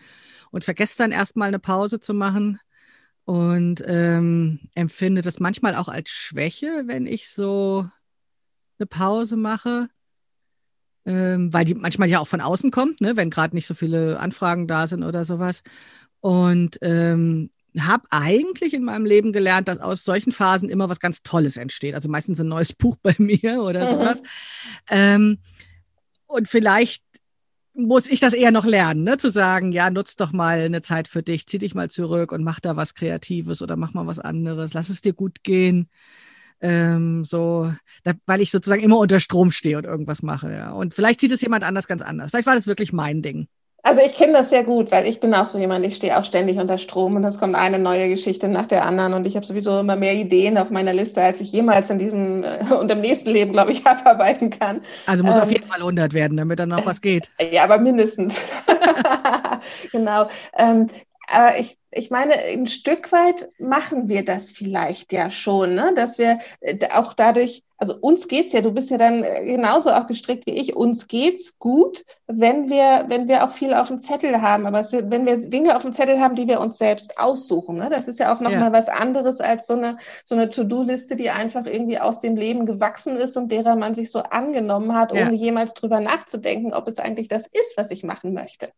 und 0.51 0.63
vergesse 0.63 0.99
dann 0.99 1.11
erstmal 1.11 1.47
eine 1.47 1.59
Pause 1.59 1.99
zu 1.99 2.13
machen 2.13 2.59
und 3.29 3.83
ähm, 3.85 4.59
empfinde 4.73 5.21
das 5.21 5.39
manchmal 5.39 5.75
auch 5.75 5.87
als 5.87 6.09
Schwäche, 6.09 6.85
wenn 6.87 7.05
ich 7.05 7.29
so 7.29 7.87
eine 8.79 8.87
Pause 8.87 9.37
mache, 9.37 9.87
ähm, 11.05 11.53
weil 11.53 11.63
die 11.63 11.75
manchmal 11.75 12.09
ja 12.09 12.21
auch 12.21 12.27
von 12.27 12.41
außen 12.41 12.71
kommt, 12.71 13.01
ne, 13.01 13.17
wenn 13.17 13.29
gerade 13.29 13.55
nicht 13.55 13.67
so 13.67 13.75
viele 13.75 14.19
Anfragen 14.19 14.67
da 14.67 14.87
sind 14.87 15.03
oder 15.03 15.25
sowas. 15.25 15.61
Und 16.21 16.79
ähm, 16.81 17.51
habe 17.77 18.05
eigentlich 18.09 18.73
in 18.73 18.83
meinem 18.83 19.05
Leben 19.05 19.31
gelernt, 19.31 19.67
dass 19.67 19.77
aus 19.77 20.03
solchen 20.03 20.31
Phasen 20.31 20.67
immer 20.67 20.89
was 20.89 20.99
ganz 20.99 21.21
Tolles 21.21 21.55
entsteht. 21.55 21.93
Also 21.93 22.09
meistens 22.09 22.41
ein 22.41 22.47
neues 22.47 22.73
Buch 22.73 22.95
bei 23.03 23.13
mir 23.19 23.61
oder 23.61 23.85
mhm. 23.85 23.89
sowas. 23.89 24.23
Ähm, 24.89 25.37
und 26.25 26.47
vielleicht 26.47 27.03
muss 27.85 28.07
ich 28.07 28.19
das 28.19 28.33
eher 28.33 28.51
noch 28.51 28.65
lernen, 28.65 29.03
ne? 29.03 29.17
zu 29.17 29.29
sagen, 29.31 29.71
ja, 29.71 29.89
nutz 29.89 30.15
doch 30.15 30.31
mal 30.31 30.59
eine 30.59 30.81
Zeit 30.81 31.07
für 31.07 31.23
dich, 31.23 31.47
zieh 31.47 31.57
dich 31.57 31.75
mal 31.75 31.89
zurück 31.89 32.31
und 32.31 32.43
mach 32.43 32.59
da 32.59 32.75
was 32.75 32.93
Kreatives 32.93 33.61
oder 33.61 33.75
mach 33.75 33.93
mal 33.93 34.07
was 34.07 34.19
anderes, 34.19 34.73
lass 34.73 34.89
es 34.89 35.01
dir 35.01 35.13
gut 35.13 35.43
gehen. 35.43 35.89
Ähm, 36.61 37.23
so, 37.23 37.73
da, 38.03 38.13
weil 38.25 38.41
ich 38.41 38.51
sozusagen 38.51 38.83
immer 38.83 38.97
unter 38.97 39.19
Strom 39.19 39.51
stehe 39.51 39.77
und 39.77 39.85
irgendwas 39.85 40.21
mache, 40.21 40.51
ja. 40.51 40.71
Und 40.71 40.93
vielleicht 40.93 41.21
sieht 41.21 41.31
es 41.31 41.41
jemand 41.41 41.63
anders 41.63 41.87
ganz 41.87 42.01
anders. 42.01 42.31
Vielleicht 42.31 42.47
war 42.47 42.55
das 42.55 42.67
wirklich 42.67 42.91
mein 42.91 43.21
Ding. 43.21 43.47
Also 43.81 44.01
ich 44.05 44.15
kenne 44.15 44.33
das 44.33 44.49
sehr 44.49 44.63
gut, 44.63 44.91
weil 44.91 45.07
ich 45.07 45.19
bin 45.19 45.33
auch 45.33 45.47
so 45.47 45.57
jemand, 45.57 45.85
ich 45.85 45.95
stehe 45.95 46.17
auch 46.17 46.25
ständig 46.25 46.57
unter 46.57 46.77
Strom 46.77 47.15
und 47.15 47.23
es 47.23 47.39
kommt 47.39 47.55
eine 47.55 47.79
neue 47.79 48.09
Geschichte 48.09 48.49
nach 48.49 48.67
der 48.67 48.85
anderen 48.85 49.13
und 49.13 49.25
ich 49.25 49.35
habe 49.35 49.45
sowieso 49.45 49.79
immer 49.79 49.95
mehr 49.95 50.15
Ideen 50.15 50.57
auf 50.57 50.69
meiner 50.69 50.93
Liste, 50.93 51.21
als 51.21 51.39
ich 51.39 51.51
jemals 51.51 51.89
in 51.89 51.97
diesem 51.97 52.43
äh, 52.43 52.73
und 52.73 52.91
im 52.91 52.99
nächsten 52.99 53.29
Leben, 53.29 53.53
glaube 53.53 53.71
ich, 53.71 53.85
abarbeiten 53.87 54.49
kann. 54.49 54.81
Also 55.05 55.23
muss 55.23 55.35
ähm, 55.35 55.41
auf 55.41 55.51
jeden 55.51 55.65
Fall 55.65 55.79
100 55.79 56.13
werden, 56.13 56.35
damit 56.35 56.59
dann 56.59 56.69
noch 56.69 56.85
was 56.85 57.01
geht. 57.01 57.29
Ja, 57.51 57.63
aber 57.63 57.79
mindestens. 57.79 58.35
genau. 59.91 60.29
Ähm, 60.57 60.87
aber 61.31 61.59
ich, 61.59 61.77
ich 61.91 62.11
meine, 62.11 62.33
ein 62.33 62.67
Stück 62.67 63.11
weit 63.11 63.49
machen 63.59 64.09
wir 64.09 64.23
das 64.23 64.51
vielleicht 64.51 65.11
ja 65.13 65.29
schon, 65.29 65.75
ne? 65.75 65.93
dass 65.95 66.17
wir 66.17 66.39
äh, 66.61 66.77
auch 66.91 67.13
dadurch, 67.13 67.63
also 67.77 67.95
uns 67.95 68.27
geht's 68.27 68.53
ja, 68.53 68.61
du 68.61 68.71
bist 68.71 68.89
ja 68.89 68.97
dann 68.97 69.23
äh, 69.23 69.45
genauso 69.45 69.91
auch 69.91 70.07
gestrickt 70.07 70.45
wie 70.45 70.57
ich, 70.57 70.75
uns 70.75 71.07
geht's 71.07 71.57
gut, 71.57 72.03
wenn 72.27 72.69
wir, 72.69 73.05
wenn 73.07 73.27
wir 73.27 73.43
auch 73.43 73.53
viel 73.53 73.73
auf 73.73 73.87
dem 73.87 73.99
Zettel 73.99 74.41
haben, 74.41 74.65
aber 74.65 74.83
wenn 74.91 75.25
wir 75.25 75.37
Dinge 75.49 75.75
auf 75.75 75.83
dem 75.83 75.93
Zettel 75.93 76.19
haben, 76.19 76.35
die 76.35 76.47
wir 76.47 76.59
uns 76.59 76.77
selbst 76.77 77.19
aussuchen, 77.19 77.77
ne? 77.77 77.89
das 77.91 78.07
ist 78.07 78.19
ja 78.19 78.33
auch 78.33 78.39
nochmal 78.39 78.71
ja. 78.71 78.73
was 78.73 78.89
anderes 78.89 79.39
als 79.39 79.67
so 79.67 79.73
eine, 79.73 79.97
so 80.25 80.35
eine 80.35 80.49
To-Do-Liste, 80.49 81.15
die 81.15 81.29
einfach 81.29 81.65
irgendwie 81.65 81.99
aus 81.99 82.21
dem 82.21 82.35
Leben 82.35 82.65
gewachsen 82.65 83.15
ist 83.17 83.37
und 83.37 83.51
derer 83.51 83.75
man 83.75 83.95
sich 83.95 84.11
so 84.11 84.19
angenommen 84.19 84.93
hat, 84.93 85.11
ohne 85.11 85.31
ja. 85.35 85.45
jemals 85.45 85.73
drüber 85.73 85.99
nachzudenken, 85.99 86.73
ob 86.73 86.87
es 86.87 86.99
eigentlich 86.99 87.27
das 87.27 87.47
ist, 87.47 87.77
was 87.77 87.91
ich 87.91 88.03
machen 88.03 88.33
möchte. 88.33 88.69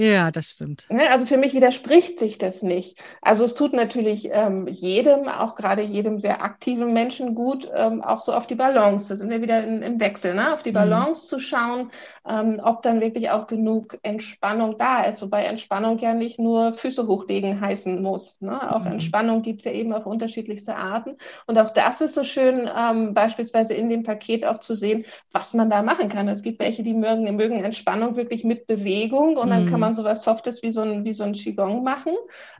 Ja, 0.00 0.30
das 0.30 0.48
stimmt. 0.48 0.86
Ne, 0.88 1.10
also 1.10 1.26
für 1.26 1.36
mich 1.36 1.52
widerspricht 1.52 2.18
sich 2.18 2.38
das 2.38 2.62
nicht. 2.62 2.98
Also 3.20 3.44
es 3.44 3.54
tut 3.54 3.74
natürlich 3.74 4.30
ähm, 4.32 4.66
jedem, 4.66 5.28
auch 5.28 5.56
gerade 5.56 5.82
jedem 5.82 6.20
sehr 6.20 6.42
aktiven 6.42 6.94
Menschen 6.94 7.34
gut, 7.34 7.70
ähm, 7.74 8.02
auch 8.02 8.22
so 8.22 8.32
auf 8.32 8.46
die 8.46 8.54
Balance, 8.54 9.08
da 9.10 9.16
sind 9.16 9.28
wir 9.28 9.42
wieder 9.42 9.62
in, 9.62 9.82
im 9.82 10.00
Wechsel, 10.00 10.34
ne? 10.34 10.54
auf 10.54 10.62
die 10.62 10.70
mhm. 10.70 10.76
Balance 10.76 11.26
mhm. 11.26 11.28
zu 11.28 11.40
schauen, 11.40 11.90
ähm, 12.26 12.62
ob 12.64 12.80
dann 12.80 13.02
wirklich 13.02 13.28
auch 13.28 13.46
genug 13.46 13.98
Entspannung 14.02 14.78
da 14.78 15.02
ist. 15.02 15.20
Wobei 15.20 15.44
Entspannung 15.44 15.98
ja 15.98 16.14
nicht 16.14 16.38
nur 16.38 16.72
Füße 16.72 17.06
hochlegen 17.06 17.60
heißen 17.60 18.00
muss. 18.00 18.40
Ne? 18.40 18.74
Auch 18.74 18.80
mhm. 18.80 18.92
Entspannung 18.92 19.42
gibt 19.42 19.58
es 19.60 19.66
ja 19.66 19.72
eben 19.72 19.92
auf 19.92 20.06
unterschiedlichste 20.06 20.76
Arten. 20.76 21.18
Und 21.46 21.58
auch 21.58 21.74
das 21.74 22.00
ist 22.00 22.14
so 22.14 22.24
schön, 22.24 22.70
ähm, 22.74 23.12
beispielsweise 23.12 23.74
in 23.74 23.90
dem 23.90 24.02
Paket 24.02 24.46
auch 24.46 24.60
zu 24.60 24.74
sehen, 24.74 25.04
was 25.30 25.52
man 25.52 25.68
da 25.68 25.82
machen 25.82 26.08
kann. 26.08 26.26
Es 26.26 26.40
gibt 26.40 26.58
welche, 26.58 26.82
die 26.82 26.94
mögen, 26.94 27.36
mögen 27.36 27.62
Entspannung 27.62 28.16
wirklich 28.16 28.44
mit 28.44 28.66
Bewegung 28.66 29.36
und 29.36 29.50
dann 29.50 29.66
kann 29.66 29.80
man 29.80 29.89
man 29.90 29.94
sowas 29.94 30.24
Softes 30.24 30.62
wie 30.62 30.70
so 30.70 30.80
ein, 30.80 31.04
wie 31.04 31.12
so 31.12 31.24
ein 31.24 31.32
Qigong 31.32 31.82
machen. 31.82 32.14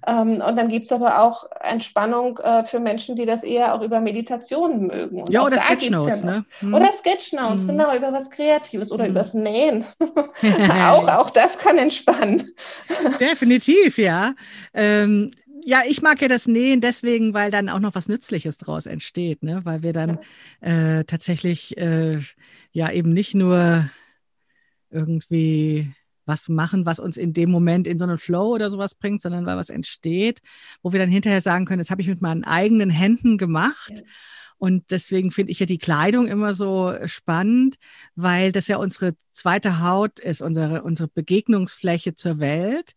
Ähm, 0.07 0.43
und 0.47 0.57
dann 0.57 0.69
gibt 0.69 0.87
es 0.87 0.93
aber 0.93 1.23
auch 1.23 1.45
Entspannung 1.61 2.39
äh, 2.39 2.65
für 2.65 2.81
Menschen, 2.81 3.17
die 3.17 3.27
das 3.27 3.43
eher 3.43 3.75
auch 3.75 3.83
über 3.83 4.01
Meditationen 4.01 4.87
mögen. 4.87 5.23
Und 5.23 5.33
ja, 5.33 5.45
oder 5.45 5.59
Sketchnotes, 5.59 6.23
ja 6.23 6.27
ne? 6.27 6.45
Hm. 6.61 6.75
Oder 6.75 6.93
Sketchnotes, 6.93 7.63
hm. 7.63 7.69
genau, 7.69 7.97
über 7.97 8.13
was 8.13 8.31
Kreatives 8.31 8.93
oder 8.93 9.05
hm. 9.05 9.11
übers 9.11 9.35
Nähen. 9.35 9.85
auch, 10.83 11.09
auch 11.09 11.31
das 11.31 11.59
kann 11.59 11.79
entspannen. 11.79 12.51
Definitiv, 13.21 13.99
ja. 13.99 14.35
Ähm, 14.75 15.31
ja, 15.65 15.83
ich 15.87 16.01
mag 16.01 16.23
ja 16.23 16.29
das 16.29 16.47
Nähen 16.47 16.81
deswegen, 16.81 17.35
weil 17.35 17.51
dann 17.51 17.69
auch 17.69 17.81
noch 17.81 17.95
was 17.95 18.09
Nützliches 18.09 18.57
draus 18.57 18.87
entsteht, 18.87 19.43
ne? 19.43 19.61
Weil 19.65 19.83
wir 19.83 19.93
dann 19.93 20.19
äh, 20.61 21.05
tatsächlich 21.05 21.77
äh, 21.77 22.19
ja 22.73 22.91
eben 22.91 23.11
nicht 23.11 23.35
nur 23.35 23.85
irgendwie 24.91 25.93
was 26.31 26.49
machen, 26.49 26.87
was 26.87 26.99
uns 26.99 27.19
in 27.19 27.35
dem 27.35 27.51
Moment 27.51 27.87
in 27.87 27.99
so 27.99 28.05
einen 28.05 28.17
Flow 28.17 28.55
oder 28.55 28.71
sowas 28.71 28.95
bringt, 28.95 29.21
sondern 29.21 29.45
weil 29.45 29.59
was 29.59 29.69
entsteht, 29.69 30.41
wo 30.83 30.93
wir 30.93 31.01
dann 31.01 31.11
hinterher 31.11 31.43
sagen 31.43 31.67
können, 31.67 31.81
das 31.81 31.91
habe 31.91 32.01
ich 32.01 32.09
mit 32.09 32.23
meinen 32.23 32.45
eigenen 32.45 32.89
Händen 32.89 33.37
gemacht. 33.37 33.93
Ja. 33.95 34.03
Und 34.57 34.91
deswegen 34.91 35.31
finde 35.31 35.53
ich 35.53 35.61
ja 35.61 35.67
die 35.67 35.79
Kleidung 35.79 36.27
immer 36.27 36.55
so 36.55 36.95
spannend, 37.07 37.77
weil 38.15 38.53
das 38.53 38.69
ja 38.69 38.77
unsere 38.77 39.15
zweite 39.33 39.81
Haut 39.81 40.19
ist, 40.19 40.43
unsere, 40.43 40.83
unsere 40.83 41.09
Begegnungsfläche 41.09 42.15
zur 42.15 42.41
Welt. 42.41 42.93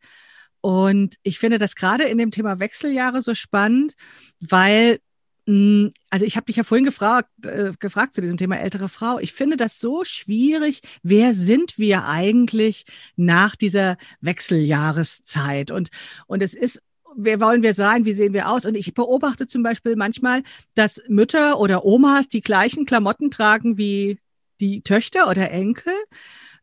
Und 0.59 1.15
ich 1.23 1.39
finde 1.39 1.59
das 1.59 1.75
gerade 1.75 2.03
in 2.03 2.17
dem 2.17 2.31
Thema 2.31 2.59
Wechseljahre 2.59 3.21
so 3.21 3.33
spannend, 3.33 3.95
weil 4.39 4.99
also 5.45 6.25
ich 6.25 6.37
habe 6.37 6.45
dich 6.45 6.55
ja 6.55 6.63
vorhin 6.63 6.85
gefragt, 6.85 7.29
äh, 7.45 7.71
gefragt 7.79 8.13
zu 8.13 8.21
diesem 8.21 8.37
Thema 8.37 8.57
ältere 8.57 8.87
Frau. 8.87 9.19
Ich 9.19 9.33
finde 9.33 9.57
das 9.57 9.79
so 9.79 10.05
schwierig. 10.05 10.81
Wer 11.01 11.33
sind 11.33 11.77
wir 11.77 12.05
eigentlich 12.07 12.85
nach 13.17 13.55
dieser 13.55 13.97
Wechseljahreszeit? 14.21 15.71
Und, 15.71 15.89
und 16.27 16.41
es 16.41 16.53
ist 16.53 16.81
wer 17.15 17.39
wollen 17.39 17.61
wir 17.61 17.73
sein, 17.73 18.05
wie 18.05 18.13
sehen 18.13 18.33
wir 18.33 18.49
aus? 18.49 18.65
Und 18.65 18.75
ich 18.75 18.93
beobachte 18.93 19.45
zum 19.45 19.63
Beispiel 19.63 19.95
manchmal, 19.95 20.43
dass 20.75 21.01
Mütter 21.07 21.59
oder 21.59 21.85
Omas 21.85 22.27
die 22.27 22.41
gleichen 22.41 22.85
Klamotten 22.85 23.29
tragen 23.29 23.77
wie 23.77 24.17
die 24.59 24.81
Töchter 24.81 25.29
oder 25.29 25.51
Enkel. 25.51 25.93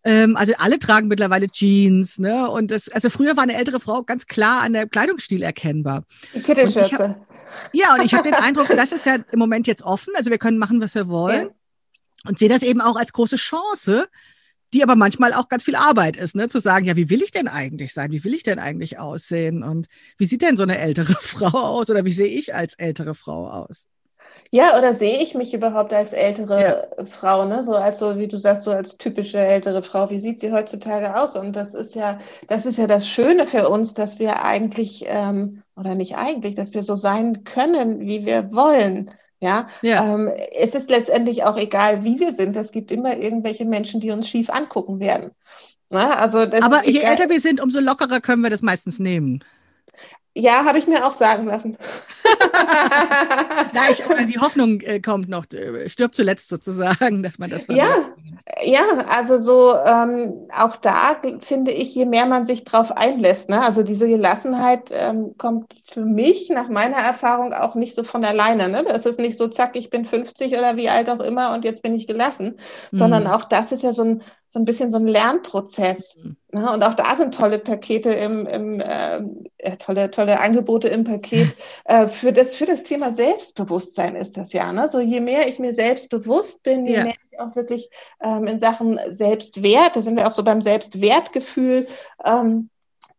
Ähm, 0.02 0.36
also 0.36 0.54
alle 0.56 0.78
tragen 0.78 1.08
mittlerweile 1.08 1.48
Jeans, 1.48 2.18
ne? 2.18 2.48
Und 2.50 2.70
das, 2.70 2.88
also 2.88 3.10
früher 3.10 3.36
war 3.36 3.42
eine 3.42 3.56
ältere 3.56 3.80
Frau 3.80 4.02
ganz 4.02 4.26
klar 4.26 4.62
an 4.62 4.72
der 4.72 4.88
Kleidungsstil 4.88 5.42
erkennbar. 5.42 6.04
Die 6.34 6.40
Kittelschürze. 6.40 7.20
Ja, 7.72 7.94
und 7.94 8.04
ich 8.04 8.14
habe 8.14 8.24
den 8.24 8.34
Eindruck, 8.34 8.68
das 8.76 8.92
ist 8.92 9.06
ja 9.06 9.16
im 9.16 9.38
Moment 9.38 9.66
jetzt 9.66 9.82
offen. 9.82 10.14
Also 10.16 10.30
wir 10.30 10.38
können 10.38 10.58
machen, 10.58 10.80
was 10.80 10.94
wir 10.94 11.08
wollen. 11.08 11.46
Ja. 11.46 12.28
Und 12.28 12.38
sehe 12.38 12.48
das 12.48 12.62
eben 12.62 12.80
auch 12.80 12.96
als 12.96 13.12
große 13.12 13.36
Chance, 13.36 14.06
die 14.72 14.82
aber 14.82 14.94
manchmal 14.94 15.32
auch 15.32 15.48
ganz 15.48 15.64
viel 15.64 15.74
Arbeit 15.74 16.16
ist, 16.16 16.36
ne? 16.36 16.48
zu 16.48 16.60
sagen, 16.60 16.84
ja, 16.84 16.96
wie 16.96 17.10
will 17.10 17.22
ich 17.22 17.30
denn 17.30 17.48
eigentlich 17.48 17.92
sein? 17.92 18.12
Wie 18.12 18.22
will 18.24 18.34
ich 18.34 18.42
denn 18.42 18.58
eigentlich 18.58 18.98
aussehen? 18.98 19.62
Und 19.62 19.88
wie 20.18 20.26
sieht 20.26 20.42
denn 20.42 20.56
so 20.56 20.62
eine 20.62 20.78
ältere 20.78 21.14
Frau 21.20 21.58
aus? 21.58 21.90
Oder 21.90 22.04
wie 22.04 22.12
sehe 22.12 22.28
ich 22.28 22.54
als 22.54 22.74
ältere 22.74 23.14
Frau 23.14 23.48
aus? 23.48 23.88
Ja, 24.52 24.76
oder 24.76 24.94
sehe 24.94 25.22
ich 25.22 25.34
mich 25.34 25.54
überhaupt 25.54 25.92
als 25.92 26.12
ältere 26.12 26.88
ja. 26.98 27.04
Frau, 27.04 27.44
ne? 27.44 27.62
So 27.62 27.74
als 27.74 28.00
so, 28.00 28.18
wie 28.18 28.26
du 28.26 28.36
sagst, 28.36 28.64
so 28.64 28.72
als 28.72 28.98
typische 28.98 29.38
ältere 29.38 29.82
Frau. 29.84 30.10
Wie 30.10 30.18
sieht 30.18 30.40
sie 30.40 30.50
heutzutage 30.50 31.14
aus? 31.14 31.36
Und 31.36 31.54
das 31.54 31.74
ist 31.74 31.94
ja, 31.94 32.18
das 32.48 32.66
ist 32.66 32.76
ja 32.76 32.88
das 32.88 33.08
Schöne 33.08 33.46
für 33.46 33.68
uns, 33.68 33.94
dass 33.94 34.18
wir 34.18 34.44
eigentlich, 34.44 35.04
ähm, 35.06 35.62
oder 35.76 35.94
nicht 35.94 36.16
eigentlich, 36.16 36.56
dass 36.56 36.74
wir 36.74 36.82
so 36.82 36.96
sein 36.96 37.44
können, 37.44 38.00
wie 38.00 38.26
wir 38.26 38.52
wollen. 38.52 39.12
Ja, 39.38 39.68
ja. 39.82 40.14
Ähm, 40.14 40.28
es 40.52 40.74
ist 40.74 40.90
letztendlich 40.90 41.44
auch 41.44 41.56
egal, 41.56 42.02
wie 42.02 42.18
wir 42.18 42.32
sind. 42.32 42.56
Es 42.56 42.72
gibt 42.72 42.90
immer 42.90 43.16
irgendwelche 43.16 43.64
Menschen, 43.64 44.00
die 44.00 44.10
uns 44.10 44.28
schief 44.28 44.50
angucken 44.50 44.98
werden. 44.98 45.30
Na, 45.90 46.08
ne? 46.08 46.18
also 46.18 46.38
Aber 46.38 46.86
je 46.86 46.98
älter 46.98 47.28
wir 47.28 47.40
sind, 47.40 47.60
umso 47.60 47.78
lockerer 47.78 48.20
können 48.20 48.42
wir 48.42 48.50
das 48.50 48.62
meistens 48.62 48.98
nehmen. 48.98 49.44
Ja, 50.36 50.64
habe 50.64 50.78
ich 50.78 50.86
mir 50.86 51.06
auch 51.06 51.14
sagen 51.14 51.46
lassen. 51.46 51.76
Na, 53.72 53.80
ich, 53.90 54.02
die 54.32 54.38
Hoffnung 54.38 54.80
äh, 54.80 55.00
kommt 55.00 55.28
noch, 55.28 55.46
äh, 55.52 55.88
stirbt 55.88 56.14
zuletzt 56.14 56.48
sozusagen, 56.48 57.22
dass 57.22 57.38
man 57.38 57.50
das. 57.50 57.66
Ja, 57.68 57.88
ja, 58.62 58.82
also 59.08 59.38
so 59.38 59.74
ähm, 59.76 60.48
auch 60.56 60.76
da 60.76 61.16
finde 61.40 61.72
ich, 61.72 61.94
je 61.94 62.06
mehr 62.06 62.26
man 62.26 62.44
sich 62.44 62.64
drauf 62.64 62.96
einlässt, 62.96 63.48
ne? 63.48 63.62
also 63.62 63.82
diese 63.82 64.08
Gelassenheit 64.08 64.90
ähm, 64.92 65.34
kommt 65.38 65.74
für 65.84 66.04
mich 66.04 66.50
nach 66.50 66.68
meiner 66.68 66.96
Erfahrung 66.96 67.52
auch 67.52 67.74
nicht 67.74 67.94
so 67.94 68.04
von 68.04 68.24
alleine. 68.24 68.68
Ne? 68.68 68.84
Das 68.86 69.06
ist 69.06 69.18
nicht 69.18 69.38
so, 69.38 69.48
zack, 69.48 69.76
ich 69.76 69.90
bin 69.90 70.04
50 70.04 70.52
oder 70.54 70.76
wie 70.76 70.88
alt 70.88 71.08
auch 71.10 71.20
immer 71.20 71.54
und 71.54 71.64
jetzt 71.64 71.82
bin 71.82 71.94
ich 71.94 72.06
gelassen, 72.06 72.56
mhm. 72.90 72.96
sondern 72.96 73.26
auch 73.26 73.44
das 73.44 73.72
ist 73.72 73.82
ja 73.82 73.92
so 73.92 74.02
ein 74.02 74.22
so 74.52 74.58
ein 74.58 74.64
bisschen 74.64 74.90
so 74.90 74.98
ein 74.98 75.06
Lernprozess. 75.06 76.16
Mhm. 76.16 76.36
Ne? 76.52 76.72
Und 76.72 76.82
auch 76.82 76.94
da 76.94 77.14
sind 77.14 77.34
tolle 77.34 77.60
Pakete 77.60 78.10
im, 78.10 78.46
im 78.46 78.80
äh, 78.80 79.22
äh, 79.58 79.76
tolle, 79.76 80.10
tolle 80.10 80.40
Angebote 80.40 80.88
im 80.88 81.04
Paket. 81.04 81.54
äh, 81.84 82.08
für, 82.08 82.32
das, 82.32 82.56
für 82.56 82.66
das 82.66 82.82
Thema 82.82 83.12
Selbstbewusstsein 83.12 84.16
ist 84.16 84.36
das 84.36 84.52
ja. 84.52 84.72
Ne? 84.72 84.88
So 84.88 84.98
je 84.98 85.20
mehr 85.20 85.48
ich 85.48 85.60
mir 85.60 85.72
selbst 85.72 86.10
bewusst 86.10 86.64
bin, 86.64 86.84
je 86.84 86.94
ja. 86.94 87.04
mehr 87.04 87.14
ich 87.30 87.38
auch 87.38 87.54
wirklich 87.54 87.88
ähm, 88.20 88.48
in 88.48 88.58
Sachen 88.58 88.98
Selbstwert, 89.08 89.94
da 89.94 90.02
sind 90.02 90.16
wir 90.16 90.26
auch 90.26 90.32
so 90.32 90.42
beim 90.42 90.60
Selbstwertgefühl 90.60 91.86
ähm, 92.24 92.70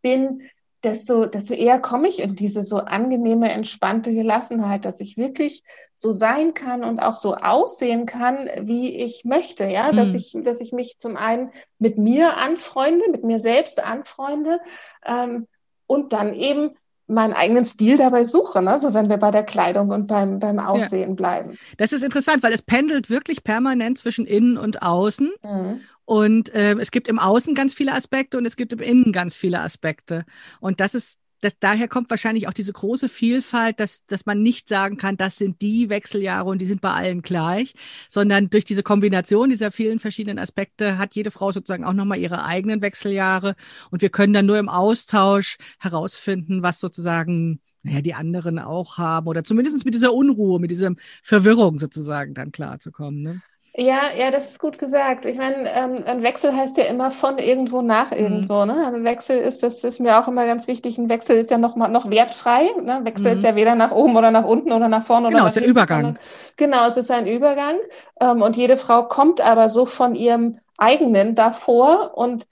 bin, 0.01 0.41
desto, 0.83 1.25
desto 1.25 1.53
eher 1.53 1.79
komme 1.79 2.07
ich 2.07 2.19
in 2.19 2.35
diese 2.35 2.63
so 2.63 2.77
angenehme, 2.77 3.51
entspannte 3.51 4.13
Gelassenheit, 4.13 4.85
dass 4.85 4.99
ich 4.99 5.17
wirklich 5.17 5.63
so 5.95 6.13
sein 6.13 6.53
kann 6.53 6.83
und 6.83 6.99
auch 6.99 7.15
so 7.15 7.35
aussehen 7.35 8.05
kann, 8.05 8.49
wie 8.61 8.95
ich 8.95 9.23
möchte, 9.23 9.65
ja, 9.65 9.91
mhm. 9.91 9.95
dass 9.95 10.13
ich, 10.13 10.35
dass 10.43 10.59
ich 10.59 10.71
mich 10.71 10.97
zum 10.97 11.17
einen 11.17 11.51
mit 11.77 11.97
mir 11.97 12.37
anfreunde, 12.37 13.09
mit 13.11 13.23
mir 13.23 13.39
selbst 13.39 13.83
anfreunde 13.83 14.59
ähm, 15.05 15.47
und 15.85 16.13
dann 16.13 16.33
eben 16.33 16.71
meinen 17.11 17.33
eigenen 17.33 17.65
Stil 17.65 17.97
dabei 17.97 18.25
suche, 18.25 18.61
ne? 18.61 18.79
so 18.79 18.93
wenn 18.93 19.09
wir 19.09 19.17
bei 19.17 19.31
der 19.31 19.43
Kleidung 19.43 19.89
und 19.89 20.07
beim, 20.07 20.39
beim 20.39 20.59
Aussehen 20.59 21.09
ja. 21.09 21.15
bleiben. 21.15 21.57
Das 21.77 21.91
ist 21.91 22.03
interessant, 22.03 22.41
weil 22.41 22.53
es 22.53 22.61
pendelt 22.61 23.09
wirklich 23.09 23.43
permanent 23.43 23.99
zwischen 23.99 24.25
innen 24.25 24.57
und 24.57 24.81
außen. 24.81 25.29
Mhm. 25.43 25.81
Und 26.11 26.53
äh, 26.53 26.73
es 26.73 26.91
gibt 26.91 27.07
im 27.07 27.19
Außen 27.19 27.55
ganz 27.55 27.73
viele 27.73 27.93
Aspekte 27.93 28.37
und 28.37 28.45
es 28.45 28.57
gibt 28.57 28.73
im 28.73 28.79
Innen 28.79 29.13
ganz 29.13 29.37
viele 29.37 29.61
Aspekte. 29.61 30.25
Und 30.59 30.81
das 30.81 30.93
ist, 30.93 31.19
das, 31.39 31.53
daher 31.57 31.87
kommt 31.87 32.09
wahrscheinlich 32.09 32.49
auch 32.49 32.53
diese 32.53 32.73
große 32.73 33.07
Vielfalt, 33.07 33.79
dass, 33.79 34.05
dass 34.07 34.25
man 34.25 34.41
nicht 34.41 34.67
sagen 34.67 34.97
kann, 34.97 35.15
das 35.15 35.37
sind 35.37 35.61
die 35.61 35.87
Wechseljahre 35.87 36.49
und 36.49 36.59
die 36.59 36.65
sind 36.65 36.81
bei 36.81 36.91
allen 36.91 37.21
gleich, 37.21 37.75
sondern 38.09 38.49
durch 38.49 38.65
diese 38.65 38.83
Kombination 38.83 39.51
dieser 39.51 39.71
vielen 39.71 39.99
verschiedenen 39.99 40.37
Aspekte 40.37 40.97
hat 40.97 41.15
jede 41.15 41.31
Frau 41.31 41.53
sozusagen 41.53 41.85
auch 41.85 41.93
nochmal 41.93 42.19
ihre 42.19 42.43
eigenen 42.43 42.81
Wechseljahre. 42.81 43.55
Und 43.89 44.01
wir 44.01 44.09
können 44.09 44.33
dann 44.33 44.47
nur 44.47 44.59
im 44.59 44.67
Austausch 44.67 45.55
herausfinden, 45.79 46.61
was 46.61 46.81
sozusagen 46.81 47.61
naja, 47.83 48.01
die 48.01 48.15
anderen 48.15 48.59
auch 48.59 48.97
haben 48.97 49.27
oder 49.27 49.45
zumindest 49.45 49.85
mit 49.85 49.93
dieser 49.93 50.13
Unruhe, 50.13 50.59
mit 50.59 50.71
dieser 50.71 50.91
Verwirrung 51.23 51.79
sozusagen 51.79 52.33
dann 52.33 52.51
klarzukommen. 52.51 53.21
Ne? 53.21 53.41
Ja, 53.73 54.01
ja, 54.17 54.31
das 54.31 54.49
ist 54.49 54.59
gut 54.59 54.77
gesagt. 54.77 55.25
Ich 55.25 55.37
meine, 55.37 55.69
ähm, 55.73 56.03
ein 56.05 56.23
Wechsel 56.23 56.53
heißt 56.53 56.77
ja 56.77 56.83
immer 56.85 57.09
von 57.09 57.37
irgendwo 57.37 57.81
nach 57.81 58.11
mhm. 58.11 58.17
irgendwo. 58.17 58.65
Ne? 58.65 58.75
Also 58.85 58.97
ein 58.97 59.05
Wechsel 59.05 59.37
ist, 59.37 59.63
das 59.63 59.83
ist 59.85 60.01
mir 60.01 60.19
auch 60.19 60.27
immer 60.27 60.45
ganz 60.45 60.67
wichtig. 60.67 60.97
Ein 60.97 61.09
Wechsel 61.09 61.37
ist 61.37 61.51
ja 61.51 61.57
noch 61.57 61.77
mal 61.77 61.87
noch 61.87 62.09
wertfrei. 62.09 62.69
Ne? 62.81 62.99
Wechsel 63.03 63.31
mhm. 63.31 63.37
ist 63.37 63.43
ja 63.43 63.55
weder 63.55 63.75
nach 63.75 63.91
oben 63.91 64.17
oder 64.17 64.29
nach 64.29 64.43
unten 64.43 64.73
oder 64.73 64.89
nach 64.89 65.05
vorne 65.05 65.29
genau, 65.29 65.45
oder 65.45 65.45
nach 65.45 65.53
Genau, 65.53 65.55
es 65.55 65.55
ist 65.55 65.63
ein 65.63 65.69
Übergang. 65.69 66.19
Genau, 66.57 66.87
es 66.87 66.97
ist 66.97 67.11
ein 67.11 67.27
Übergang. 67.27 67.75
Ähm, 68.19 68.41
und 68.41 68.57
jede 68.57 68.77
Frau 68.77 69.03
kommt 69.03 69.39
aber 69.39 69.69
so 69.69 69.85
von 69.85 70.15
ihrem 70.15 70.59
eigenen 70.77 71.35
davor 71.35 72.17
und 72.17 72.47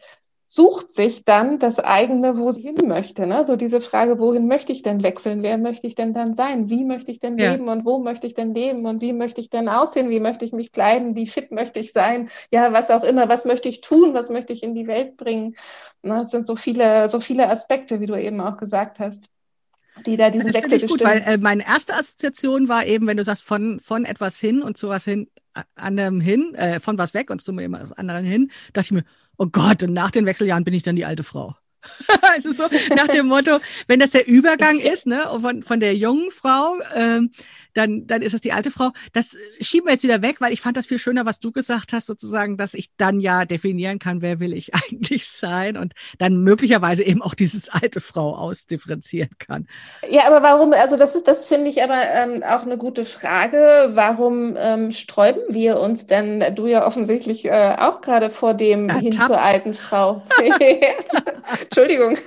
sucht 0.51 0.91
sich 0.91 1.25
dann 1.25 1.59
das 1.59 1.77
eigene, 1.77 2.35
wo 2.39 2.51
sie 2.51 2.63
hin 2.63 2.87
möchte. 2.87 3.27
Ne? 3.27 3.45
So 3.45 3.55
diese 3.55 3.81
Frage, 3.81 4.17
wohin 4.17 4.47
möchte 4.47 4.71
ich 4.71 4.81
denn 4.81 5.03
wechseln? 5.03 5.43
Wer 5.43 5.59
möchte 5.59 5.85
ich 5.85 5.93
denn 5.93 6.11
dann 6.11 6.33
sein? 6.33 6.69
Wie 6.69 6.85
möchte 6.85 7.11
ich 7.11 7.19
denn 7.19 7.37
ja. 7.37 7.51
leben 7.51 7.67
und 7.67 7.85
wo 7.85 7.99
möchte 7.99 8.25
ich 8.25 8.33
denn 8.33 8.55
leben 8.55 8.87
und 8.87 8.99
wie 9.03 9.13
möchte 9.13 9.41
ich 9.41 9.51
denn 9.51 9.69
aussehen? 9.69 10.09
Wie 10.09 10.19
möchte 10.19 10.45
ich 10.45 10.51
mich 10.51 10.71
kleiden? 10.71 11.15
Wie 11.15 11.27
fit 11.27 11.51
möchte 11.51 11.79
ich 11.79 11.93
sein? 11.93 12.29
Ja, 12.51 12.73
was 12.73 12.89
auch 12.89 13.03
immer. 13.03 13.29
Was 13.29 13.45
möchte 13.45 13.69
ich 13.69 13.81
tun? 13.81 14.15
Was 14.15 14.31
möchte 14.31 14.51
ich 14.51 14.63
in 14.63 14.73
die 14.73 14.87
Welt 14.87 15.17
bringen? 15.17 15.55
Ne? 16.01 16.21
Es 16.23 16.31
sind 16.31 16.47
so 16.47 16.55
viele, 16.55 17.11
so 17.11 17.19
viele 17.19 17.47
Aspekte, 17.47 17.99
wie 17.99 18.07
du 18.07 18.19
eben 18.19 18.41
auch 18.41 18.57
gesagt 18.57 18.97
hast 18.97 19.29
die 20.05 20.17
da 20.17 20.29
diesen 20.29 20.51
das 20.51 20.55
Wechsel 20.55 20.83
ich 20.83 20.87
gut, 20.87 21.03
weil 21.03 21.21
äh, 21.25 21.37
meine 21.37 21.65
erste 21.65 21.95
Assoziation 21.95 22.67
war 22.67 22.85
eben, 22.85 23.07
wenn 23.07 23.17
du 23.17 23.23
sagst, 23.23 23.43
von, 23.43 23.79
von 23.79 24.05
etwas 24.05 24.39
hin 24.39 24.61
und 24.61 24.77
zu 24.77 24.89
was 24.89 25.05
hin, 25.05 25.27
anderem 25.75 26.21
hin, 26.21 26.53
äh, 26.55 26.79
von 26.79 26.97
was 26.97 27.13
weg 27.13 27.29
und 27.29 27.41
zu 27.41 27.51
etwas 27.57 27.91
anderem 27.93 28.23
hin, 28.23 28.51
dachte 28.73 28.85
ich 28.85 28.91
mir, 28.91 29.03
oh 29.37 29.47
Gott, 29.47 29.83
und 29.83 29.93
nach 29.93 30.11
den 30.11 30.25
Wechseljahren 30.25 30.63
bin 30.63 30.73
ich 30.73 30.83
dann 30.83 30.95
die 30.95 31.05
alte 31.05 31.23
Frau. 31.23 31.55
es 32.37 32.45
ist 32.45 32.57
so 32.57 32.67
nach 32.95 33.07
dem 33.07 33.27
Motto, 33.27 33.59
wenn 33.87 33.99
das 33.99 34.11
der 34.11 34.27
Übergang 34.27 34.79
ist, 34.79 35.05
ne, 35.05 35.23
von, 35.41 35.63
von 35.63 35.79
der 35.79 35.95
jungen 35.95 36.29
Frau, 36.29 36.77
ähm, 36.93 37.31
dann, 37.79 38.07
dann 38.07 38.21
ist 38.21 38.33
es 38.33 38.41
die 38.41 38.51
alte 38.51 38.71
Frau. 38.71 38.89
Das 39.13 39.37
schieben 39.61 39.87
wir 39.87 39.93
jetzt 39.93 40.03
wieder 40.03 40.21
weg, 40.21 40.41
weil 40.41 40.51
ich 40.51 40.61
fand 40.61 40.75
das 40.75 40.87
viel 40.87 40.99
schöner, 40.99 41.25
was 41.25 41.39
du 41.39 41.51
gesagt 41.51 41.93
hast, 41.93 42.07
sozusagen, 42.07 42.57
dass 42.57 42.73
ich 42.73 42.89
dann 42.97 43.21
ja 43.21 43.45
definieren 43.45 43.99
kann, 43.99 44.21
wer 44.21 44.39
will 44.39 44.53
ich 44.53 44.73
eigentlich 44.91 45.29
sein 45.29 45.77
und 45.77 45.93
dann 46.17 46.43
möglicherweise 46.43 47.03
eben 47.03 47.21
auch 47.21 47.33
dieses 47.33 47.69
alte 47.69 48.01
Frau 48.01 48.35
ausdifferenzieren 48.35 49.29
kann. 49.39 49.67
Ja, 50.09 50.27
aber 50.27 50.43
warum, 50.43 50.73
also 50.73 50.97
das 50.97 51.15
ist, 51.15 51.27
das 51.27 51.47
finde 51.47 51.69
ich 51.69 51.81
aber 51.81 52.01
ähm, 52.13 52.43
auch 52.43 52.63
eine 52.63 52.77
gute 52.77 53.05
Frage. 53.05 53.91
Warum 53.93 54.57
ähm, 54.57 54.91
sträuben 54.91 55.41
wir 55.49 55.79
uns 55.79 56.07
denn, 56.07 56.43
du 56.55 56.67
ja 56.67 56.85
offensichtlich 56.85 57.45
äh, 57.45 57.75
auch 57.77 58.01
gerade 58.01 58.29
vor 58.29 58.53
dem 58.53 58.89
Ertappt. 58.89 59.03
hin 59.03 59.11
zur 59.13 59.41
alten 59.41 59.73
Frau? 59.73 60.21
Entschuldigung. 61.61 62.17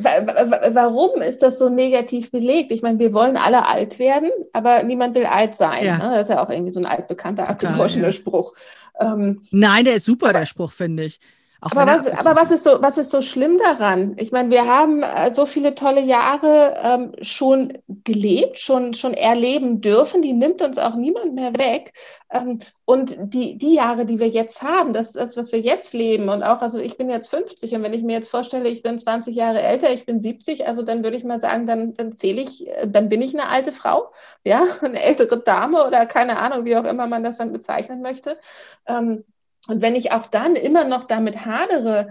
Warum 0.00 1.22
ist 1.22 1.42
das 1.42 1.58
so 1.58 1.68
negativ 1.68 2.30
belegt? 2.30 2.72
Ich 2.72 2.82
meine, 2.82 2.98
wir 2.98 3.12
wollen 3.12 3.36
alle 3.36 3.66
alt 3.66 3.98
werden, 3.98 4.30
aber 4.52 4.82
niemand 4.82 5.14
will 5.14 5.26
alt 5.26 5.56
sein. 5.56 5.84
Ja. 5.84 5.98
Ne? 5.98 6.14
Das 6.14 6.22
ist 6.22 6.30
ja 6.30 6.42
auch 6.42 6.50
irgendwie 6.50 6.72
so 6.72 6.80
ein 6.80 6.86
altbekannter, 6.86 7.48
abgedroschener 7.48 8.08
ja. 8.08 8.12
Spruch. 8.12 8.54
Ähm, 9.00 9.42
Nein, 9.50 9.84
der 9.84 9.96
ist 9.96 10.04
super, 10.04 10.32
der 10.32 10.46
Spruch, 10.46 10.72
finde 10.72 11.04
ich. 11.04 11.20
Aber 11.60 11.86
was, 11.86 12.06
aber 12.16 12.36
was, 12.36 12.52
ist 12.52 12.62
so, 12.62 12.80
was 12.80 12.98
ist 12.98 13.10
so 13.10 13.20
schlimm 13.20 13.58
daran? 13.58 14.14
Ich 14.16 14.30
meine, 14.30 14.50
wir 14.50 14.66
haben 14.66 15.02
äh, 15.02 15.32
so 15.32 15.44
viele 15.44 15.74
tolle 15.74 16.00
Jahre 16.00 16.76
ähm, 16.84 17.12
schon 17.20 17.72
gelebt, 18.04 18.60
schon, 18.60 18.94
schon 18.94 19.12
erleben 19.12 19.80
dürfen. 19.80 20.22
Die 20.22 20.32
nimmt 20.32 20.62
uns 20.62 20.78
auch 20.78 20.94
niemand 20.94 21.34
mehr 21.34 21.52
weg. 21.56 21.92
Ähm, 22.30 22.60
und 22.84 23.16
die, 23.18 23.58
die 23.58 23.74
Jahre, 23.74 24.06
die 24.06 24.20
wir 24.20 24.28
jetzt 24.28 24.62
haben, 24.62 24.92
das 24.92 25.16
ist, 25.16 25.36
was 25.36 25.50
wir 25.50 25.58
jetzt 25.58 25.94
leben. 25.94 26.28
Und 26.28 26.44
auch, 26.44 26.62
also 26.62 26.78
ich 26.78 26.96
bin 26.96 27.08
jetzt 27.08 27.28
50 27.28 27.74
und 27.74 27.82
wenn 27.82 27.94
ich 27.94 28.04
mir 28.04 28.12
jetzt 28.12 28.30
vorstelle, 28.30 28.68
ich 28.68 28.82
bin 28.82 28.96
20 28.96 29.34
Jahre 29.34 29.60
älter, 29.60 29.90
ich 29.90 30.06
bin 30.06 30.20
70, 30.20 30.68
also 30.68 30.82
dann 30.82 31.02
würde 31.02 31.16
ich 31.16 31.24
mal 31.24 31.40
sagen, 31.40 31.66
dann, 31.66 31.92
dann 31.94 32.12
zähle 32.12 32.40
ich, 32.40 32.68
äh, 32.68 32.86
dann 32.88 33.08
bin 33.08 33.20
ich 33.20 33.34
eine 33.34 33.48
alte 33.48 33.72
Frau, 33.72 34.12
ja, 34.44 34.64
eine 34.80 35.02
ältere 35.02 35.38
Dame 35.40 35.84
oder 35.84 36.06
keine 36.06 36.38
Ahnung, 36.38 36.64
wie 36.64 36.76
auch 36.76 36.84
immer 36.84 37.08
man 37.08 37.24
das 37.24 37.38
dann 37.38 37.52
bezeichnen 37.52 38.00
möchte. 38.00 38.38
Ähm, 38.86 39.24
und 39.68 39.82
wenn 39.82 39.94
ich 39.94 40.12
auch 40.12 40.26
dann 40.26 40.56
immer 40.56 40.84
noch 40.84 41.04
damit 41.04 41.44
hadere, 41.44 42.08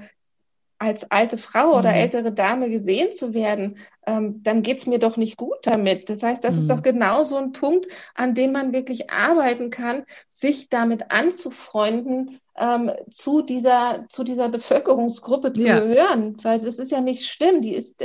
als 0.78 1.10
alte 1.10 1.39
Frau 1.39 1.72
oder 1.72 1.89
mhm. 1.89 1.97
ältere 1.97 2.32
Dame 2.32 2.70
gesehen 2.70 3.12
zu 3.12 3.34
werden, 3.34 3.78
ähm, 4.08 4.41
dann 4.41 4.64
geht 4.64 4.80
es 4.80 4.88
mir 4.88 4.99
doch 4.99 5.18
nicht 5.18 5.38
gut 5.38 5.58
damit. 5.64 6.10
Das 6.10 6.24
heißt, 6.24 6.43
das 6.43 6.55
mhm. 6.55 6.62
ist 6.62 6.70
doch 6.70 6.82
genau 6.82 7.24
so 7.26 7.36
ein 7.36 7.51
Punkt, 7.51 7.88
an 8.16 8.34
dem 8.34 8.53
man 8.53 8.74
wirklich 8.74 9.12
arbeiten 9.12 9.70
kann, 9.70 10.03
sich 10.30 10.70
damit 10.70 11.12
anzufreunden, 11.12 12.39
ähm, 12.58 12.91
zu, 13.12 13.41
dieser, 13.41 14.05
zu 14.10 14.24
dieser 14.24 14.49
Bevölkerungsgruppe 14.49 15.53
zu 15.53 15.68
ja. 15.68 15.80
gehören, 15.80 16.38
weil 16.41 16.58
es 16.58 16.80
ist 16.80 16.91
ja 16.91 17.01
nicht 17.01 17.26
schlimm. 17.26 17.62
Die 17.62 17.74
ist, 17.74 18.03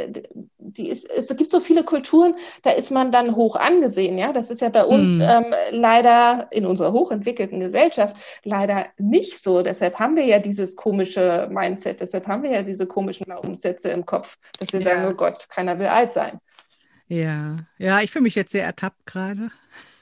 die 0.59 0.89
ist, 0.89 1.11
es 1.11 1.35
gibt 1.37 1.51
so 1.51 1.61
viele 1.61 1.85
Kulturen, 1.85 2.35
da 2.63 2.71
ist 2.71 2.91
man 2.91 3.11
dann 3.13 3.35
hoch 3.35 3.57
angesehen. 3.57 4.19
Ja, 4.19 4.33
das 4.33 4.51
ist 4.51 4.61
ja 4.61 4.69
bei 4.69 4.85
uns 4.85 5.13
mhm. 5.13 5.23
ähm, 5.23 5.55
leider 5.71 6.49
in 6.51 6.67
unserer 6.67 6.93
hochentwickelten 6.93 7.61
Gesellschaft 7.61 8.17
leider 8.45 8.87
nicht 8.99 9.43
so. 9.43 9.63
Deshalb 9.63 9.99
haben 9.99 10.17
wir 10.17 10.25
ja 10.25 10.39
dieses 10.39 10.77
komische 10.77 11.49
Mindset, 11.51 12.01
deshalb 12.01 12.27
haben 12.27 12.43
wir 12.43 12.51
ja 12.51 12.63
diese 12.63 12.87
komischen 12.87 13.25
Glaubenssätze 13.25 13.89
im 13.89 14.05
Kopf, 14.05 14.37
dass 14.59 14.73
wir 14.73 14.81
ja. 14.81 14.91
sagen, 14.91 15.09
oh 15.11 15.15
Gott, 15.15 15.49
keiner 15.49 15.79
will 15.79 15.87
alt 15.93 16.13
sein. 16.13 16.41
Ja, 17.09 17.59
ja, 17.79 18.01
ich 18.01 18.11
fühle 18.11 18.23
mich 18.23 18.35
jetzt 18.35 18.53
sehr 18.53 18.65
ertappt 18.65 19.07
gerade. 19.07 19.51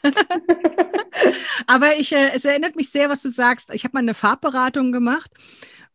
Aber 1.66 1.97
ich, 1.97 2.12
äh, 2.12 2.30
es 2.34 2.45
erinnert 2.45 2.76
mich 2.76 2.91
sehr, 2.91 3.09
was 3.09 3.22
du 3.22 3.28
sagst. 3.28 3.74
Ich 3.74 3.84
habe 3.84 3.95
mal 3.95 4.01
eine 4.01 4.14
Farbberatung 4.14 4.93
gemacht 4.93 5.30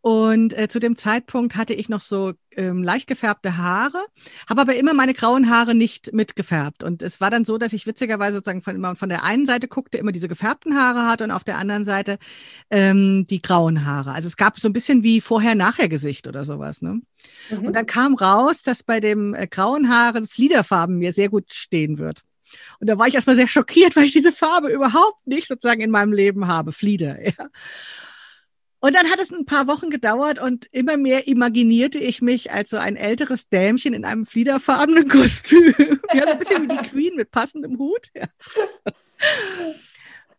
und 0.05 0.55
äh, 0.55 0.67
zu 0.67 0.77
dem 0.77 0.95
Zeitpunkt 0.95 1.55
hatte 1.55 1.73
ich 1.73 1.89
noch 1.89 1.99
so 1.99 2.33
ähm, 2.55 2.83
leicht 2.83 3.07
gefärbte 3.07 3.57
Haare, 3.57 3.97
habe 4.47 4.61
aber 4.61 4.75
immer 4.75 4.93
meine 4.93 5.15
grauen 5.15 5.49
Haare 5.49 5.73
nicht 5.73 6.13
mitgefärbt. 6.13 6.83
Und 6.83 7.01
es 7.01 7.21
war 7.21 7.31
dann 7.31 7.43
so, 7.43 7.57
dass 7.57 7.73
ich 7.73 7.87
witzigerweise 7.87 8.35
sozusagen 8.37 8.61
von, 8.61 8.95
von 8.97 9.09
der 9.09 9.23
einen 9.23 9.47
Seite 9.47 9.67
guckte, 9.67 9.97
immer 9.97 10.11
diese 10.11 10.27
gefärbten 10.27 10.77
Haare 10.77 11.07
hatte 11.07 11.23
und 11.23 11.31
auf 11.31 11.43
der 11.43 11.57
anderen 11.57 11.85
Seite 11.85 12.19
ähm, 12.69 13.25
die 13.27 13.41
grauen 13.41 13.83
Haare. 13.83 14.11
Also 14.11 14.27
es 14.27 14.37
gab 14.37 14.59
so 14.59 14.69
ein 14.69 14.73
bisschen 14.73 15.01
wie 15.01 15.21
Vorher-Nachher-Gesicht 15.21 16.27
oder 16.27 16.43
sowas. 16.43 16.83
Ne? 16.83 17.01
Mhm. 17.49 17.65
Und 17.65 17.73
dann 17.73 17.87
kam 17.87 18.13
raus, 18.13 18.61
dass 18.61 18.83
bei 18.83 18.99
dem 18.99 19.33
äh, 19.33 19.47
grauen 19.47 19.89
Haaren 19.89 20.27
Fliederfarben 20.27 20.99
mir 20.99 21.13
sehr 21.13 21.29
gut 21.29 21.51
stehen 21.51 21.97
wird. 21.97 22.21
Und 22.79 22.91
da 22.91 22.99
war 22.99 23.07
ich 23.07 23.15
erstmal 23.15 23.37
sehr 23.37 23.47
schockiert, 23.47 23.95
weil 23.95 24.03
ich 24.05 24.13
diese 24.13 24.31
Farbe 24.31 24.67
überhaupt 24.67 25.25
nicht 25.25 25.47
sozusagen 25.47 25.81
in 25.81 25.89
meinem 25.89 26.13
Leben 26.13 26.45
habe, 26.45 26.71
Flieder. 26.71 27.25
Ja. 27.25 27.47
Und 28.85 28.93
dann 28.93 29.09
hat 29.09 29.19
es 29.19 29.31
ein 29.31 29.47
paar 29.47 29.65
Wochen 29.65 29.89
gedauert 29.89 30.37
und 30.37 30.67
immer 30.67 30.95
mehr 30.95 31.27
imaginierte 31.27 31.97
ich 31.97 32.21
mich 32.21 32.51
als 32.51 32.69
so 32.69 32.77
ein 32.77 32.95
älteres 32.95 33.49
Dämchen 33.49 33.95
in 33.95 34.05
einem 34.05 34.27
fliederfarbenen 34.27 35.07
Kostüm. 35.09 35.73
Ja, 36.13 36.27
so 36.27 36.33
ein 36.33 36.37
bisschen 36.37 36.63
wie 36.69 36.77
die 36.77 36.83
Queen 36.89 37.15
mit 37.15 37.31
passendem 37.31 37.79
Hut. 37.79 38.11
Ja. 38.13 38.27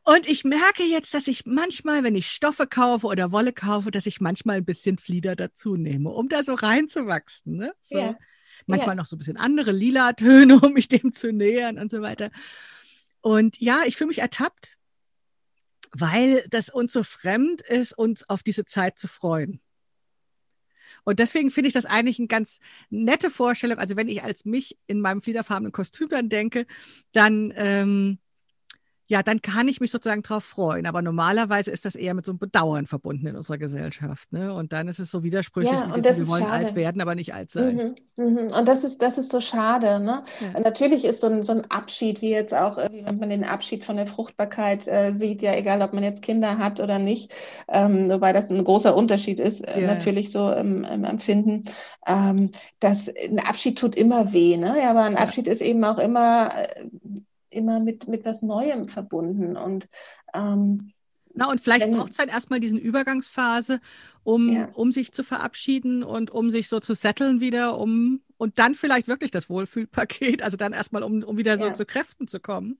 Und 0.04 0.28
ich 0.28 0.44
merke 0.44 0.84
jetzt, 0.84 1.12
dass 1.12 1.26
ich 1.26 1.44
manchmal, 1.44 2.04
wenn 2.04 2.14
ich 2.14 2.28
Stoffe 2.28 2.68
kaufe 2.68 3.08
oder 3.08 3.32
Wolle 3.32 3.52
kaufe, 3.52 3.90
dass 3.90 4.06
ich 4.06 4.20
manchmal 4.20 4.58
ein 4.58 4.64
bisschen 4.64 4.98
Flieder 4.98 5.34
dazu 5.34 5.74
nehme, 5.74 6.10
um 6.10 6.28
da 6.28 6.44
so 6.44 6.54
reinzuwachsen. 6.54 7.56
Ne? 7.56 7.72
So. 7.80 7.98
Ja 7.98 8.16
manchmal 8.66 8.90
ja. 8.90 8.94
noch 8.94 9.06
so 9.06 9.16
ein 9.16 9.18
bisschen 9.18 9.36
andere 9.36 9.72
lila 9.72 10.12
Töne, 10.12 10.60
um 10.62 10.72
mich 10.72 10.86
dem 10.86 11.12
zu 11.12 11.32
nähern 11.32 11.78
und 11.78 11.90
so 11.90 12.00
weiter. 12.00 12.30
Und 13.22 13.60
ja, 13.60 13.80
ich 13.86 13.96
fühle 13.96 14.08
mich 14.08 14.18
ertappt, 14.18 14.76
weil 16.00 16.44
das 16.48 16.68
uns 16.68 16.92
so 16.92 17.02
fremd 17.02 17.60
ist, 17.62 17.96
uns 17.96 18.28
auf 18.28 18.42
diese 18.42 18.64
Zeit 18.64 18.98
zu 18.98 19.08
freuen. 19.08 19.60
Und 21.04 21.20
deswegen 21.20 21.50
finde 21.50 21.68
ich 21.68 21.74
das 21.74 21.86
eigentlich 21.86 22.18
eine 22.18 22.28
ganz 22.28 22.58
nette 22.90 23.30
Vorstellung. 23.30 23.78
Also 23.78 23.96
wenn 23.96 24.08
ich 24.08 24.24
als 24.24 24.44
mich 24.44 24.76
in 24.86 25.00
meinem 25.00 25.22
fliederfarbenen 25.22 25.72
Kostüm 25.72 26.08
dann 26.08 26.28
denke, 26.28 26.66
dann 27.12 27.52
ähm, 27.56 28.18
ja, 29.08 29.22
dann 29.22 29.40
kann 29.40 29.68
ich 29.68 29.80
mich 29.80 29.90
sozusagen 29.90 30.22
darauf 30.22 30.44
freuen. 30.44 30.86
Aber 30.86 31.00
normalerweise 31.00 31.70
ist 31.70 31.84
das 31.84 31.94
eher 31.94 32.14
mit 32.14 32.26
so 32.26 32.32
einem 32.32 32.38
Bedauern 32.38 32.86
verbunden 32.86 33.26
in 33.28 33.36
unserer 33.36 33.58
Gesellschaft. 33.58 34.32
Ne? 34.32 34.52
Und 34.52 34.72
dann 34.72 34.88
ist 34.88 34.98
es 34.98 35.10
so 35.10 35.22
widersprüchlich, 35.22 35.72
ja, 35.72 35.92
und 35.94 36.02
wir 36.02 36.28
wollen 36.28 36.42
schade. 36.42 36.52
alt 36.52 36.74
werden, 36.74 37.00
aber 37.00 37.14
nicht 37.14 37.32
alt 37.32 37.50
sein. 37.50 37.94
Mhm, 38.16 38.24
mhm. 38.24 38.38
Und 38.52 38.66
das 38.66 38.82
ist, 38.82 39.02
das 39.02 39.18
ist 39.18 39.30
so 39.30 39.40
schade. 39.40 40.00
Ne? 40.00 40.24
Ja. 40.40 40.60
Natürlich 40.60 41.04
ist 41.04 41.20
so 41.20 41.28
ein, 41.28 41.44
so 41.44 41.52
ein 41.52 41.70
Abschied, 41.70 42.20
wie 42.20 42.30
jetzt 42.30 42.52
auch, 42.52 42.78
wenn 42.78 43.18
man 43.18 43.30
den 43.30 43.44
Abschied 43.44 43.84
von 43.84 43.96
der 43.96 44.08
Fruchtbarkeit 44.08 44.88
äh, 44.88 45.12
sieht, 45.12 45.40
ja 45.40 45.54
egal, 45.54 45.82
ob 45.82 45.92
man 45.92 46.02
jetzt 46.02 46.22
Kinder 46.22 46.58
hat 46.58 46.80
oder 46.80 46.98
nicht, 46.98 47.32
ähm, 47.68 48.10
wobei 48.10 48.32
das 48.32 48.50
ein 48.50 48.64
großer 48.64 48.96
Unterschied 48.96 49.38
ist, 49.38 49.60
äh, 49.60 49.82
ja. 49.82 49.86
natürlich 49.86 50.32
so 50.32 50.50
im, 50.50 50.82
im 50.84 51.04
Empfinden. 51.04 51.64
Ähm, 52.06 52.50
dass 52.80 53.08
ein 53.08 53.38
Abschied 53.38 53.78
tut 53.78 53.94
immer 53.94 54.32
weh, 54.32 54.56
ne? 54.56 54.76
Aber 54.88 55.02
ein 55.02 55.16
Abschied 55.16 55.48
ist 55.48 55.62
eben 55.62 55.84
auch 55.84 55.98
immer 55.98 56.50
äh, 56.54 56.86
immer 57.50 57.80
mit, 57.80 58.08
mit 58.08 58.24
was 58.24 58.42
Neuem 58.42 58.88
verbunden. 58.88 59.56
Und 59.56 59.88
ähm, 60.34 60.92
na, 61.34 61.50
und 61.50 61.60
vielleicht 61.60 61.90
braucht 61.90 62.12
es 62.12 62.18
halt 62.18 62.30
erstmal 62.30 62.60
diesen 62.60 62.78
Übergangsphase, 62.78 63.80
um, 64.24 64.48
ja. 64.48 64.68
um 64.72 64.90
sich 64.90 65.12
zu 65.12 65.22
verabschieden 65.22 66.02
und 66.02 66.30
um 66.30 66.50
sich 66.50 66.68
so 66.68 66.80
zu 66.80 66.94
setteln 66.94 67.40
wieder, 67.40 67.78
um 67.78 68.22
und 68.38 68.58
dann 68.58 68.74
vielleicht 68.74 69.06
wirklich 69.06 69.30
das 69.30 69.50
Wohlfühlpaket, 69.50 70.42
also 70.42 70.56
dann 70.56 70.72
erstmal, 70.72 71.02
um, 71.02 71.22
um 71.22 71.36
wieder 71.36 71.58
so 71.58 71.66
ja. 71.66 71.74
zu 71.74 71.84
Kräften 71.84 72.26
zu 72.26 72.40
kommen, 72.40 72.78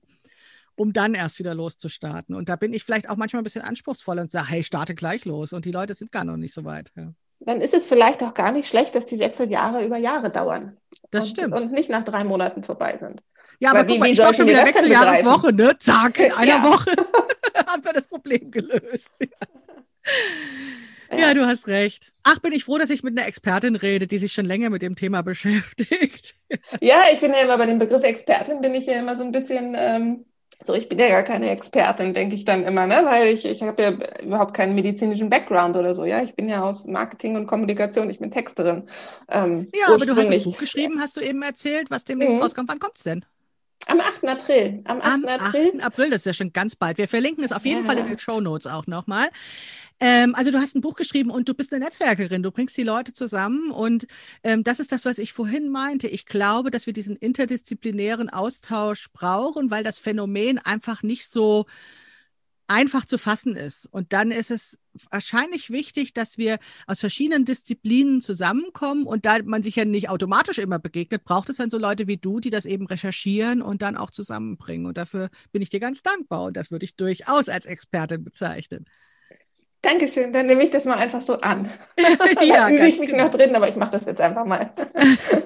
um 0.75 0.91
dann 0.91 1.13
erst 1.13 1.39
wieder 1.39 1.53
loszustarten. 1.53 2.35
Und 2.35 2.49
da 2.49 2.55
bin 2.55 2.73
ich 2.73 2.83
vielleicht 2.83 3.09
auch 3.09 3.15
manchmal 3.15 3.41
ein 3.41 3.43
bisschen 3.43 3.63
anspruchsvoll 3.63 4.19
und 4.19 4.31
sage, 4.31 4.49
hey, 4.49 4.63
starte 4.63 4.95
gleich 4.95 5.25
los. 5.25 5.53
Und 5.53 5.65
die 5.65 5.71
Leute 5.71 5.93
sind 5.93 6.11
gar 6.11 6.23
noch 6.23 6.37
nicht 6.37 6.53
so 6.53 6.63
weit. 6.63 6.91
Ja. 6.95 7.13
Dann 7.39 7.61
ist 7.61 7.73
es 7.73 7.85
vielleicht 7.85 8.23
auch 8.23 8.33
gar 8.33 8.51
nicht 8.51 8.67
schlecht, 8.67 8.95
dass 8.95 9.05
die 9.05 9.19
Wechseljahre 9.19 9.85
über 9.85 9.97
Jahre 9.97 10.31
dauern. 10.31 10.77
Das 11.11 11.25
und, 11.25 11.31
stimmt. 11.31 11.53
Und 11.53 11.71
nicht 11.71 11.89
nach 11.89 12.03
drei 12.03 12.23
Monaten 12.23 12.63
vorbei 12.63 12.97
sind. 12.97 13.23
Ja, 13.59 13.69
aber, 13.69 13.79
aber 13.79 13.87
guck 13.87 13.95
wie, 13.95 13.99
mal, 13.99 14.09
ich 14.09 14.19
war 14.19 14.33
schon 14.33 14.47
wieder 14.47 14.65
Wechseljahreswoche, 14.65 15.53
ne? 15.53 15.77
Zack, 15.79 16.19
in 16.19 16.31
einer 16.31 16.47
ja. 16.47 16.63
Woche. 16.63 16.91
haben 17.67 17.83
wir 17.83 17.93
das 17.93 18.07
Problem 18.07 18.51
gelöst. 18.51 19.09
Ja. 21.09 21.19
ja. 21.19 21.33
du 21.33 21.45
hast 21.45 21.67
recht. 21.67 22.11
Ach, 22.23 22.39
bin 22.39 22.51
ich 22.51 22.65
froh, 22.65 22.77
dass 22.77 22.89
ich 22.89 23.01
mit 23.01 23.17
einer 23.17 23.25
Expertin 23.27 23.77
rede, 23.77 24.07
die 24.07 24.17
sich 24.17 24.33
schon 24.33 24.43
länger 24.43 24.69
mit 24.69 24.81
dem 24.81 24.97
Thema 24.97 25.21
beschäftigt. 25.21 26.35
Ja, 26.81 27.03
ich 27.13 27.21
bin 27.21 27.31
ja 27.31 27.39
immer 27.39 27.57
bei 27.57 27.65
dem 27.65 27.79
Begriff 27.79 28.03
Expertin, 28.03 28.59
bin 28.59 28.75
ich 28.75 28.87
ja 28.87 28.99
immer 28.99 29.15
so 29.15 29.23
ein 29.23 29.31
bisschen 29.31 29.73
ähm, 29.79 30.25
so, 30.63 30.73
ich 30.73 30.89
bin 30.89 30.97
ja 30.97 31.07
gar 31.07 31.23
keine 31.23 31.51
Expertin, 31.51 32.13
denke 32.13 32.35
ich 32.35 32.43
dann 32.43 32.63
immer, 32.63 32.87
ne? 32.87 33.01
weil 33.03 33.27
ich, 33.27 33.45
ich 33.45 33.61
habe 33.61 33.81
ja 33.81 33.91
überhaupt 34.23 34.55
keinen 34.55 34.73
medizinischen 34.73 35.29
Background 35.29 35.75
oder 35.75 35.93
so. 35.93 36.03
Ja, 36.03 36.23
ich 36.23 36.35
bin 36.35 36.49
ja 36.49 36.63
aus 36.63 36.87
Marketing 36.87 37.35
und 37.35 37.45
Kommunikation, 37.45 38.09
ich 38.09 38.19
bin 38.19 38.31
Texterin. 38.31 38.83
Ähm, 39.29 39.67
ja, 39.75 39.93
aber 39.93 40.05
du 40.05 40.15
hast 40.15 40.31
ein 40.31 40.43
Buch 40.43 40.57
geschrieben, 40.57 40.99
hast 40.99 41.15
du 41.15 41.21
eben 41.21 41.43
erzählt, 41.43 41.91
was 41.91 42.05
demnächst 42.05 42.37
mhm. 42.37 42.43
rauskommt. 42.43 42.69
Wann 42.69 42.79
kommt 42.79 42.97
es 42.97 43.03
denn? 43.03 43.23
Am 43.85 43.99
8. 43.99 44.27
April. 44.27 44.81
Am 44.85 44.99
8. 45.01 45.05
Am 45.05 45.25
April. 45.25 45.71
8. 45.75 45.83
April, 45.83 46.09
das 46.09 46.21
ist 46.21 46.25
ja 46.25 46.33
schon 46.33 46.51
ganz 46.51 46.75
bald. 46.75 46.97
Wir 46.97 47.07
verlinken 47.07 47.43
es 47.43 47.51
auf 47.51 47.65
jeden 47.65 47.81
ja. 47.81 47.85
Fall 47.85 47.97
in 47.97 48.07
den 48.07 48.19
Show 48.19 48.41
Notes 48.41 48.67
auch 48.67 48.87
nochmal. 48.87 49.29
Ähm, 49.99 50.35
also 50.35 50.51
du 50.51 50.59
hast 50.59 50.75
ein 50.75 50.81
Buch 50.81 50.95
geschrieben 50.95 51.31
und 51.31 51.47
du 51.49 51.53
bist 51.53 51.73
eine 51.73 51.85
Netzwerkerin, 51.85 52.43
du 52.43 52.51
bringst 52.51 52.77
die 52.77 52.83
Leute 52.83 53.13
zusammen 53.13 53.71
und 53.71 54.05
ähm, 54.43 54.63
das 54.63 54.79
ist 54.79 54.91
das, 54.91 55.05
was 55.05 55.17
ich 55.17 55.33
vorhin 55.33 55.69
meinte. 55.69 56.07
Ich 56.07 56.25
glaube, 56.25 56.69
dass 56.69 56.85
wir 56.85 56.93
diesen 56.93 57.15
interdisziplinären 57.15 58.29
Austausch 58.29 59.09
brauchen, 59.11 59.71
weil 59.71 59.83
das 59.83 59.99
Phänomen 59.99 60.59
einfach 60.59 61.01
nicht 61.01 61.27
so 61.27 61.65
einfach 62.67 63.05
zu 63.05 63.17
fassen 63.17 63.55
ist. 63.55 63.87
Und 63.91 64.13
dann 64.13 64.29
ist 64.31 64.51
es 64.51 64.77
wahrscheinlich 65.11 65.69
wichtig, 65.69 66.13
dass 66.13 66.37
wir 66.37 66.59
aus 66.87 66.99
verschiedenen 66.99 67.45
Disziplinen 67.45 68.21
zusammenkommen 68.21 69.05
und 69.05 69.25
da 69.25 69.41
man 69.43 69.63
sich 69.63 69.75
ja 69.75 69.85
nicht 69.85 70.09
automatisch 70.09 70.57
immer 70.57 70.79
begegnet, 70.79 71.23
braucht 71.23 71.49
es 71.49 71.57
dann 71.57 71.69
so 71.69 71.77
Leute 71.77 72.07
wie 72.07 72.17
du, 72.17 72.39
die 72.39 72.49
das 72.49 72.65
eben 72.65 72.87
recherchieren 72.87 73.61
und 73.61 73.81
dann 73.81 73.97
auch 73.97 74.11
zusammenbringen. 74.11 74.85
Und 74.85 74.97
dafür 74.97 75.29
bin 75.51 75.61
ich 75.61 75.69
dir 75.69 75.79
ganz 75.79 76.01
dankbar 76.01 76.43
und 76.43 76.57
das 76.57 76.71
würde 76.71 76.85
ich 76.85 76.95
durchaus 76.95 77.49
als 77.49 77.65
Expertin 77.65 78.23
bezeichnen. 78.23 78.85
Dankeschön, 79.87 80.33
dann 80.33 80.47
nehme 80.47 80.65
ich 80.65 80.71
das 80.71 80.83
mal 80.83 80.97
einfach 80.97 81.21
so 81.21 81.35
an. 81.35 81.69
ja, 82.41 82.67
da 82.67 82.69
übe 82.69 82.89
ich 82.89 82.99
mich 82.99 83.09
genau. 83.09 83.23
noch 83.23 83.31
drin, 83.31 83.55
aber 83.55 83.69
ich 83.69 83.77
mache 83.77 83.91
das 83.91 84.03
jetzt 84.03 84.19
einfach 84.19 84.43
mal. 84.43 84.69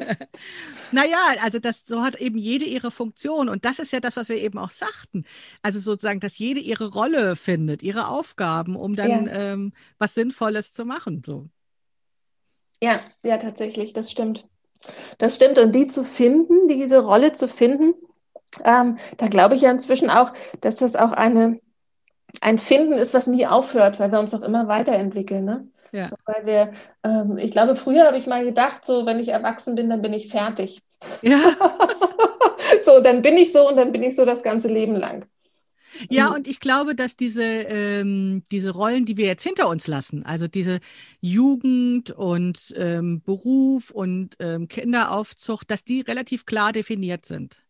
naja, 0.92 1.20
also 1.44 1.60
das, 1.60 1.84
so 1.86 2.02
hat 2.02 2.20
eben 2.20 2.40
jede 2.40 2.66
ihre 2.66 2.90
Funktion 2.90 3.50
und 3.50 3.66
das 3.66 3.78
ist 3.78 3.94
ja 3.94 4.00
das, 4.00 4.18
was 4.18 4.30
wir 4.30 4.38
eben 4.38 4.58
auch 4.58 4.72
sagten. 4.72 5.26
Also 5.62 5.80
sozusagen, 5.80 6.20
dass 6.20 6.40
jede 6.40 6.60
ihre 6.60 6.92
Rolle 6.92 7.36
findet, 7.36 7.84
ihre 7.84 8.08
Aufgaben, 8.08 8.76
um 8.76 8.96
dann 8.96 9.28
ja. 9.28 9.54
ähm, 9.54 9.74
was 10.00 10.16
Sinnvolles 10.16 10.74
zu 10.74 10.86
machen. 10.86 11.22
So. 11.24 11.48
Ja, 12.82 13.00
ja, 13.24 13.38
tatsächlich, 13.38 13.94
das 13.94 14.10
stimmt. 14.10 14.48
Das 15.20 15.36
stimmt 15.36 15.60
und 15.60 15.76
die 15.76 15.86
zu 15.86 16.04
finden, 16.04 16.68
diese 16.68 16.98
Rolle 16.98 17.34
zu 17.34 17.48
finden, 17.48 17.94
ähm, 18.66 18.98
da 19.18 19.28
glaube 19.28 19.54
ich 19.54 19.62
ja 19.62 19.70
inzwischen 19.70 20.10
auch, 20.10 20.34
dass 20.62 20.78
das 20.78 20.96
auch 20.96 21.12
eine 21.12 21.60
ein 22.42 22.58
Finden 22.58 22.94
ist, 22.94 23.14
was 23.14 23.28
nie 23.28 23.46
aufhört, 23.46 24.00
weil 24.00 24.12
wir 24.12 24.20
uns 24.20 24.34
auch 24.34 24.42
immer 24.42 24.68
weiterentwickeln. 24.68 25.46
Ne? 25.46 25.68
Ja. 25.92 26.08
So, 26.08 26.16
weil 26.26 26.46
wir, 26.46 26.72
ähm, 27.04 27.38
ich 27.38 27.52
glaube, 27.52 27.76
früher 27.76 28.06
habe 28.06 28.18
ich 28.18 28.28
mal 28.28 28.46
gedacht, 28.46 28.86
so 28.86 29.06
wenn 29.06 29.20
ich 29.20 29.30
erwachsen 29.30 29.76
bin, 29.76 29.90
dann 29.90 30.02
bin 30.02 30.14
ich 30.14 30.30
fertig. 30.30 30.82
Ja. 31.22 31.40
so, 32.82 33.02
dann 33.02 33.22
bin 33.22 33.38
ich 33.38 33.52
so 33.52 33.68
und 33.68 33.78
dann 33.78 33.92
bin 33.92 34.04
ich 34.04 34.16
so 34.16 34.26
das 34.26 34.44
ganze 34.44 34.68
Leben 34.68 34.96
lang. 34.96 35.26
Ja, 36.10 36.34
und 36.34 36.48
ich 36.48 36.60
glaube, 36.60 36.96
dass 36.96 37.18
diese, 37.18 37.44
ähm, 37.44 38.44
diese 38.50 38.72
Rollen, 38.72 39.06
die 39.06 39.18
wir 39.18 39.26
jetzt 39.26 39.44
hinter 39.44 39.68
uns 39.68 39.88
lassen, 39.88 40.26
also 40.26 40.48
diese 40.48 40.80
Jugend 41.20 42.12
und 42.12 42.74
ähm, 42.78 43.22
Beruf 43.22 43.92
und 43.92 44.36
ähm, 44.40 44.68
Kinderaufzucht, 44.68 45.70
dass 45.70 45.84
die 45.84 46.02
relativ 46.02 46.46
klar 46.46 46.72
definiert 46.72 47.26
sind. 47.26 47.62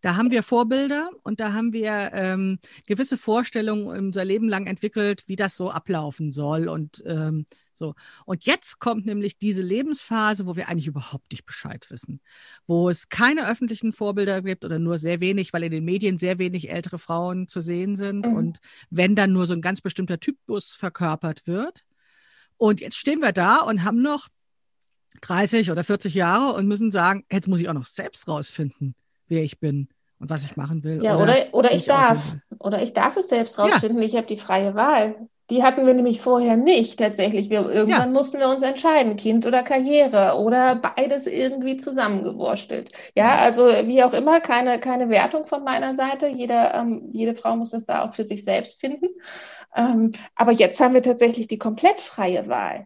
Da 0.00 0.16
haben 0.16 0.30
wir 0.30 0.42
Vorbilder 0.42 1.10
und 1.22 1.40
da 1.40 1.52
haben 1.52 1.72
wir 1.72 2.10
ähm, 2.12 2.58
gewisse 2.86 3.18
Vorstellungen 3.18 3.86
unser 3.86 4.24
Leben 4.24 4.48
lang 4.48 4.66
entwickelt, 4.66 5.24
wie 5.26 5.36
das 5.36 5.56
so 5.56 5.70
ablaufen 5.70 6.32
soll 6.32 6.68
und 6.68 7.02
ähm, 7.06 7.46
so. 7.72 7.94
Und 8.26 8.44
jetzt 8.44 8.78
kommt 8.78 9.06
nämlich 9.06 9.38
diese 9.38 9.62
Lebensphase, 9.62 10.46
wo 10.46 10.54
wir 10.54 10.68
eigentlich 10.68 10.86
überhaupt 10.86 11.32
nicht 11.32 11.46
Bescheid 11.46 11.90
wissen, 11.90 12.20
wo 12.66 12.90
es 12.90 13.08
keine 13.08 13.48
öffentlichen 13.48 13.92
Vorbilder 13.92 14.42
gibt 14.42 14.64
oder 14.64 14.78
nur 14.78 14.98
sehr 14.98 15.20
wenig, 15.20 15.52
weil 15.52 15.64
in 15.64 15.70
den 15.70 15.84
Medien 15.84 16.18
sehr 16.18 16.38
wenig 16.38 16.70
ältere 16.70 16.98
Frauen 16.98 17.48
zu 17.48 17.60
sehen 17.60 17.96
sind 17.96 18.26
mhm. 18.26 18.36
und 18.36 18.58
wenn 18.90 19.16
dann 19.16 19.32
nur 19.32 19.46
so 19.46 19.54
ein 19.54 19.62
ganz 19.62 19.80
bestimmter 19.80 20.20
Typus 20.20 20.72
verkörpert 20.72 21.46
wird. 21.46 21.84
Und 22.58 22.80
jetzt 22.80 22.96
stehen 22.96 23.20
wir 23.20 23.32
da 23.32 23.56
und 23.62 23.84
haben 23.84 24.02
noch 24.02 24.28
30 25.22 25.70
oder 25.70 25.82
40 25.82 26.14
Jahre 26.14 26.54
und 26.54 26.68
müssen 26.68 26.90
sagen, 26.90 27.24
jetzt 27.32 27.48
muss 27.48 27.60
ich 27.60 27.68
auch 27.68 27.74
noch 27.74 27.84
selbst 27.84 28.28
rausfinden, 28.28 28.94
wer 29.30 29.42
ich 29.42 29.60
bin 29.60 29.88
und 30.18 30.30
was 30.30 30.44
ich 30.44 30.56
machen 30.56 30.84
will. 30.84 31.02
Ja, 31.02 31.16
oder, 31.16 31.22
oder, 31.22 31.34
oder 31.52 31.72
ich 31.72 31.86
darf. 31.86 32.36
Oder 32.58 32.82
ich 32.82 32.92
darf 32.92 33.16
es 33.16 33.28
selbst 33.28 33.58
rausfinden. 33.58 34.02
Ja. 34.02 34.06
Ich 34.06 34.16
habe 34.16 34.26
die 34.26 34.36
freie 34.36 34.74
Wahl. 34.74 35.14
Die 35.48 35.64
hatten 35.64 35.84
wir 35.84 35.94
nämlich 35.94 36.20
vorher 36.20 36.56
nicht 36.56 36.98
tatsächlich. 37.00 37.50
Wir, 37.50 37.68
irgendwann 37.68 38.12
ja. 38.12 38.18
mussten 38.18 38.38
wir 38.38 38.48
uns 38.48 38.62
entscheiden, 38.62 39.16
Kind 39.16 39.46
oder 39.46 39.64
Karriere 39.64 40.38
oder 40.38 40.76
beides 40.76 41.26
irgendwie 41.26 41.76
zusammengewurstelt. 41.76 42.92
Ja, 43.16 43.38
also 43.38 43.64
wie 43.66 44.04
auch 44.04 44.12
immer, 44.12 44.40
keine, 44.40 44.78
keine 44.78 45.08
Wertung 45.08 45.46
von 45.46 45.64
meiner 45.64 45.96
Seite. 45.96 46.28
Jeder, 46.28 46.74
ähm, 46.74 47.08
jede 47.12 47.34
Frau 47.34 47.56
muss 47.56 47.70
das 47.70 47.84
da 47.84 48.04
auch 48.04 48.14
für 48.14 48.24
sich 48.24 48.44
selbst 48.44 48.80
finden. 48.80 49.08
Ähm, 49.74 50.12
aber 50.36 50.52
jetzt 50.52 50.78
haben 50.78 50.94
wir 50.94 51.02
tatsächlich 51.02 51.48
die 51.48 51.58
komplett 51.58 52.00
freie 52.00 52.46
Wahl. 52.46 52.84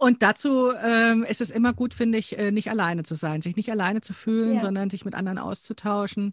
Und 0.00 0.22
dazu 0.22 0.72
ähm, 0.82 1.24
ist 1.24 1.42
es 1.42 1.50
immer 1.50 1.74
gut, 1.74 1.92
finde 1.92 2.16
ich, 2.16 2.38
äh, 2.38 2.52
nicht 2.52 2.70
alleine 2.70 3.02
zu 3.02 3.16
sein, 3.16 3.42
sich 3.42 3.56
nicht 3.56 3.70
alleine 3.70 4.00
zu 4.00 4.14
fühlen, 4.14 4.54
ja. 4.54 4.60
sondern 4.60 4.88
sich 4.88 5.04
mit 5.04 5.14
anderen 5.14 5.36
auszutauschen 5.36 6.32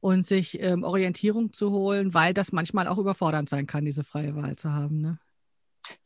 und 0.00 0.26
sich 0.26 0.60
ähm, 0.60 0.82
Orientierung 0.82 1.52
zu 1.52 1.70
holen, 1.70 2.14
weil 2.14 2.34
das 2.34 2.50
manchmal 2.50 2.88
auch 2.88 2.98
überfordernd 2.98 3.48
sein 3.48 3.68
kann, 3.68 3.84
diese 3.84 4.02
freie 4.02 4.34
Wahl 4.34 4.56
zu 4.56 4.72
haben. 4.72 5.00
Ne? 5.00 5.18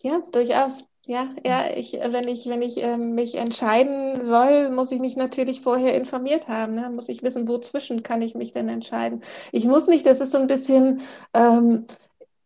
Ja, 0.02 0.20
durchaus. 0.30 0.84
Ja, 1.06 1.30
ja, 1.44 1.70
ich, 1.74 1.94
wenn 1.94 2.28
ich, 2.28 2.46
wenn 2.46 2.60
ich 2.60 2.76
ähm, 2.82 3.14
mich 3.14 3.36
entscheiden 3.36 4.22
soll, 4.26 4.70
muss 4.70 4.92
ich 4.92 5.00
mich 5.00 5.16
natürlich 5.16 5.62
vorher 5.62 5.94
informiert 5.94 6.48
haben. 6.48 6.74
Ne? 6.74 6.90
Muss 6.90 7.08
ich 7.08 7.22
wissen, 7.22 7.48
wozwischen 7.48 8.02
kann 8.02 8.20
ich 8.20 8.34
mich 8.34 8.52
denn 8.52 8.68
entscheiden. 8.68 9.22
Ich 9.52 9.64
muss 9.64 9.86
nicht, 9.86 10.04
das 10.04 10.20
ist 10.20 10.32
so 10.32 10.38
ein 10.38 10.46
bisschen, 10.46 11.00
ähm, 11.32 11.86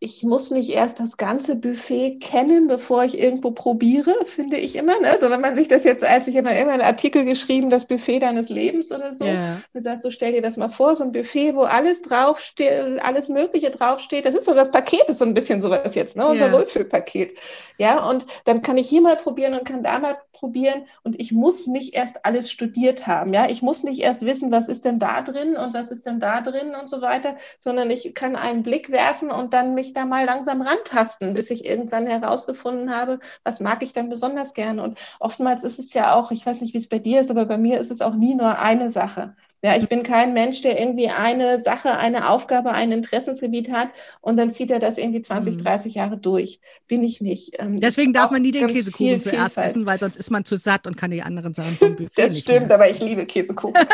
ich 0.04 0.22
muss 0.22 0.50
nicht 0.50 0.70
erst 0.70 1.00
das 1.00 1.16
ganze 1.16 1.56
Buffet 1.56 2.18
kennen, 2.20 2.68
bevor 2.68 3.04
ich 3.04 3.18
irgendwo 3.18 3.52
probiere, 3.52 4.14
finde 4.26 4.58
ich 4.58 4.76
immer. 4.76 5.00
Ne? 5.00 5.08
Also 5.08 5.30
wenn 5.30 5.40
man 5.40 5.54
sich 5.54 5.66
das 5.66 5.82
jetzt, 5.82 6.04
als 6.04 6.28
ich 6.28 6.36
immer 6.36 6.50
einen 6.50 6.82
Artikel 6.82 7.24
geschrieben, 7.24 7.70
das 7.70 7.86
Buffet 7.86 8.20
deines 8.20 8.50
Lebens 8.50 8.92
oder 8.92 9.14
so, 9.14 9.24
yeah. 9.24 9.56
du 9.72 9.80
sagst, 9.80 10.02
so 10.02 10.10
stell 10.10 10.32
dir 10.32 10.42
das 10.42 10.58
mal 10.58 10.68
vor, 10.68 10.94
so 10.94 11.04
ein 11.04 11.12
Buffet, 11.12 11.54
wo 11.54 11.62
alles 11.62 12.02
draufsteht, 12.02 13.00
alles 13.02 13.30
Mögliche 13.30 13.70
draufsteht. 13.70 14.26
Das 14.26 14.34
ist 14.34 14.44
so 14.44 14.52
das 14.54 14.70
Paket, 14.70 15.04
ist 15.08 15.18
so 15.18 15.24
ein 15.24 15.32
bisschen 15.32 15.62
sowas 15.62 15.94
jetzt, 15.94 16.16
ne? 16.16 16.26
unser 16.26 16.46
yeah. 16.46 16.52
Wohlfühlpaket. 16.52 17.38
Ja, 17.78 18.08
und 18.08 18.26
dann 18.44 18.60
kann 18.60 18.76
ich 18.76 18.88
hier 18.88 19.00
mal 19.00 19.16
probieren 19.16 19.54
und 19.54 19.64
kann 19.64 19.82
da 19.82 19.98
mal 19.98 20.18
probieren 20.34 20.84
und 21.02 21.18
ich 21.18 21.32
muss 21.32 21.66
nicht 21.66 21.94
erst 21.94 22.26
alles 22.26 22.50
studiert 22.50 23.06
haben. 23.06 23.32
Ja, 23.32 23.48
ich 23.48 23.62
muss 23.62 23.82
nicht 23.82 24.00
erst 24.00 24.22
wissen, 24.22 24.52
was 24.52 24.68
ist 24.68 24.84
denn 24.84 24.98
da 24.98 25.22
drin 25.22 25.56
und 25.56 25.72
was 25.72 25.90
ist 25.90 26.04
denn 26.06 26.20
da 26.20 26.42
drin 26.42 26.74
und 26.80 26.90
so 26.90 27.00
weiter, 27.00 27.36
sondern 27.58 27.90
ich 27.90 28.14
kann 28.14 28.36
einen 28.36 28.62
Blick 28.62 28.90
werfen 28.90 29.30
und 29.30 29.54
dann 29.54 29.74
mich 29.74 29.94
da 29.94 30.04
mal 30.04 30.26
langsam 30.26 30.60
rantasten, 30.60 31.34
bis 31.34 31.50
ich 31.50 31.64
irgendwann 31.64 32.06
herausgefunden 32.06 32.94
habe, 32.94 33.20
was 33.44 33.60
mag 33.60 33.82
ich 33.82 33.92
dann 33.94 34.10
besonders 34.10 34.54
gerne. 34.54 34.82
Und 34.82 34.98
oftmals 35.20 35.64
ist 35.64 35.78
es 35.78 35.94
ja 35.94 36.14
auch, 36.14 36.30
ich 36.30 36.44
weiß 36.44 36.60
nicht, 36.60 36.74
wie 36.74 36.78
es 36.78 36.88
bei 36.88 36.98
dir 36.98 37.20
ist, 37.20 37.30
aber 37.30 37.46
bei 37.46 37.58
mir 37.58 37.80
ist 37.80 37.90
es 37.90 38.02
auch 38.02 38.14
nie 38.14 38.34
nur 38.34 38.58
eine 38.58 38.90
Sache. 38.90 39.34
Ja, 39.64 39.74
ich 39.78 39.88
bin 39.88 40.02
kein 40.02 40.34
Mensch, 40.34 40.60
der 40.60 40.78
irgendwie 40.78 41.08
eine 41.08 41.58
Sache, 41.58 41.96
eine 41.96 42.28
Aufgabe, 42.28 42.72
ein 42.72 42.92
Interessensgebiet 42.92 43.70
hat 43.72 43.88
und 44.20 44.36
dann 44.36 44.50
zieht 44.50 44.70
er 44.70 44.78
das 44.78 44.98
irgendwie 44.98 45.22
20, 45.22 45.56
30 45.56 45.94
mhm. 45.94 45.98
Jahre 45.98 46.18
durch. 46.18 46.60
Bin 46.86 47.02
ich 47.02 47.22
nicht. 47.22 47.54
Ähm, 47.58 47.80
Deswegen 47.80 48.12
darf 48.12 48.30
man 48.30 48.42
nie 48.42 48.50
den 48.50 48.66
Käsekuchen 48.66 49.22
zuerst 49.22 49.54
Vielfalt. 49.54 49.66
essen, 49.68 49.86
weil 49.86 49.98
sonst 49.98 50.16
ist 50.16 50.30
man 50.30 50.44
zu 50.44 50.56
satt 50.56 50.86
und 50.86 50.98
kann 50.98 51.12
die 51.12 51.22
anderen 51.22 51.54
Sachen 51.54 51.74
vom 51.76 51.96
Buffet 51.96 52.10
Das 52.14 52.38
stimmt, 52.38 52.68
mehr. 52.68 52.74
aber 52.74 52.90
ich 52.90 53.00
liebe 53.00 53.24
Käsekuchen. 53.24 53.72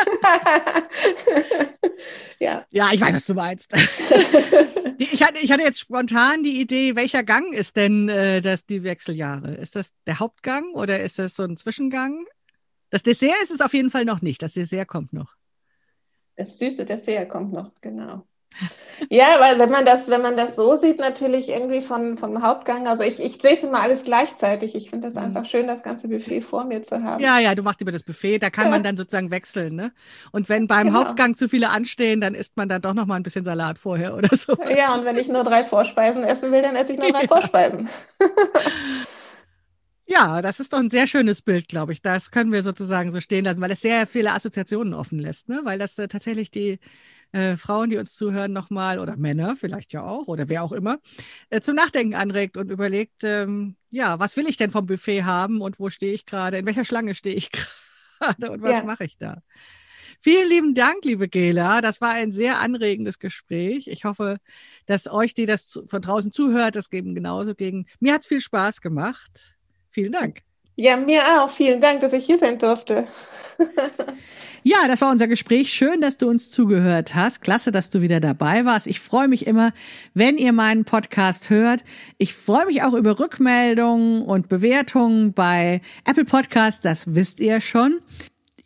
ja. 2.41 2.65
ja, 2.69 2.89
ich 2.91 2.99
weiß, 2.99 3.15
was 3.15 3.25
du 3.27 3.33
meinst. 3.33 3.71
ich, 4.97 5.23
hatte, 5.23 5.39
ich 5.41 5.53
hatte 5.53 5.63
jetzt 5.63 5.79
spontan 5.79 6.43
die 6.43 6.59
Idee, 6.59 6.97
welcher 6.97 7.23
Gang 7.23 7.53
ist 7.53 7.77
denn 7.77 8.09
äh, 8.09 8.41
das, 8.41 8.65
die 8.65 8.83
Wechseljahre? 8.83 9.53
Ist 9.53 9.77
das 9.77 9.93
der 10.05 10.19
Hauptgang 10.19 10.73
oder 10.73 10.99
ist 10.99 11.17
das 11.17 11.33
so 11.33 11.43
ein 11.43 11.55
Zwischengang? 11.55 12.25
Das 12.89 13.03
Dessert 13.03 13.41
ist 13.41 13.51
es 13.51 13.61
auf 13.61 13.73
jeden 13.73 13.89
Fall 13.89 14.03
noch 14.03 14.21
nicht. 14.21 14.43
Das 14.43 14.51
Dessert 14.51 14.89
kommt 14.89 15.13
noch. 15.13 15.37
Das 16.41 16.57
süße 16.57 16.85
Dessert 16.85 17.29
kommt 17.29 17.53
noch, 17.53 17.69
genau. 17.81 18.23
Ja, 19.11 19.35
weil 19.39 19.59
wenn 19.59 19.69
man 19.69 19.85
das, 19.85 20.09
wenn 20.09 20.23
man 20.23 20.35
das 20.35 20.55
so 20.55 20.75
sieht, 20.75 20.99
natürlich 20.99 21.49
irgendwie 21.49 21.81
von, 21.81 22.17
vom 22.17 22.41
Hauptgang, 22.41 22.87
also 22.87 23.03
ich, 23.03 23.23
ich 23.23 23.33
sehe 23.39 23.53
es 23.53 23.63
immer 23.63 23.79
alles 23.79 24.03
gleichzeitig. 24.03 24.73
Ich 24.73 24.89
finde 24.89 25.09
es 25.09 25.15
mhm. 25.15 25.21
einfach 25.21 25.45
schön, 25.45 25.67
das 25.67 25.83
ganze 25.83 26.07
Buffet 26.07 26.41
vor 26.41 26.65
mir 26.65 26.81
zu 26.81 27.03
haben. 27.03 27.21
Ja, 27.21 27.37
ja, 27.37 27.53
du 27.53 27.61
machst 27.61 27.79
über 27.81 27.91
das 27.91 28.01
Buffet, 28.01 28.39
da 28.39 28.49
kann 28.49 28.65
ja. 28.65 28.71
man 28.71 28.81
dann 28.83 28.97
sozusagen 28.97 29.29
wechseln, 29.29 29.75
ne? 29.75 29.91
Und 30.31 30.49
wenn 30.49 30.67
beim 30.67 30.87
genau. 30.87 31.05
Hauptgang 31.05 31.35
zu 31.35 31.47
viele 31.47 31.69
anstehen, 31.69 32.21
dann 32.21 32.33
isst 32.33 32.57
man 32.57 32.67
dann 32.67 32.81
doch 32.81 32.95
noch 32.95 33.05
mal 33.05 33.17
ein 33.17 33.23
bisschen 33.23 33.45
Salat 33.45 33.77
vorher 33.77 34.15
oder 34.15 34.35
so. 34.35 34.57
Ja, 34.75 34.95
und 34.95 35.05
wenn 35.05 35.17
ich 35.17 35.27
nur 35.27 35.43
drei 35.43 35.63
Vorspeisen 35.63 36.23
essen 36.23 36.51
will, 36.51 36.63
dann 36.63 36.75
esse 36.75 36.93
ich 36.93 36.99
nur 36.99 37.11
drei 37.11 37.21
ja. 37.21 37.27
Vorspeisen. 37.27 37.87
Ja, 40.07 40.41
das 40.41 40.59
ist 40.59 40.73
doch 40.73 40.79
ein 40.79 40.89
sehr 40.89 41.07
schönes 41.07 41.41
Bild, 41.41 41.67
glaube 41.67 41.93
ich. 41.93 42.01
Das 42.01 42.31
können 42.31 42.51
wir 42.51 42.63
sozusagen 42.63 43.11
so 43.11 43.21
stehen 43.21 43.45
lassen, 43.45 43.61
weil 43.61 43.71
es 43.71 43.81
sehr 43.81 44.07
viele 44.07 44.33
Assoziationen 44.33 44.93
offen 44.93 45.19
lässt, 45.19 45.47
ne? 45.47 45.61
Weil 45.63 45.79
das 45.79 45.97
äh, 45.99 46.07
tatsächlich 46.07 46.51
die 46.51 46.79
äh, 47.31 47.55
Frauen, 47.55 47.89
die 47.89 47.97
uns 47.97 48.15
zuhören, 48.15 48.51
nochmal 48.51 48.99
oder 48.99 49.15
Männer 49.15 49.55
vielleicht 49.55 49.93
ja 49.93 50.03
auch 50.03 50.27
oder 50.27 50.49
wer 50.49 50.63
auch 50.63 50.71
immer 50.71 50.99
äh, 51.49 51.61
zum 51.61 51.75
Nachdenken 51.75 52.15
anregt 52.15 52.57
und 52.57 52.71
überlegt, 52.71 53.23
ähm, 53.23 53.75
ja, 53.89 54.19
was 54.19 54.35
will 54.37 54.47
ich 54.47 54.57
denn 54.57 54.71
vom 54.71 54.85
Buffet 54.85 55.23
haben 55.23 55.61
und 55.61 55.79
wo 55.79 55.89
stehe 55.89 56.13
ich 56.13 56.25
gerade, 56.25 56.57
in 56.57 56.65
welcher 56.65 56.85
Schlange 56.85 57.15
stehe 57.15 57.35
ich 57.35 57.51
gerade 58.19 58.51
und 58.51 58.61
was 58.61 58.77
ja. 58.77 58.83
mache 58.83 59.05
ich 59.05 59.17
da? 59.17 59.41
Vielen 60.23 60.49
lieben 60.49 60.75
Dank, 60.75 61.03
liebe 61.03 61.27
Gela. 61.27 61.81
Das 61.81 61.99
war 61.99 62.11
ein 62.11 62.31
sehr 62.31 62.59
anregendes 62.59 63.17
Gespräch. 63.17 63.87
Ich 63.87 64.05
hoffe, 64.05 64.37
dass 64.85 65.07
euch, 65.11 65.33
die 65.33 65.47
das 65.47 65.81
von 65.87 66.01
draußen 66.01 66.31
zuhört, 66.31 66.75
das 66.75 66.91
geben 66.91 67.15
genauso 67.15 67.55
gegen. 67.55 67.87
Mir 67.99 68.13
hat 68.13 68.21
es 68.21 68.27
viel 68.27 68.39
Spaß 68.39 68.81
gemacht. 68.81 69.55
Vielen 69.91 70.11
Dank. 70.11 70.41
Ja, 70.75 70.97
mir 70.97 71.21
auch. 71.37 71.49
Vielen 71.49 71.81
Dank, 71.81 72.01
dass 72.01 72.13
ich 72.13 72.25
hier 72.25 72.37
sein 72.37 72.57
durfte. 72.57 73.07
Ja, 74.63 74.87
das 74.87 75.01
war 75.01 75.09
unser 75.09 75.27
Gespräch. 75.27 75.73
Schön, 75.73 76.01
dass 76.01 76.19
du 76.19 76.29
uns 76.29 76.51
zugehört 76.51 77.15
hast. 77.15 77.41
Klasse, 77.41 77.71
dass 77.71 77.89
du 77.89 78.03
wieder 78.03 78.19
dabei 78.19 78.63
warst. 78.63 78.85
Ich 78.85 78.99
freue 78.99 79.27
mich 79.27 79.47
immer, 79.47 79.73
wenn 80.13 80.37
ihr 80.37 80.53
meinen 80.53 80.85
Podcast 80.85 81.49
hört. 81.49 81.83
Ich 82.19 82.35
freue 82.35 82.67
mich 82.67 82.83
auch 82.83 82.93
über 82.93 83.19
Rückmeldungen 83.19 84.21
und 84.21 84.49
Bewertungen 84.49 85.33
bei 85.33 85.81
Apple 86.05 86.25
Podcasts. 86.25 86.79
Das 86.81 87.15
wisst 87.15 87.39
ihr 87.39 87.59
schon. 87.59 88.01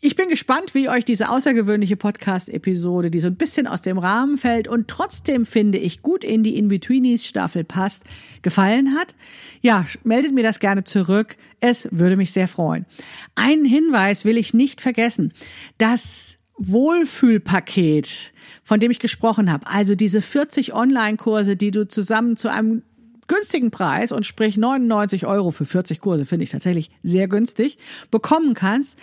Ich 0.05 0.15
bin 0.15 0.29
gespannt, 0.29 0.75
wie 0.75 0.87
euch 0.87 1.03
diese 1.03 1.29
außergewöhnliche 1.29 1.95
Podcast-Episode, 1.95 3.09
die 3.09 3.19
so 3.19 3.25
ein 3.25 3.37
bisschen 3.37 3.65
aus 3.65 3.81
dem 3.81 3.97
Rahmen 3.97 4.37
fällt 4.37 4.67
und 4.67 4.87
trotzdem 4.87 5.47
finde 5.47 5.79
ich 5.79 6.03
gut 6.03 6.23
in 6.23 6.43
die 6.43 6.59
In-Betweenies-Staffel 6.59 7.63
passt, 7.63 8.03
gefallen 8.43 8.93
hat. 8.93 9.15
Ja, 9.61 9.83
meldet 10.03 10.31
mir 10.31 10.43
das 10.43 10.59
gerne 10.59 10.83
zurück. 10.83 11.37
Es 11.59 11.89
würde 11.91 12.17
mich 12.17 12.31
sehr 12.31 12.47
freuen. 12.47 12.85
Einen 13.33 13.65
Hinweis 13.65 14.25
will 14.25 14.37
ich 14.37 14.53
nicht 14.53 14.79
vergessen. 14.79 15.33
Das 15.79 16.37
Wohlfühlpaket, 16.59 18.31
von 18.61 18.79
dem 18.79 18.91
ich 18.91 18.99
gesprochen 18.99 19.51
habe, 19.51 19.65
also 19.65 19.95
diese 19.95 20.21
40 20.21 20.75
Online-Kurse, 20.75 21.55
die 21.55 21.71
du 21.71 21.87
zusammen 21.87 22.37
zu 22.37 22.51
einem 22.51 22.83
günstigen 23.27 23.71
Preis 23.71 24.11
und 24.11 24.23
sprich 24.23 24.55
99 24.55 25.25
Euro 25.25 25.49
für 25.49 25.65
40 25.65 25.99
Kurse, 25.99 26.25
finde 26.25 26.43
ich 26.43 26.51
tatsächlich 26.51 26.91
sehr 27.01 27.27
günstig, 27.27 27.79
bekommen 28.11 28.53
kannst 28.53 28.99